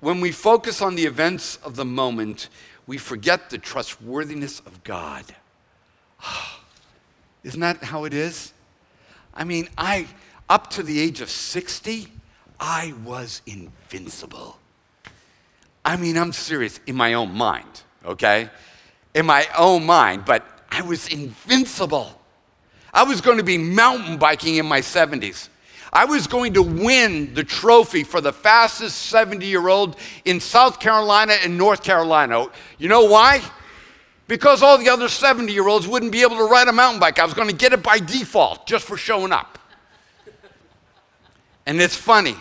when 0.00 0.20
we 0.20 0.30
focus 0.30 0.82
on 0.82 0.94
the 0.94 1.06
events 1.06 1.56
of 1.64 1.74
the 1.74 1.86
moment, 1.86 2.50
we 2.86 2.98
forget 2.98 3.48
the 3.48 3.56
trustworthiness 3.56 4.60
of 4.60 4.84
God. 4.84 5.24
Isn't 7.44 7.60
that 7.60 7.82
how 7.82 8.04
it 8.04 8.12
is? 8.12 8.52
I 9.32 9.44
mean, 9.44 9.70
I 9.78 10.08
up 10.50 10.68
to 10.72 10.82
the 10.82 11.00
age 11.00 11.22
of 11.22 11.30
60, 11.30 12.08
I 12.60 12.92
was 13.04 13.40
invincible. 13.46 14.58
I 15.82 15.96
mean, 15.96 16.18
I'm 16.18 16.34
serious 16.34 16.78
in 16.86 16.94
my 16.94 17.14
own 17.14 17.32
mind, 17.32 17.80
okay? 18.04 18.50
In 19.14 19.24
my 19.24 19.46
own 19.56 19.86
mind, 19.86 20.26
but 20.26 20.51
I 20.72 20.80
was 20.80 21.06
invincible. 21.08 22.18
I 22.94 23.04
was 23.04 23.20
going 23.20 23.36
to 23.36 23.44
be 23.44 23.58
mountain 23.58 24.16
biking 24.16 24.56
in 24.56 24.64
my 24.64 24.80
70s. 24.80 25.50
I 25.92 26.06
was 26.06 26.26
going 26.26 26.54
to 26.54 26.62
win 26.62 27.34
the 27.34 27.44
trophy 27.44 28.04
for 28.04 28.22
the 28.22 28.32
fastest 28.32 28.96
70 29.06 29.44
year 29.44 29.68
old 29.68 29.96
in 30.24 30.40
South 30.40 30.80
Carolina 30.80 31.34
and 31.44 31.58
North 31.58 31.82
Carolina. 31.82 32.46
You 32.78 32.88
know 32.88 33.04
why? 33.04 33.42
Because 34.28 34.62
all 34.62 34.78
the 34.78 34.88
other 34.88 35.10
70 35.10 35.52
year 35.52 35.68
olds 35.68 35.86
wouldn't 35.86 36.10
be 36.10 36.22
able 36.22 36.38
to 36.38 36.44
ride 36.44 36.68
a 36.68 36.72
mountain 36.72 36.98
bike. 36.98 37.18
I 37.18 37.24
was 37.26 37.34
going 37.34 37.48
to 37.48 37.54
get 37.54 37.74
it 37.74 37.82
by 37.82 37.98
default 37.98 38.66
just 38.66 38.86
for 38.86 38.96
showing 38.96 39.30
up. 39.30 39.58
And 41.66 41.82
it's 41.82 41.96
funny. 41.96 42.36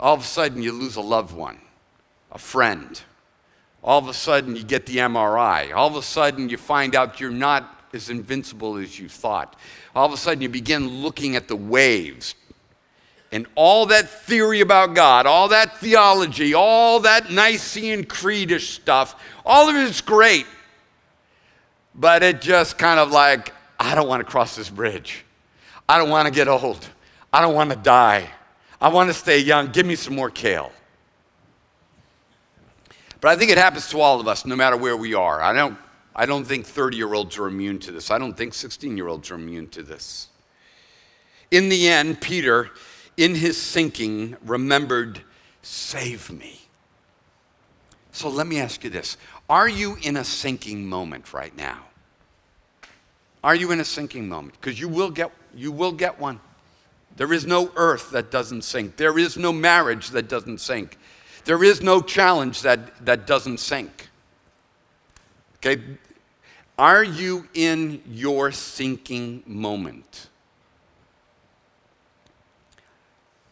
All 0.00 0.14
of 0.14 0.20
a 0.22 0.24
sudden, 0.24 0.62
you 0.62 0.72
lose 0.72 0.96
a 0.96 1.02
loved 1.02 1.36
one, 1.36 1.58
a 2.32 2.38
friend. 2.38 2.98
All 3.82 3.98
of 3.98 4.08
a 4.08 4.14
sudden, 4.14 4.56
you 4.56 4.64
get 4.64 4.86
the 4.86 4.96
MRI. 4.96 5.74
All 5.74 5.88
of 5.88 5.96
a 5.96 6.02
sudden, 6.02 6.48
you 6.48 6.56
find 6.56 6.94
out 6.94 7.20
you're 7.20 7.30
not 7.30 7.86
as 7.92 8.10
invincible 8.10 8.76
as 8.76 8.98
you 8.98 9.08
thought. 9.08 9.56
All 9.94 10.06
of 10.06 10.12
a 10.12 10.16
sudden, 10.16 10.42
you 10.42 10.48
begin 10.48 11.02
looking 11.02 11.36
at 11.36 11.48
the 11.48 11.56
waves. 11.56 12.34
And 13.30 13.46
all 13.54 13.86
that 13.86 14.08
theory 14.08 14.60
about 14.60 14.94
God, 14.94 15.26
all 15.26 15.48
that 15.48 15.78
theology, 15.78 16.54
all 16.54 17.00
that 17.00 17.30
Nicene 17.30 18.04
Creedish 18.04 18.70
stuff, 18.70 19.22
all 19.44 19.68
of 19.68 19.76
it 19.76 19.82
is 19.82 20.00
great. 20.00 20.46
But 21.94 22.22
it 22.22 22.40
just 22.40 22.78
kind 22.78 22.98
of 22.98 23.10
like, 23.10 23.52
I 23.78 23.94
don't 23.94 24.08
want 24.08 24.20
to 24.20 24.30
cross 24.30 24.56
this 24.56 24.70
bridge. 24.70 25.24
I 25.88 25.98
don't 25.98 26.10
want 26.10 26.26
to 26.26 26.32
get 26.32 26.48
old. 26.48 26.86
I 27.32 27.40
don't 27.40 27.54
want 27.54 27.70
to 27.70 27.76
die. 27.76 28.28
I 28.80 28.88
want 28.88 29.08
to 29.08 29.14
stay 29.14 29.38
young. 29.38 29.72
Give 29.72 29.84
me 29.84 29.96
some 29.96 30.14
more 30.14 30.30
kale. 30.30 30.72
But 33.20 33.30
I 33.30 33.36
think 33.36 33.50
it 33.50 33.58
happens 33.58 33.88
to 33.90 34.00
all 34.00 34.20
of 34.20 34.28
us, 34.28 34.46
no 34.46 34.56
matter 34.56 34.76
where 34.76 34.96
we 34.96 35.14
are. 35.14 35.40
I 35.40 35.52
don't 35.52 35.78
I 36.14 36.26
don't 36.26 36.44
think 36.44 36.66
30 36.66 36.96
year 36.96 37.14
olds 37.14 37.38
are 37.38 37.46
immune 37.46 37.78
to 37.80 37.92
this. 37.92 38.10
I 38.10 38.18
don't 38.18 38.36
think 38.36 38.52
16 38.52 38.96
year 38.96 39.08
olds 39.08 39.30
are 39.30 39.36
immune 39.36 39.68
to 39.68 39.82
this. 39.82 40.28
In 41.50 41.68
the 41.68 41.88
end, 41.88 42.20
Peter, 42.20 42.70
in 43.16 43.34
his 43.34 43.60
sinking, 43.60 44.36
remembered, 44.44 45.22
Save 45.62 46.30
me. 46.30 46.60
So 48.12 48.28
let 48.28 48.46
me 48.46 48.58
ask 48.58 48.82
you 48.82 48.90
this 48.90 49.16
Are 49.48 49.68
you 49.68 49.96
in 50.02 50.16
a 50.16 50.24
sinking 50.24 50.86
moment 50.86 51.32
right 51.32 51.56
now? 51.56 51.84
Are 53.44 53.54
you 53.54 53.70
in 53.70 53.80
a 53.80 53.84
sinking 53.84 54.28
moment? 54.28 54.60
Because 54.60 54.80
you 54.80 54.88
will 54.88 55.10
get 55.10 55.30
you 55.54 55.70
will 55.70 55.92
get 55.92 56.18
one. 56.18 56.40
There 57.16 57.32
is 57.32 57.46
no 57.46 57.70
earth 57.76 58.10
that 58.10 58.30
doesn't 58.30 58.62
sink. 58.62 58.96
There 58.96 59.18
is 59.18 59.36
no 59.36 59.52
marriage 59.52 60.10
that 60.10 60.28
doesn't 60.28 60.58
sink. 60.58 60.98
There 61.48 61.64
is 61.64 61.80
no 61.80 62.02
challenge 62.02 62.60
that, 62.60 63.06
that 63.06 63.26
doesn't 63.26 63.56
sink. 63.56 64.10
Okay? 65.56 65.82
Are 66.78 67.02
you 67.02 67.48
in 67.54 68.02
your 68.06 68.52
sinking 68.52 69.44
moment? 69.46 70.28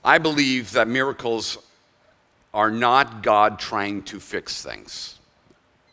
I 0.04 0.18
believe 0.18 0.72
that 0.72 0.88
miracles 0.88 1.56
are 2.52 2.70
not 2.70 3.22
God 3.22 3.58
trying 3.58 4.02
to 4.02 4.20
fix 4.20 4.62
things. 4.62 5.18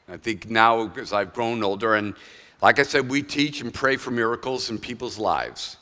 I 0.09 0.17
think 0.17 0.49
now, 0.49 0.91
as 0.97 1.13
I've 1.13 1.33
grown 1.33 1.63
older, 1.63 1.95
and 1.95 2.15
like 2.61 2.79
I 2.79 2.83
said, 2.83 3.09
we 3.09 3.23
teach 3.23 3.61
and 3.61 3.73
pray 3.73 3.95
for 3.95 4.11
miracles 4.11 4.69
in 4.69 4.77
people's 4.77 5.17
lives. 5.17 5.77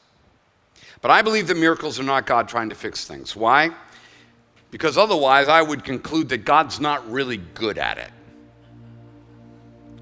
But 1.01 1.09
I 1.09 1.23
believe 1.23 1.47
that 1.47 1.57
miracles 1.57 1.99
are 1.99 2.03
not 2.03 2.27
God 2.27 2.47
trying 2.47 2.69
to 2.69 2.75
fix 2.75 3.05
things. 3.05 3.35
Why? 3.35 3.71
Because 4.71 4.97
otherwise, 4.97 5.49
I 5.49 5.61
would 5.61 5.83
conclude 5.83 6.29
that 6.29 6.39
God's 6.39 6.79
not 6.79 7.09
really 7.11 7.37
good 7.37 7.77
at 7.77 7.97
it. 7.97 8.09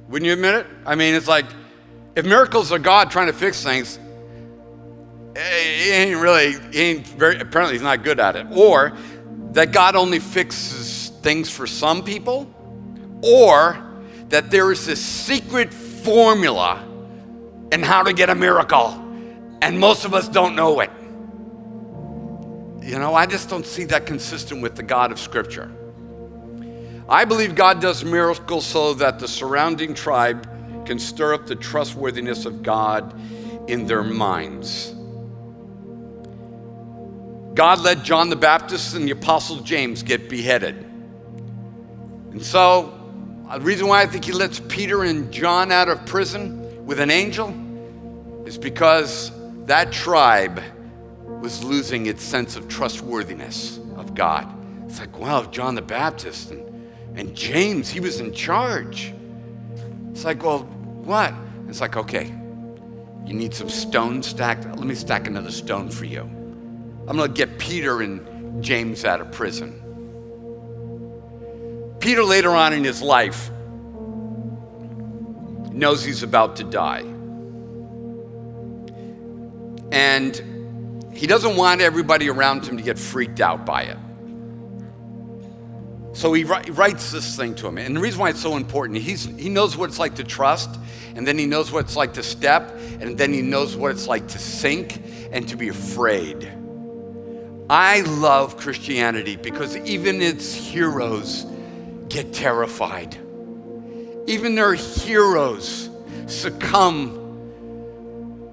Wouldn't 0.08 0.28
you 0.28 0.34
admit 0.34 0.56
it? 0.56 0.68
I 0.86 0.96
mean, 0.96 1.16
it's 1.16 1.28
like 1.28 1.46
if 2.16 2.26
miracles 2.26 2.72
are 2.72 2.80
God 2.80 3.12
trying 3.12 3.28
to 3.28 3.34
fix 3.34 3.64
things, 3.64 4.00
eh, 5.36 5.84
he 5.84 5.92
ain't 5.92 6.20
really, 6.20 6.54
he 6.72 6.80
ain't 6.80 7.08
very, 7.08 7.40
apparently 7.40 7.76
he's 7.76 7.84
not 7.84 8.04
good 8.04 8.20
at 8.20 8.36
it. 8.36 8.48
Or 8.52 8.96
that 9.52 9.72
God 9.72 9.96
only 9.96 10.20
fixes 10.20 11.10
things 11.22 11.50
for 11.50 11.66
some 11.68 12.04
people, 12.04 12.54
or 13.24 13.84
that 14.30 14.52
there 14.52 14.72
is 14.72 14.86
this 14.86 15.04
secret 15.04 15.74
formula 15.74 16.86
in 17.72 17.84
how 17.84 18.04
to 18.04 18.14
get 18.14 18.30
a 18.30 18.36
miracle, 18.36 18.94
and 19.62 19.80
most 19.80 20.06
of 20.06 20.14
us 20.14 20.28
don't 20.28 20.56
know 20.56 20.80
it. 20.80 20.92
You 22.90 22.98
know, 22.98 23.14
I 23.14 23.28
just 23.28 23.50
don't 23.50 23.68
see 23.68 23.84
that 23.84 24.08
consistent 24.08 24.64
with 24.64 24.76
the 24.76 24.82
God 24.82 25.12
of 25.12 25.20
Scripture. 25.20 25.72
I 27.08 27.24
believe 27.24 27.54
God 27.54 27.82
does 27.82 28.04
miracles 28.04 28.66
so 28.66 28.96
that 28.96 29.20
the 29.20 29.28
surrounding 29.28 29.94
tribe 29.94 30.50
can 30.88 30.98
stir 30.98 31.36
up 31.36 31.46
the 31.46 31.56
trustworthiness 31.56 32.46
of 32.48 32.64
God 32.64 33.14
in 33.70 33.86
their 33.86 34.02
minds. 34.02 34.96
God 37.54 37.80
let 37.82 38.02
John 38.02 38.32
the 38.32 38.36
Baptist 38.36 38.96
and 38.96 39.06
the 39.06 39.12
Apostle 39.12 39.58
James 39.58 40.02
get 40.02 40.28
beheaded. 40.28 40.76
And 42.32 42.44
so, 42.44 43.00
the 43.54 43.62
reason 43.62 43.86
why 43.86 44.02
I 44.02 44.08
think 44.08 44.26
he 44.26 44.32
lets 44.32 44.62
Peter 44.62 45.04
and 45.04 45.32
John 45.32 45.72
out 45.72 45.90
of 45.90 46.08
prison 46.08 46.88
with 46.88 47.00
an 47.00 47.12
angel 47.12 47.54
is 48.48 48.58
because 48.58 49.32
that 49.68 49.92
tribe 49.92 50.64
was 51.40 51.64
losing 51.64 52.06
its 52.06 52.24
sense 52.24 52.56
of 52.56 52.68
trustworthiness 52.68 53.80
of 53.98 54.14
God. 54.14 54.48
It's 54.86 55.00
like, 55.00 55.18
wow, 55.20 55.44
John 55.44 55.76
the 55.76 55.82
Baptist 55.82 56.52
and, 56.52 56.90
and 57.18 57.36
James, 57.36 57.90
he 57.90 58.00
was 58.00 58.20
in 58.20 58.34
charge. 58.34 59.14
It's 60.12 60.26
like, 60.26 60.44
well, 60.44 60.60
what? 60.60 61.34
It's 61.68 61.82
like, 61.82 61.96
okay, 61.96 62.34
you 63.26 63.34
need 63.34 63.54
some 63.54 63.70
stone 63.70 64.24
stacked. 64.24 64.66
Let 64.66 64.86
me 64.86 64.96
stack 64.96 65.28
another 65.28 65.52
stone 65.52 65.90
for 65.90 66.06
you. 66.06 66.22
I'm 66.22 67.18
going 67.18 67.32
to 67.32 67.34
get 67.34 67.58
Peter 67.60 68.02
and 68.02 68.64
James 68.64 69.06
out 69.06 69.22
of 69.22 69.32
prison. 69.32 69.76
Peter, 72.00 72.24
later 72.24 72.52
on 72.52 72.74
in 72.74 72.84
his 72.84 73.02
life, 73.02 73.52
knows 75.72 76.04
he's 76.04 76.24
about 76.24 76.56
to 76.58 76.64
die. 76.64 77.06
And 79.92 80.42
he 81.20 81.28
doesn't 81.28 81.58
want 81.58 81.82
everybody 81.82 82.30
around 82.30 82.66
him 82.66 82.78
to 82.78 82.84
get 82.84 82.98
freaked 82.98 83.42
out 83.42 83.66
by 83.66 83.82
it. 83.82 83.98
So 86.14 86.32
he 86.32 86.46
writes 86.46 87.12
this 87.12 87.36
thing 87.36 87.56
to 87.56 87.68
him. 87.68 87.78
And 87.78 87.98
the 87.98 88.00
reason 88.00 88.22
why 88.22 88.30
it's 88.30 88.40
so 88.40 88.56
important, 88.56 89.00
he's, 89.00 89.26
he 89.26 89.50
knows 89.50 89.76
what 89.76 89.90
it's 89.90 90.00
like 90.00 90.16
to 90.16 90.24
trust, 90.24 90.80
and 91.16 91.28
then 91.28 91.38
he 91.38 91.46
knows 91.46 91.74
what 91.74 91.84
it's 91.84 91.98
like 91.98 92.14
to 92.14 92.24
step, 92.24 92.74
and 93.02 93.18
then 93.18 93.34
he 93.34 93.42
knows 93.42 93.76
what 93.76 93.92
it's 93.92 94.08
like 94.08 94.30
to 94.30 94.40
sink 94.40 95.02
and 95.34 95.46
to 95.50 95.58
be 95.58 95.68
afraid. 95.68 96.50
I 97.70 98.00
love 98.00 98.56
Christianity 98.56 99.36
because 99.36 99.76
even 99.76 100.22
its 100.22 100.54
heroes 100.54 101.46
get 102.08 102.32
terrified. 102.32 103.18
Even 104.26 104.56
their 104.56 104.74
heroes 104.74 105.90
succumb 106.28 107.19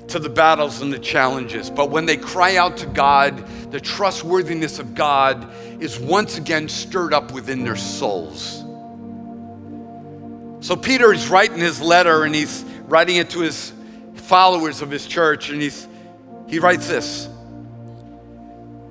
to 0.08 0.18
the 0.18 0.28
battles 0.28 0.80
and 0.80 0.92
the 0.92 0.98
challenges. 0.98 1.70
But 1.70 1.90
when 1.90 2.06
they 2.06 2.16
cry 2.16 2.56
out 2.56 2.76
to 2.78 2.86
God, 2.86 3.44
the 3.70 3.80
trustworthiness 3.80 4.78
of 4.78 4.94
God 4.94 5.50
is 5.80 5.98
once 5.98 6.38
again 6.38 6.68
stirred 6.68 7.12
up 7.12 7.32
within 7.32 7.64
their 7.64 7.76
souls. 7.76 8.62
So 10.64 10.76
Peter 10.76 11.12
is 11.12 11.28
writing 11.28 11.58
his 11.58 11.80
letter 11.80 12.24
and 12.24 12.34
he's 12.34 12.64
writing 12.86 13.16
it 13.16 13.30
to 13.30 13.40
his 13.40 13.72
followers 14.14 14.82
of 14.82 14.90
his 14.90 15.06
church, 15.06 15.50
and 15.50 15.62
he's, 15.62 15.86
he 16.48 16.58
writes 16.58 16.88
this. 16.88 17.28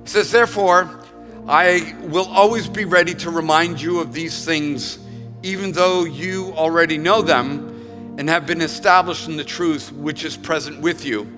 He 0.04 0.08
says, 0.08 0.30
Therefore, 0.30 1.04
I 1.46 1.94
will 2.02 2.26
always 2.28 2.68
be 2.68 2.84
ready 2.84 3.14
to 3.16 3.30
remind 3.30 3.80
you 3.80 4.00
of 4.00 4.12
these 4.12 4.44
things, 4.44 4.98
even 5.42 5.72
though 5.72 6.04
you 6.04 6.52
already 6.54 6.98
know 6.98 7.22
them 7.22 7.75
and 8.18 8.28
have 8.28 8.46
been 8.46 8.60
established 8.60 9.28
in 9.28 9.36
the 9.36 9.44
truth 9.44 9.92
which 9.92 10.24
is 10.24 10.36
present 10.36 10.80
with 10.80 11.04
you. 11.04 11.36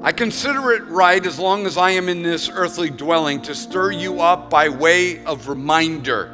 I 0.00 0.12
consider 0.12 0.72
it 0.72 0.86
right, 0.86 1.24
as 1.26 1.38
long 1.38 1.66
as 1.66 1.76
I 1.76 1.90
am 1.90 2.08
in 2.08 2.22
this 2.22 2.48
earthly 2.48 2.88
dwelling, 2.88 3.42
to 3.42 3.54
stir 3.54 3.90
you 3.90 4.20
up 4.20 4.48
by 4.48 4.68
way 4.68 5.24
of 5.24 5.48
reminder, 5.48 6.28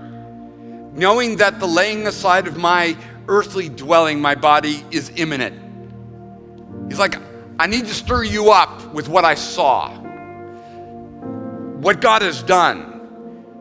knowing 0.93 1.37
that 1.37 1.61
the 1.61 1.67
laying 1.67 2.07
aside 2.07 2.47
of 2.47 2.57
my 2.57 2.97
earthly 3.27 3.69
dwelling, 3.71 4.21
my 4.21 4.35
body, 4.35 4.85
is 4.91 5.11
imminent. 5.17 5.61
He's 6.89 6.99
like, 6.99 7.17
I 7.59 7.67
need 7.67 7.87
to 7.87 7.95
stir 7.95 8.25
you 8.25 8.51
up 8.51 8.93
with 8.93 9.09
what 9.09 9.25
I 9.25 9.35
saw, 9.35 9.91
what 11.81 12.01
God 12.01 12.23
has 12.23 12.43
done. 12.43 12.91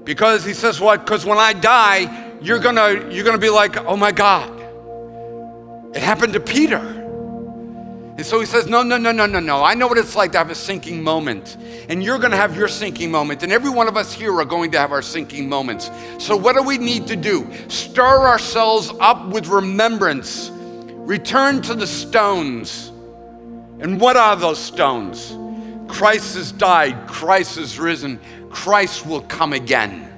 Because 0.03 0.43
he 0.43 0.53
says, 0.53 0.81
What? 0.81 1.05
Because 1.05 1.25
when 1.25 1.37
I 1.37 1.53
die, 1.53 2.37
you're 2.41 2.59
gonna, 2.59 3.09
you're 3.09 3.23
gonna 3.23 3.37
be 3.37 3.49
like, 3.49 3.77
Oh 3.77 3.95
my 3.95 4.11
God, 4.11 4.52
it 5.93 6.01
happened 6.01 6.33
to 6.33 6.39
Peter. 6.39 7.03
And 8.15 8.25
so 8.25 8.39
he 8.39 8.45
says, 8.45 8.67
No, 8.67 8.83
no, 8.83 8.97
no, 8.97 9.11
no, 9.11 9.25
no, 9.25 9.39
no. 9.39 9.63
I 9.63 9.73
know 9.73 9.87
what 9.87 9.97
it's 9.97 10.15
like 10.15 10.31
to 10.33 10.37
have 10.37 10.51
a 10.51 10.55
sinking 10.55 11.01
moment. 11.01 11.57
And 11.89 12.03
you're 12.03 12.19
going 12.19 12.31
to 12.31 12.37
have 12.37 12.55
your 12.55 12.67
sinking 12.67 13.11
moment. 13.11 13.41
And 13.41 13.51
every 13.51 13.71
one 13.71 13.87
of 13.87 13.97
us 13.97 14.13
here 14.13 14.35
are 14.39 14.45
going 14.45 14.71
to 14.71 14.79
have 14.79 14.91
our 14.91 15.01
sinking 15.01 15.49
moments. 15.49 15.89
So, 16.19 16.37
what 16.37 16.55
do 16.55 16.63
we 16.63 16.77
need 16.77 17.07
to 17.07 17.15
do? 17.15 17.49
Stir 17.69 18.27
ourselves 18.27 18.91
up 18.99 19.27
with 19.29 19.47
remembrance. 19.47 20.51
Return 20.53 21.61
to 21.63 21.73
the 21.73 21.87
stones. 21.87 22.89
And 23.79 23.99
what 23.99 24.15
are 24.15 24.35
those 24.35 24.59
stones? 24.59 25.35
Christ 25.87 26.35
has 26.35 26.51
died, 26.51 27.07
Christ 27.07 27.57
has 27.57 27.77
risen, 27.77 28.19
Christ 28.49 29.05
will 29.05 29.21
come 29.21 29.53
again. 29.53 30.09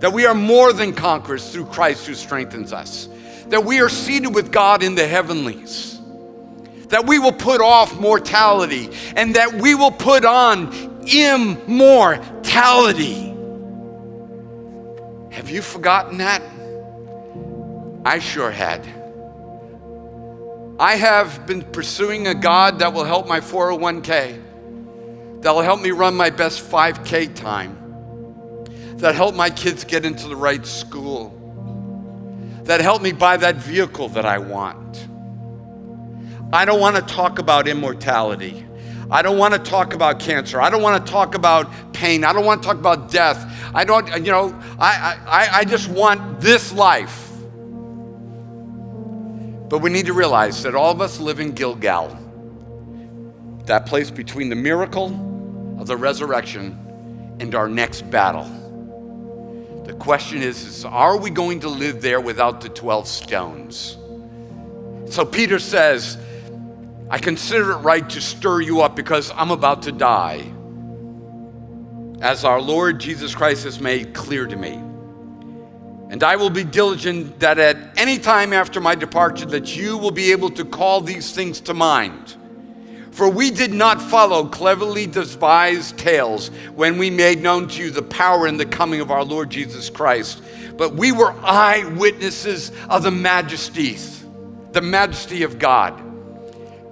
That 0.00 0.12
we 0.12 0.26
are 0.26 0.34
more 0.34 0.72
than 0.72 0.92
conquerors 0.92 1.52
through 1.52 1.66
Christ 1.66 2.06
who 2.06 2.14
strengthens 2.14 2.72
us 2.72 3.08
that 3.50 3.64
we 3.64 3.80
are 3.80 3.88
seated 3.88 4.34
with 4.34 4.52
God 4.52 4.82
in 4.82 4.94
the 4.94 5.06
heavenlies, 5.06 5.98
that 6.88 7.06
we 7.06 7.18
will 7.18 7.32
put 7.32 7.60
off 7.60 7.98
mortality, 7.98 8.90
and 9.16 9.36
that 9.36 9.54
we 9.54 9.74
will 9.74 9.90
put 9.90 10.24
on 10.24 11.02
immortality. 11.06 12.14
Have 15.30 15.50
you 15.50 15.62
forgotten 15.62 16.18
that? 16.18 16.42
I 18.04 18.18
sure 18.18 18.50
had. 18.50 18.86
I 20.78 20.96
have 20.96 21.46
been 21.46 21.62
pursuing 21.62 22.26
a 22.28 22.34
God 22.34 22.80
that 22.80 22.92
will 22.92 23.04
help 23.04 23.26
my 23.26 23.40
401k, 23.40 24.42
that 25.42 25.50
will 25.50 25.62
help 25.62 25.80
me 25.80 25.90
run 25.90 26.14
my 26.14 26.30
best 26.30 26.62
5k 26.70 27.34
time, 27.34 27.76
that 28.98 29.14
help 29.14 29.34
my 29.34 29.48
kids 29.50 29.84
get 29.84 30.04
into 30.04 30.28
the 30.28 30.36
right 30.36 30.66
school 30.66 31.37
that 32.68 32.82
help 32.82 33.00
me 33.00 33.12
buy 33.12 33.34
that 33.38 33.56
vehicle 33.56 34.10
that 34.10 34.26
I 34.26 34.36
want. 34.36 35.08
I 36.52 36.66
don't 36.66 36.80
want 36.80 36.96
to 36.96 37.02
talk 37.02 37.38
about 37.38 37.66
immortality. 37.66 38.62
I 39.10 39.22
don't 39.22 39.38
want 39.38 39.54
to 39.54 39.58
talk 39.58 39.94
about 39.94 40.20
cancer. 40.20 40.60
I 40.60 40.68
don't 40.68 40.82
want 40.82 41.04
to 41.04 41.10
talk 41.10 41.34
about 41.34 41.94
pain. 41.94 42.24
I 42.24 42.34
don't 42.34 42.44
want 42.44 42.62
to 42.62 42.66
talk 42.66 42.76
about 42.76 43.10
death. 43.10 43.70
I 43.74 43.84
don't, 43.84 44.06
you 44.22 44.30
know, 44.30 44.54
I, 44.78 45.18
I, 45.26 45.48
I 45.60 45.64
just 45.64 45.88
want 45.88 46.42
this 46.42 46.70
life. 46.70 47.30
But 49.70 49.78
we 49.78 49.88
need 49.88 50.04
to 50.04 50.12
realize 50.12 50.62
that 50.64 50.74
all 50.74 50.90
of 50.90 51.00
us 51.00 51.18
live 51.18 51.40
in 51.40 51.52
Gilgal, 51.52 52.18
that 53.64 53.86
place 53.86 54.10
between 54.10 54.50
the 54.50 54.56
miracle 54.56 55.06
of 55.80 55.86
the 55.86 55.96
resurrection 55.96 57.36
and 57.40 57.54
our 57.54 57.66
next 57.66 58.10
battle. 58.10 58.57
The 59.88 59.94
question 59.94 60.42
is, 60.42 60.64
is 60.64 60.84
are 60.84 61.16
we 61.16 61.30
going 61.30 61.60
to 61.60 61.68
live 61.70 62.02
there 62.02 62.20
without 62.20 62.60
the 62.60 62.68
12 62.68 63.08
stones? 63.08 63.96
So 65.06 65.24
Peter 65.24 65.58
says, 65.58 66.18
I 67.08 67.16
consider 67.16 67.72
it 67.72 67.76
right 67.78 68.06
to 68.10 68.20
stir 68.20 68.60
you 68.60 68.82
up 68.82 68.94
because 68.94 69.32
I'm 69.34 69.50
about 69.50 69.84
to 69.84 69.92
die, 69.92 70.44
as 72.20 72.44
our 72.44 72.60
Lord 72.60 73.00
Jesus 73.00 73.34
Christ 73.34 73.64
has 73.64 73.80
made 73.80 74.12
clear 74.12 74.46
to 74.46 74.56
me. 74.56 74.74
And 76.10 76.22
I 76.22 76.36
will 76.36 76.50
be 76.50 76.64
diligent 76.64 77.40
that 77.40 77.58
at 77.58 77.98
any 77.98 78.18
time 78.18 78.52
after 78.52 78.82
my 78.82 78.94
departure 78.94 79.46
that 79.46 79.74
you 79.74 79.96
will 79.96 80.10
be 80.10 80.32
able 80.32 80.50
to 80.50 80.66
call 80.66 81.00
these 81.00 81.32
things 81.32 81.62
to 81.62 81.72
mind. 81.72 82.36
For 83.18 83.28
we 83.28 83.50
did 83.50 83.74
not 83.74 84.00
follow 84.00 84.46
cleverly 84.46 85.08
devised 85.08 85.98
tales 85.98 86.52
when 86.76 86.98
we 86.98 87.10
made 87.10 87.42
known 87.42 87.66
to 87.66 87.82
you 87.82 87.90
the 87.90 88.00
power 88.00 88.46
and 88.46 88.60
the 88.60 88.64
coming 88.64 89.00
of 89.00 89.10
our 89.10 89.24
Lord 89.24 89.50
Jesus 89.50 89.90
Christ, 89.90 90.40
but 90.76 90.94
we 90.94 91.10
were 91.10 91.34
eyewitnesses 91.42 92.70
of 92.88 93.02
the 93.02 93.10
majesties, 93.10 94.24
the 94.70 94.82
majesty 94.82 95.42
of 95.42 95.58
God. 95.58 96.00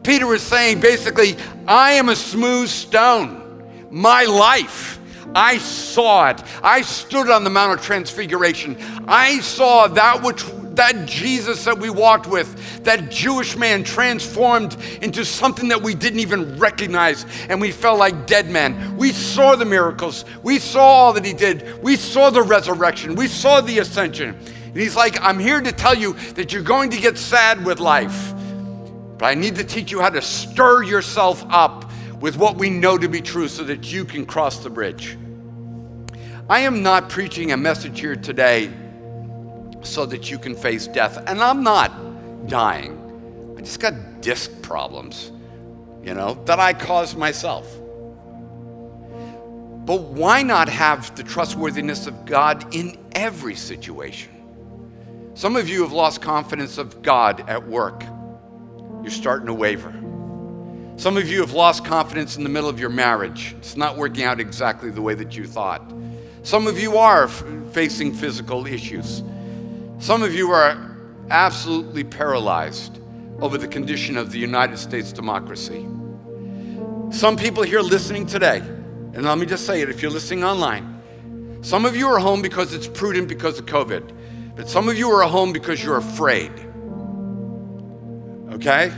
Peter 0.02 0.34
is 0.34 0.42
saying 0.42 0.80
basically, 0.80 1.36
I 1.68 1.92
am 1.92 2.08
a 2.08 2.16
smooth 2.16 2.70
stone. 2.70 3.86
My 3.92 4.24
life 4.24 4.98
I 5.32 5.58
saw 5.58 6.30
it. 6.30 6.42
I 6.60 6.80
stood 6.82 7.30
on 7.30 7.44
the 7.44 7.50
Mount 7.50 7.78
of 7.78 7.86
Transfiguration. 7.86 8.76
I 9.06 9.38
saw 9.38 9.86
that 9.86 10.24
which 10.24 10.42
that 10.76 11.06
Jesus 11.06 11.64
that 11.64 11.78
we 11.78 11.90
walked 11.90 12.26
with, 12.26 12.84
that 12.84 13.10
Jewish 13.10 13.56
man 13.56 13.84
transformed 13.84 14.76
into 15.02 15.24
something 15.24 15.68
that 15.68 15.82
we 15.82 15.94
didn't 15.94 16.20
even 16.20 16.58
recognize 16.58 17.26
and 17.48 17.60
we 17.60 17.72
felt 17.72 17.98
like 17.98 18.26
dead 18.26 18.48
men. 18.48 18.96
We 18.96 19.12
saw 19.12 19.56
the 19.56 19.64
miracles. 19.64 20.24
We 20.42 20.58
saw 20.58 20.82
all 20.82 21.12
that 21.14 21.24
he 21.24 21.32
did. 21.32 21.82
We 21.82 21.96
saw 21.96 22.30
the 22.30 22.42
resurrection. 22.42 23.14
We 23.14 23.28
saw 23.28 23.60
the 23.60 23.78
ascension. 23.78 24.30
And 24.30 24.76
he's 24.76 24.96
like, 24.96 25.20
I'm 25.20 25.38
here 25.38 25.60
to 25.60 25.72
tell 25.72 25.94
you 25.94 26.12
that 26.34 26.52
you're 26.52 26.62
going 26.62 26.90
to 26.90 27.00
get 27.00 27.18
sad 27.18 27.64
with 27.64 27.80
life. 27.80 28.34
But 29.18 29.26
I 29.26 29.34
need 29.34 29.56
to 29.56 29.64
teach 29.64 29.90
you 29.90 30.00
how 30.00 30.10
to 30.10 30.20
stir 30.20 30.82
yourself 30.82 31.44
up 31.48 31.90
with 32.20 32.36
what 32.36 32.56
we 32.56 32.70
know 32.70 32.98
to 32.98 33.08
be 33.08 33.20
true 33.20 33.48
so 33.48 33.64
that 33.64 33.92
you 33.92 34.04
can 34.04 34.26
cross 34.26 34.58
the 34.58 34.70
bridge. 34.70 35.16
I 36.48 36.60
am 36.60 36.82
not 36.82 37.08
preaching 37.08 37.52
a 37.52 37.56
message 37.56 38.00
here 38.00 38.16
today 38.16 38.70
so 39.86 40.06
that 40.06 40.30
you 40.30 40.38
can 40.38 40.54
face 40.54 40.86
death. 40.86 41.22
And 41.26 41.40
I'm 41.40 41.62
not 41.62 42.48
dying. 42.48 43.54
I 43.56 43.60
just 43.60 43.80
got 43.80 44.20
disc 44.20 44.50
problems, 44.62 45.32
you 46.02 46.14
know, 46.14 46.34
that 46.44 46.58
I 46.60 46.72
caused 46.72 47.16
myself. 47.16 47.66
But 49.86 50.02
why 50.02 50.42
not 50.42 50.68
have 50.68 51.14
the 51.14 51.22
trustworthiness 51.22 52.06
of 52.06 52.26
God 52.26 52.74
in 52.74 52.98
every 53.12 53.54
situation? 53.54 54.32
Some 55.34 55.54
of 55.54 55.68
you 55.68 55.82
have 55.82 55.92
lost 55.92 56.22
confidence 56.22 56.78
of 56.78 57.02
God 57.02 57.48
at 57.48 57.68
work. 57.68 58.02
You're 59.02 59.10
starting 59.10 59.46
to 59.46 59.54
waver. 59.54 59.94
Some 60.96 61.18
of 61.18 61.28
you 61.28 61.40
have 61.40 61.52
lost 61.52 61.84
confidence 61.84 62.36
in 62.36 62.42
the 62.42 62.48
middle 62.48 62.70
of 62.70 62.80
your 62.80 62.88
marriage. 62.88 63.54
It's 63.58 63.76
not 63.76 63.96
working 63.96 64.24
out 64.24 64.40
exactly 64.40 64.90
the 64.90 65.02
way 65.02 65.14
that 65.14 65.36
you 65.36 65.46
thought. 65.46 65.92
Some 66.42 66.66
of 66.66 66.80
you 66.80 66.96
are 66.96 67.24
f- 67.24 67.44
facing 67.72 68.14
physical 68.14 68.66
issues. 68.66 69.22
Some 69.98 70.22
of 70.22 70.34
you 70.34 70.50
are 70.50 70.96
absolutely 71.30 72.04
paralyzed 72.04 73.00
over 73.40 73.56
the 73.56 73.66
condition 73.66 74.16
of 74.16 74.30
the 74.30 74.38
United 74.38 74.76
States 74.78 75.10
democracy. 75.12 75.86
Some 77.10 77.36
people 77.36 77.62
here 77.62 77.80
listening 77.80 78.26
today, 78.26 78.58
and 78.58 79.24
let 79.24 79.38
me 79.38 79.46
just 79.46 79.64
say 79.64 79.80
it 79.80 79.88
if 79.88 80.02
you're 80.02 80.10
listening 80.10 80.44
online, 80.44 81.62
some 81.62 81.86
of 81.86 81.96
you 81.96 82.08
are 82.08 82.18
home 82.18 82.42
because 82.42 82.74
it's 82.74 82.86
prudent 82.86 83.26
because 83.26 83.58
of 83.58 83.66
COVID, 83.66 84.12
but 84.54 84.68
some 84.68 84.88
of 84.88 84.98
you 84.98 85.10
are 85.10 85.26
home 85.26 85.52
because 85.52 85.82
you're 85.82 85.96
afraid. 85.96 86.52
Okay? 88.52 88.92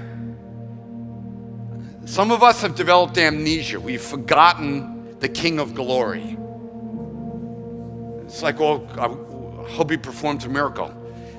Some 2.07 2.32
of 2.32 2.42
us 2.42 2.61
have 2.62 2.74
developed 2.74 3.18
amnesia. 3.18 3.78
We've 3.78 4.03
forgotten 4.03 5.18
the 5.20 5.28
King 5.28 5.61
of 5.61 5.74
Glory. 5.74 6.36
It's 8.24 8.42
like, 8.42 8.59
well, 8.59 8.86
I 8.99 9.09
hope 9.69 9.91
he 9.91 9.97
performs 9.97 10.45
a 10.45 10.49
miracle. 10.49 10.95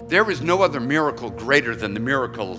There 0.08 0.30
is 0.32 0.42
no 0.42 0.62
other 0.62 0.80
miracle 0.80 1.30
greater 1.30 1.76
than 1.76 1.94
the 1.94 2.00
miracle 2.00 2.54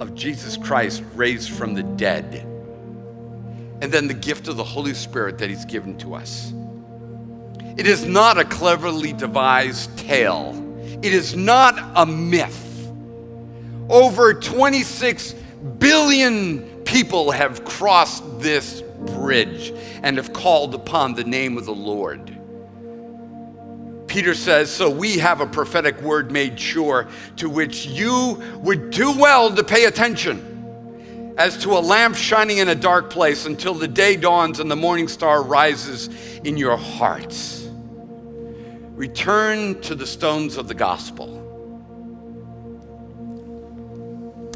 of 0.00 0.14
Jesus 0.14 0.56
Christ 0.56 1.02
raised 1.14 1.50
from 1.50 1.74
the 1.74 1.82
dead. 1.82 2.46
And 3.82 3.90
then 3.90 4.06
the 4.06 4.14
gift 4.14 4.48
of 4.48 4.56
the 4.56 4.64
Holy 4.64 4.94
Spirit 4.94 5.38
that 5.38 5.48
he's 5.48 5.64
given 5.64 5.96
to 5.98 6.14
us. 6.14 6.52
It 7.76 7.86
is 7.86 8.04
not 8.04 8.38
a 8.38 8.44
cleverly 8.44 9.12
devised 9.12 9.96
tale, 9.96 10.54
it 11.02 11.12
is 11.12 11.34
not 11.36 11.74
a 11.96 12.04
myth. 12.04 12.66
Over 13.88 14.34
26 14.34 15.34
billion 15.78 16.82
people 16.84 17.30
have 17.30 17.64
crossed 17.64 18.22
this 18.40 18.82
bridge 18.82 19.72
and 20.02 20.16
have 20.16 20.32
called 20.32 20.74
upon 20.74 21.14
the 21.14 21.24
name 21.24 21.56
of 21.56 21.64
the 21.64 21.74
Lord. 21.74 22.39
Peter 24.10 24.34
says, 24.34 24.68
So 24.68 24.90
we 24.90 25.18
have 25.18 25.40
a 25.40 25.46
prophetic 25.46 26.00
word 26.02 26.32
made 26.32 26.58
sure 26.58 27.06
to 27.36 27.48
which 27.48 27.86
you 27.86 28.42
would 28.56 28.90
do 28.90 29.16
well 29.16 29.54
to 29.54 29.62
pay 29.62 29.84
attention, 29.84 31.34
as 31.38 31.56
to 31.58 31.70
a 31.70 31.78
lamp 31.78 32.16
shining 32.16 32.58
in 32.58 32.68
a 32.68 32.74
dark 32.74 33.08
place 33.08 33.46
until 33.46 33.72
the 33.72 33.86
day 33.86 34.16
dawns 34.16 34.58
and 34.58 34.68
the 34.68 34.74
morning 34.74 35.06
star 35.06 35.44
rises 35.44 36.08
in 36.42 36.56
your 36.56 36.76
hearts. 36.76 37.68
Return 38.96 39.80
to 39.82 39.94
the 39.94 40.08
stones 40.08 40.56
of 40.56 40.66
the 40.66 40.74
gospel. 40.74 41.36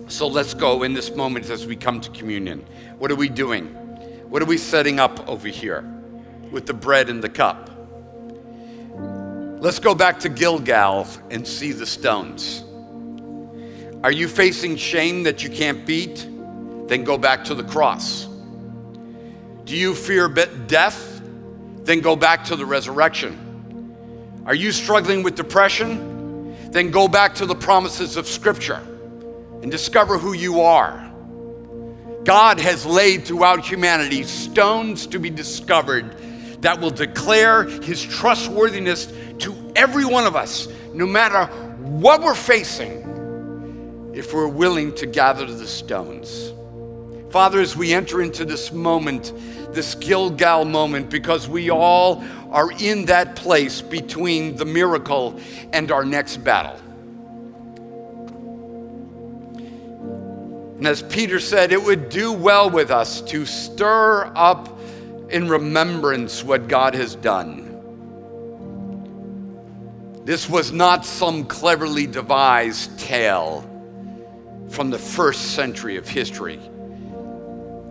So 0.08 0.26
let's 0.26 0.52
go 0.52 0.82
in 0.82 0.94
this 0.94 1.14
moment 1.14 1.48
as 1.48 1.64
we 1.64 1.76
come 1.76 2.00
to 2.00 2.10
communion. 2.10 2.66
What 2.98 3.12
are 3.12 3.16
we 3.16 3.28
doing? 3.28 3.66
What 4.28 4.42
are 4.42 4.46
we 4.46 4.58
setting 4.58 4.98
up 4.98 5.28
over 5.28 5.46
here 5.46 5.82
with 6.50 6.66
the 6.66 6.74
bread 6.74 7.08
and 7.08 7.22
the 7.22 7.28
cup? 7.28 7.70
Let's 9.64 9.78
go 9.78 9.94
back 9.94 10.20
to 10.20 10.28
Gilgal 10.28 11.06
and 11.30 11.48
see 11.48 11.72
the 11.72 11.86
stones. 11.86 12.62
Are 14.04 14.12
you 14.12 14.28
facing 14.28 14.76
shame 14.76 15.22
that 15.22 15.42
you 15.42 15.48
can't 15.48 15.86
beat? 15.86 16.28
Then 16.86 17.02
go 17.02 17.16
back 17.16 17.44
to 17.44 17.54
the 17.54 17.64
cross. 17.64 18.28
Do 19.64 19.74
you 19.74 19.94
fear 19.94 20.28
death? 20.28 21.22
Then 21.78 22.00
go 22.00 22.14
back 22.14 22.44
to 22.44 22.56
the 22.56 22.66
resurrection. 22.66 24.42
Are 24.44 24.54
you 24.54 24.70
struggling 24.70 25.22
with 25.22 25.34
depression? 25.34 26.54
Then 26.70 26.90
go 26.90 27.08
back 27.08 27.34
to 27.36 27.46
the 27.46 27.54
promises 27.54 28.18
of 28.18 28.28
Scripture 28.28 28.82
and 29.62 29.70
discover 29.70 30.18
who 30.18 30.34
you 30.34 30.60
are. 30.60 31.10
God 32.24 32.60
has 32.60 32.84
laid 32.84 33.24
throughout 33.24 33.64
humanity 33.64 34.24
stones 34.24 35.06
to 35.06 35.18
be 35.18 35.30
discovered 35.30 36.14
that 36.64 36.80
will 36.80 36.90
declare 36.90 37.64
his 37.64 38.02
trustworthiness 38.02 39.12
to 39.38 39.54
every 39.76 40.06
one 40.06 40.26
of 40.26 40.34
us, 40.34 40.66
no 40.94 41.04
matter 41.04 41.44
what 41.82 42.22
we're 42.22 42.34
facing, 42.34 44.12
if 44.14 44.32
we're 44.32 44.48
willing 44.48 44.94
to 44.94 45.04
gather 45.04 45.44
the 45.44 45.66
stones. 45.66 46.54
Father, 47.30 47.60
as 47.60 47.76
we 47.76 47.92
enter 47.92 48.22
into 48.22 48.46
this 48.46 48.72
moment, 48.72 49.34
this 49.74 49.94
Gilgal 49.94 50.64
moment, 50.64 51.10
because 51.10 51.46
we 51.50 51.68
all 51.68 52.24
are 52.50 52.72
in 52.80 53.04
that 53.06 53.36
place 53.36 53.82
between 53.82 54.56
the 54.56 54.64
miracle 54.64 55.38
and 55.74 55.92
our 55.92 56.06
next 56.06 56.38
battle. 56.38 56.80
And 60.78 60.86
as 60.86 61.02
Peter 61.02 61.40
said, 61.40 61.72
it 61.72 61.82
would 61.82 62.08
do 62.08 62.32
well 62.32 62.70
with 62.70 62.90
us 62.90 63.20
to 63.20 63.44
stir 63.44 64.32
up 64.34 64.73
in 65.30 65.48
remembrance 65.48 66.44
what 66.44 66.68
God 66.68 66.94
has 66.94 67.14
done. 67.16 67.70
This 70.24 70.48
was 70.48 70.72
not 70.72 71.04
some 71.04 71.44
cleverly 71.44 72.06
devised 72.06 72.98
tale 72.98 73.70
from 74.70 74.90
the 74.90 74.98
first 74.98 75.54
century 75.54 75.96
of 75.96 76.08
history, 76.08 76.58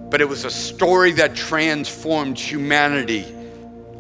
but 0.10 0.20
it 0.20 0.28
was 0.28 0.44
a 0.44 0.50
story 0.50 1.12
that 1.14 1.36
transformed 1.36 2.40
humanity 2.40 3.26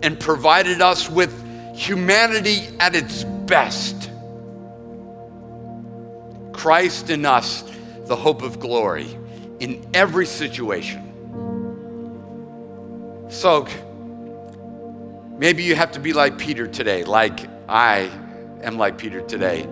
and 0.02 0.20
provided 0.20 0.82
us 0.82 1.10
with 1.10 1.32
humanity 1.76 2.68
at 2.80 2.96
its 2.96 3.24
best. 3.24 4.10
Christ 6.52 7.10
in 7.10 7.26
us, 7.26 7.64
the 8.06 8.16
hope 8.16 8.42
of 8.42 8.60
glory 8.60 9.08
in 9.60 9.86
every 9.94 10.26
situation. 10.26 11.12
So, 13.34 13.68
maybe 15.40 15.64
you 15.64 15.76
have 15.76 15.94
to 15.94 16.00
be 16.00 16.14
like 16.14 16.38
Peter 16.38 16.68
today, 16.68 17.04
like 17.04 17.50
I 17.68 18.12
am 18.62 18.78
like 18.78 19.00
Peter 19.00 19.22
today. 19.22 19.68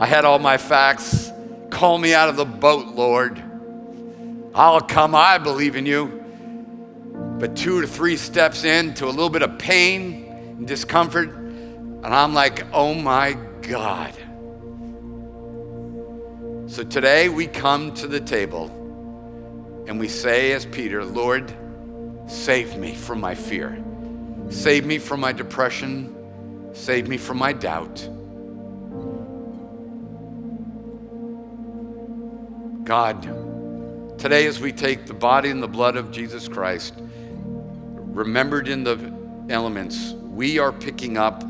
I 0.00 0.06
had 0.06 0.24
all 0.24 0.38
my 0.38 0.56
facts. 0.56 1.30
Call 1.68 1.98
me 1.98 2.14
out 2.14 2.30
of 2.30 2.36
the 2.36 2.46
boat, 2.46 2.86
Lord. 2.86 3.40
I'll 4.54 4.80
come. 4.80 5.14
I 5.14 5.36
believe 5.36 5.76
in 5.76 5.84
you. 5.84 6.24
But 7.38 7.54
two 7.54 7.82
to 7.82 7.86
three 7.86 8.16
steps 8.16 8.64
in 8.64 8.94
to 8.94 9.04
a 9.04 9.12
little 9.12 9.28
bit 9.28 9.42
of 9.42 9.58
pain 9.58 10.26
and 10.56 10.66
discomfort, 10.66 11.28
And 11.28 12.06
I'm 12.06 12.32
like, 12.32 12.64
oh 12.72 12.94
my 12.94 13.34
God. 13.60 14.14
So 16.66 16.82
today 16.82 17.28
we 17.28 17.46
come 17.46 17.92
to 17.96 18.06
the 18.06 18.20
table 18.20 19.84
and 19.86 20.00
we 20.00 20.08
say, 20.08 20.52
as 20.52 20.64
Peter, 20.64 21.04
Lord, 21.04 21.54
save 22.26 22.76
me 22.76 22.94
from 22.94 23.20
my 23.20 23.34
fear. 23.34 23.82
Save 24.50 24.84
me 24.86 24.98
from 24.98 25.20
my 25.20 25.32
depression. 25.32 26.14
Save 26.74 27.08
me 27.08 27.16
from 27.16 27.38
my 27.38 27.52
doubt. 27.52 28.08
God, 32.84 34.18
today 34.18 34.46
as 34.46 34.60
we 34.60 34.72
take 34.72 35.06
the 35.06 35.14
body 35.14 35.50
and 35.50 35.62
the 35.62 35.68
blood 35.68 35.96
of 35.96 36.10
Jesus 36.10 36.48
Christ, 36.48 36.94
remembered 36.98 38.68
in 38.68 38.84
the 38.84 39.12
elements, 39.48 40.12
we 40.12 40.58
are 40.58 40.72
picking 40.72 41.16
up 41.16 41.40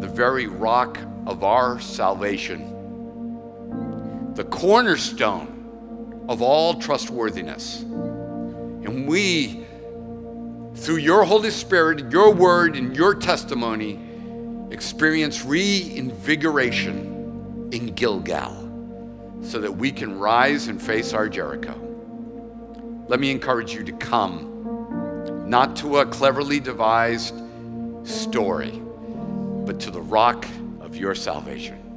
the 0.00 0.08
very 0.08 0.46
rock 0.46 0.98
of 1.26 1.42
our 1.44 1.80
salvation, 1.80 2.74
the 4.34 4.44
cornerstone 4.44 6.24
of 6.28 6.40
all 6.42 6.74
trustworthiness. 6.74 7.82
And 7.82 9.08
we, 9.08 9.66
through 10.78 10.96
your 10.96 11.24
Holy 11.24 11.50
Spirit, 11.50 12.12
your 12.12 12.32
word, 12.32 12.76
and 12.76 12.96
your 12.96 13.14
testimony, 13.14 13.98
experience 14.70 15.44
reinvigoration 15.44 17.68
in 17.72 17.94
Gilgal 17.94 18.66
so 19.42 19.60
that 19.60 19.72
we 19.72 19.90
can 19.90 20.18
rise 20.18 20.68
and 20.68 20.80
face 20.80 21.12
our 21.12 21.28
Jericho. 21.28 21.74
Let 23.08 23.20
me 23.20 23.30
encourage 23.30 23.74
you 23.74 23.84
to 23.84 23.92
come, 23.92 25.44
not 25.48 25.76
to 25.76 25.98
a 25.98 26.06
cleverly 26.06 26.60
devised 26.60 27.34
story, 28.04 28.82
but 29.64 29.80
to 29.80 29.90
the 29.90 30.00
rock 30.00 30.46
of 30.80 30.96
your 30.96 31.14
salvation. 31.14 31.87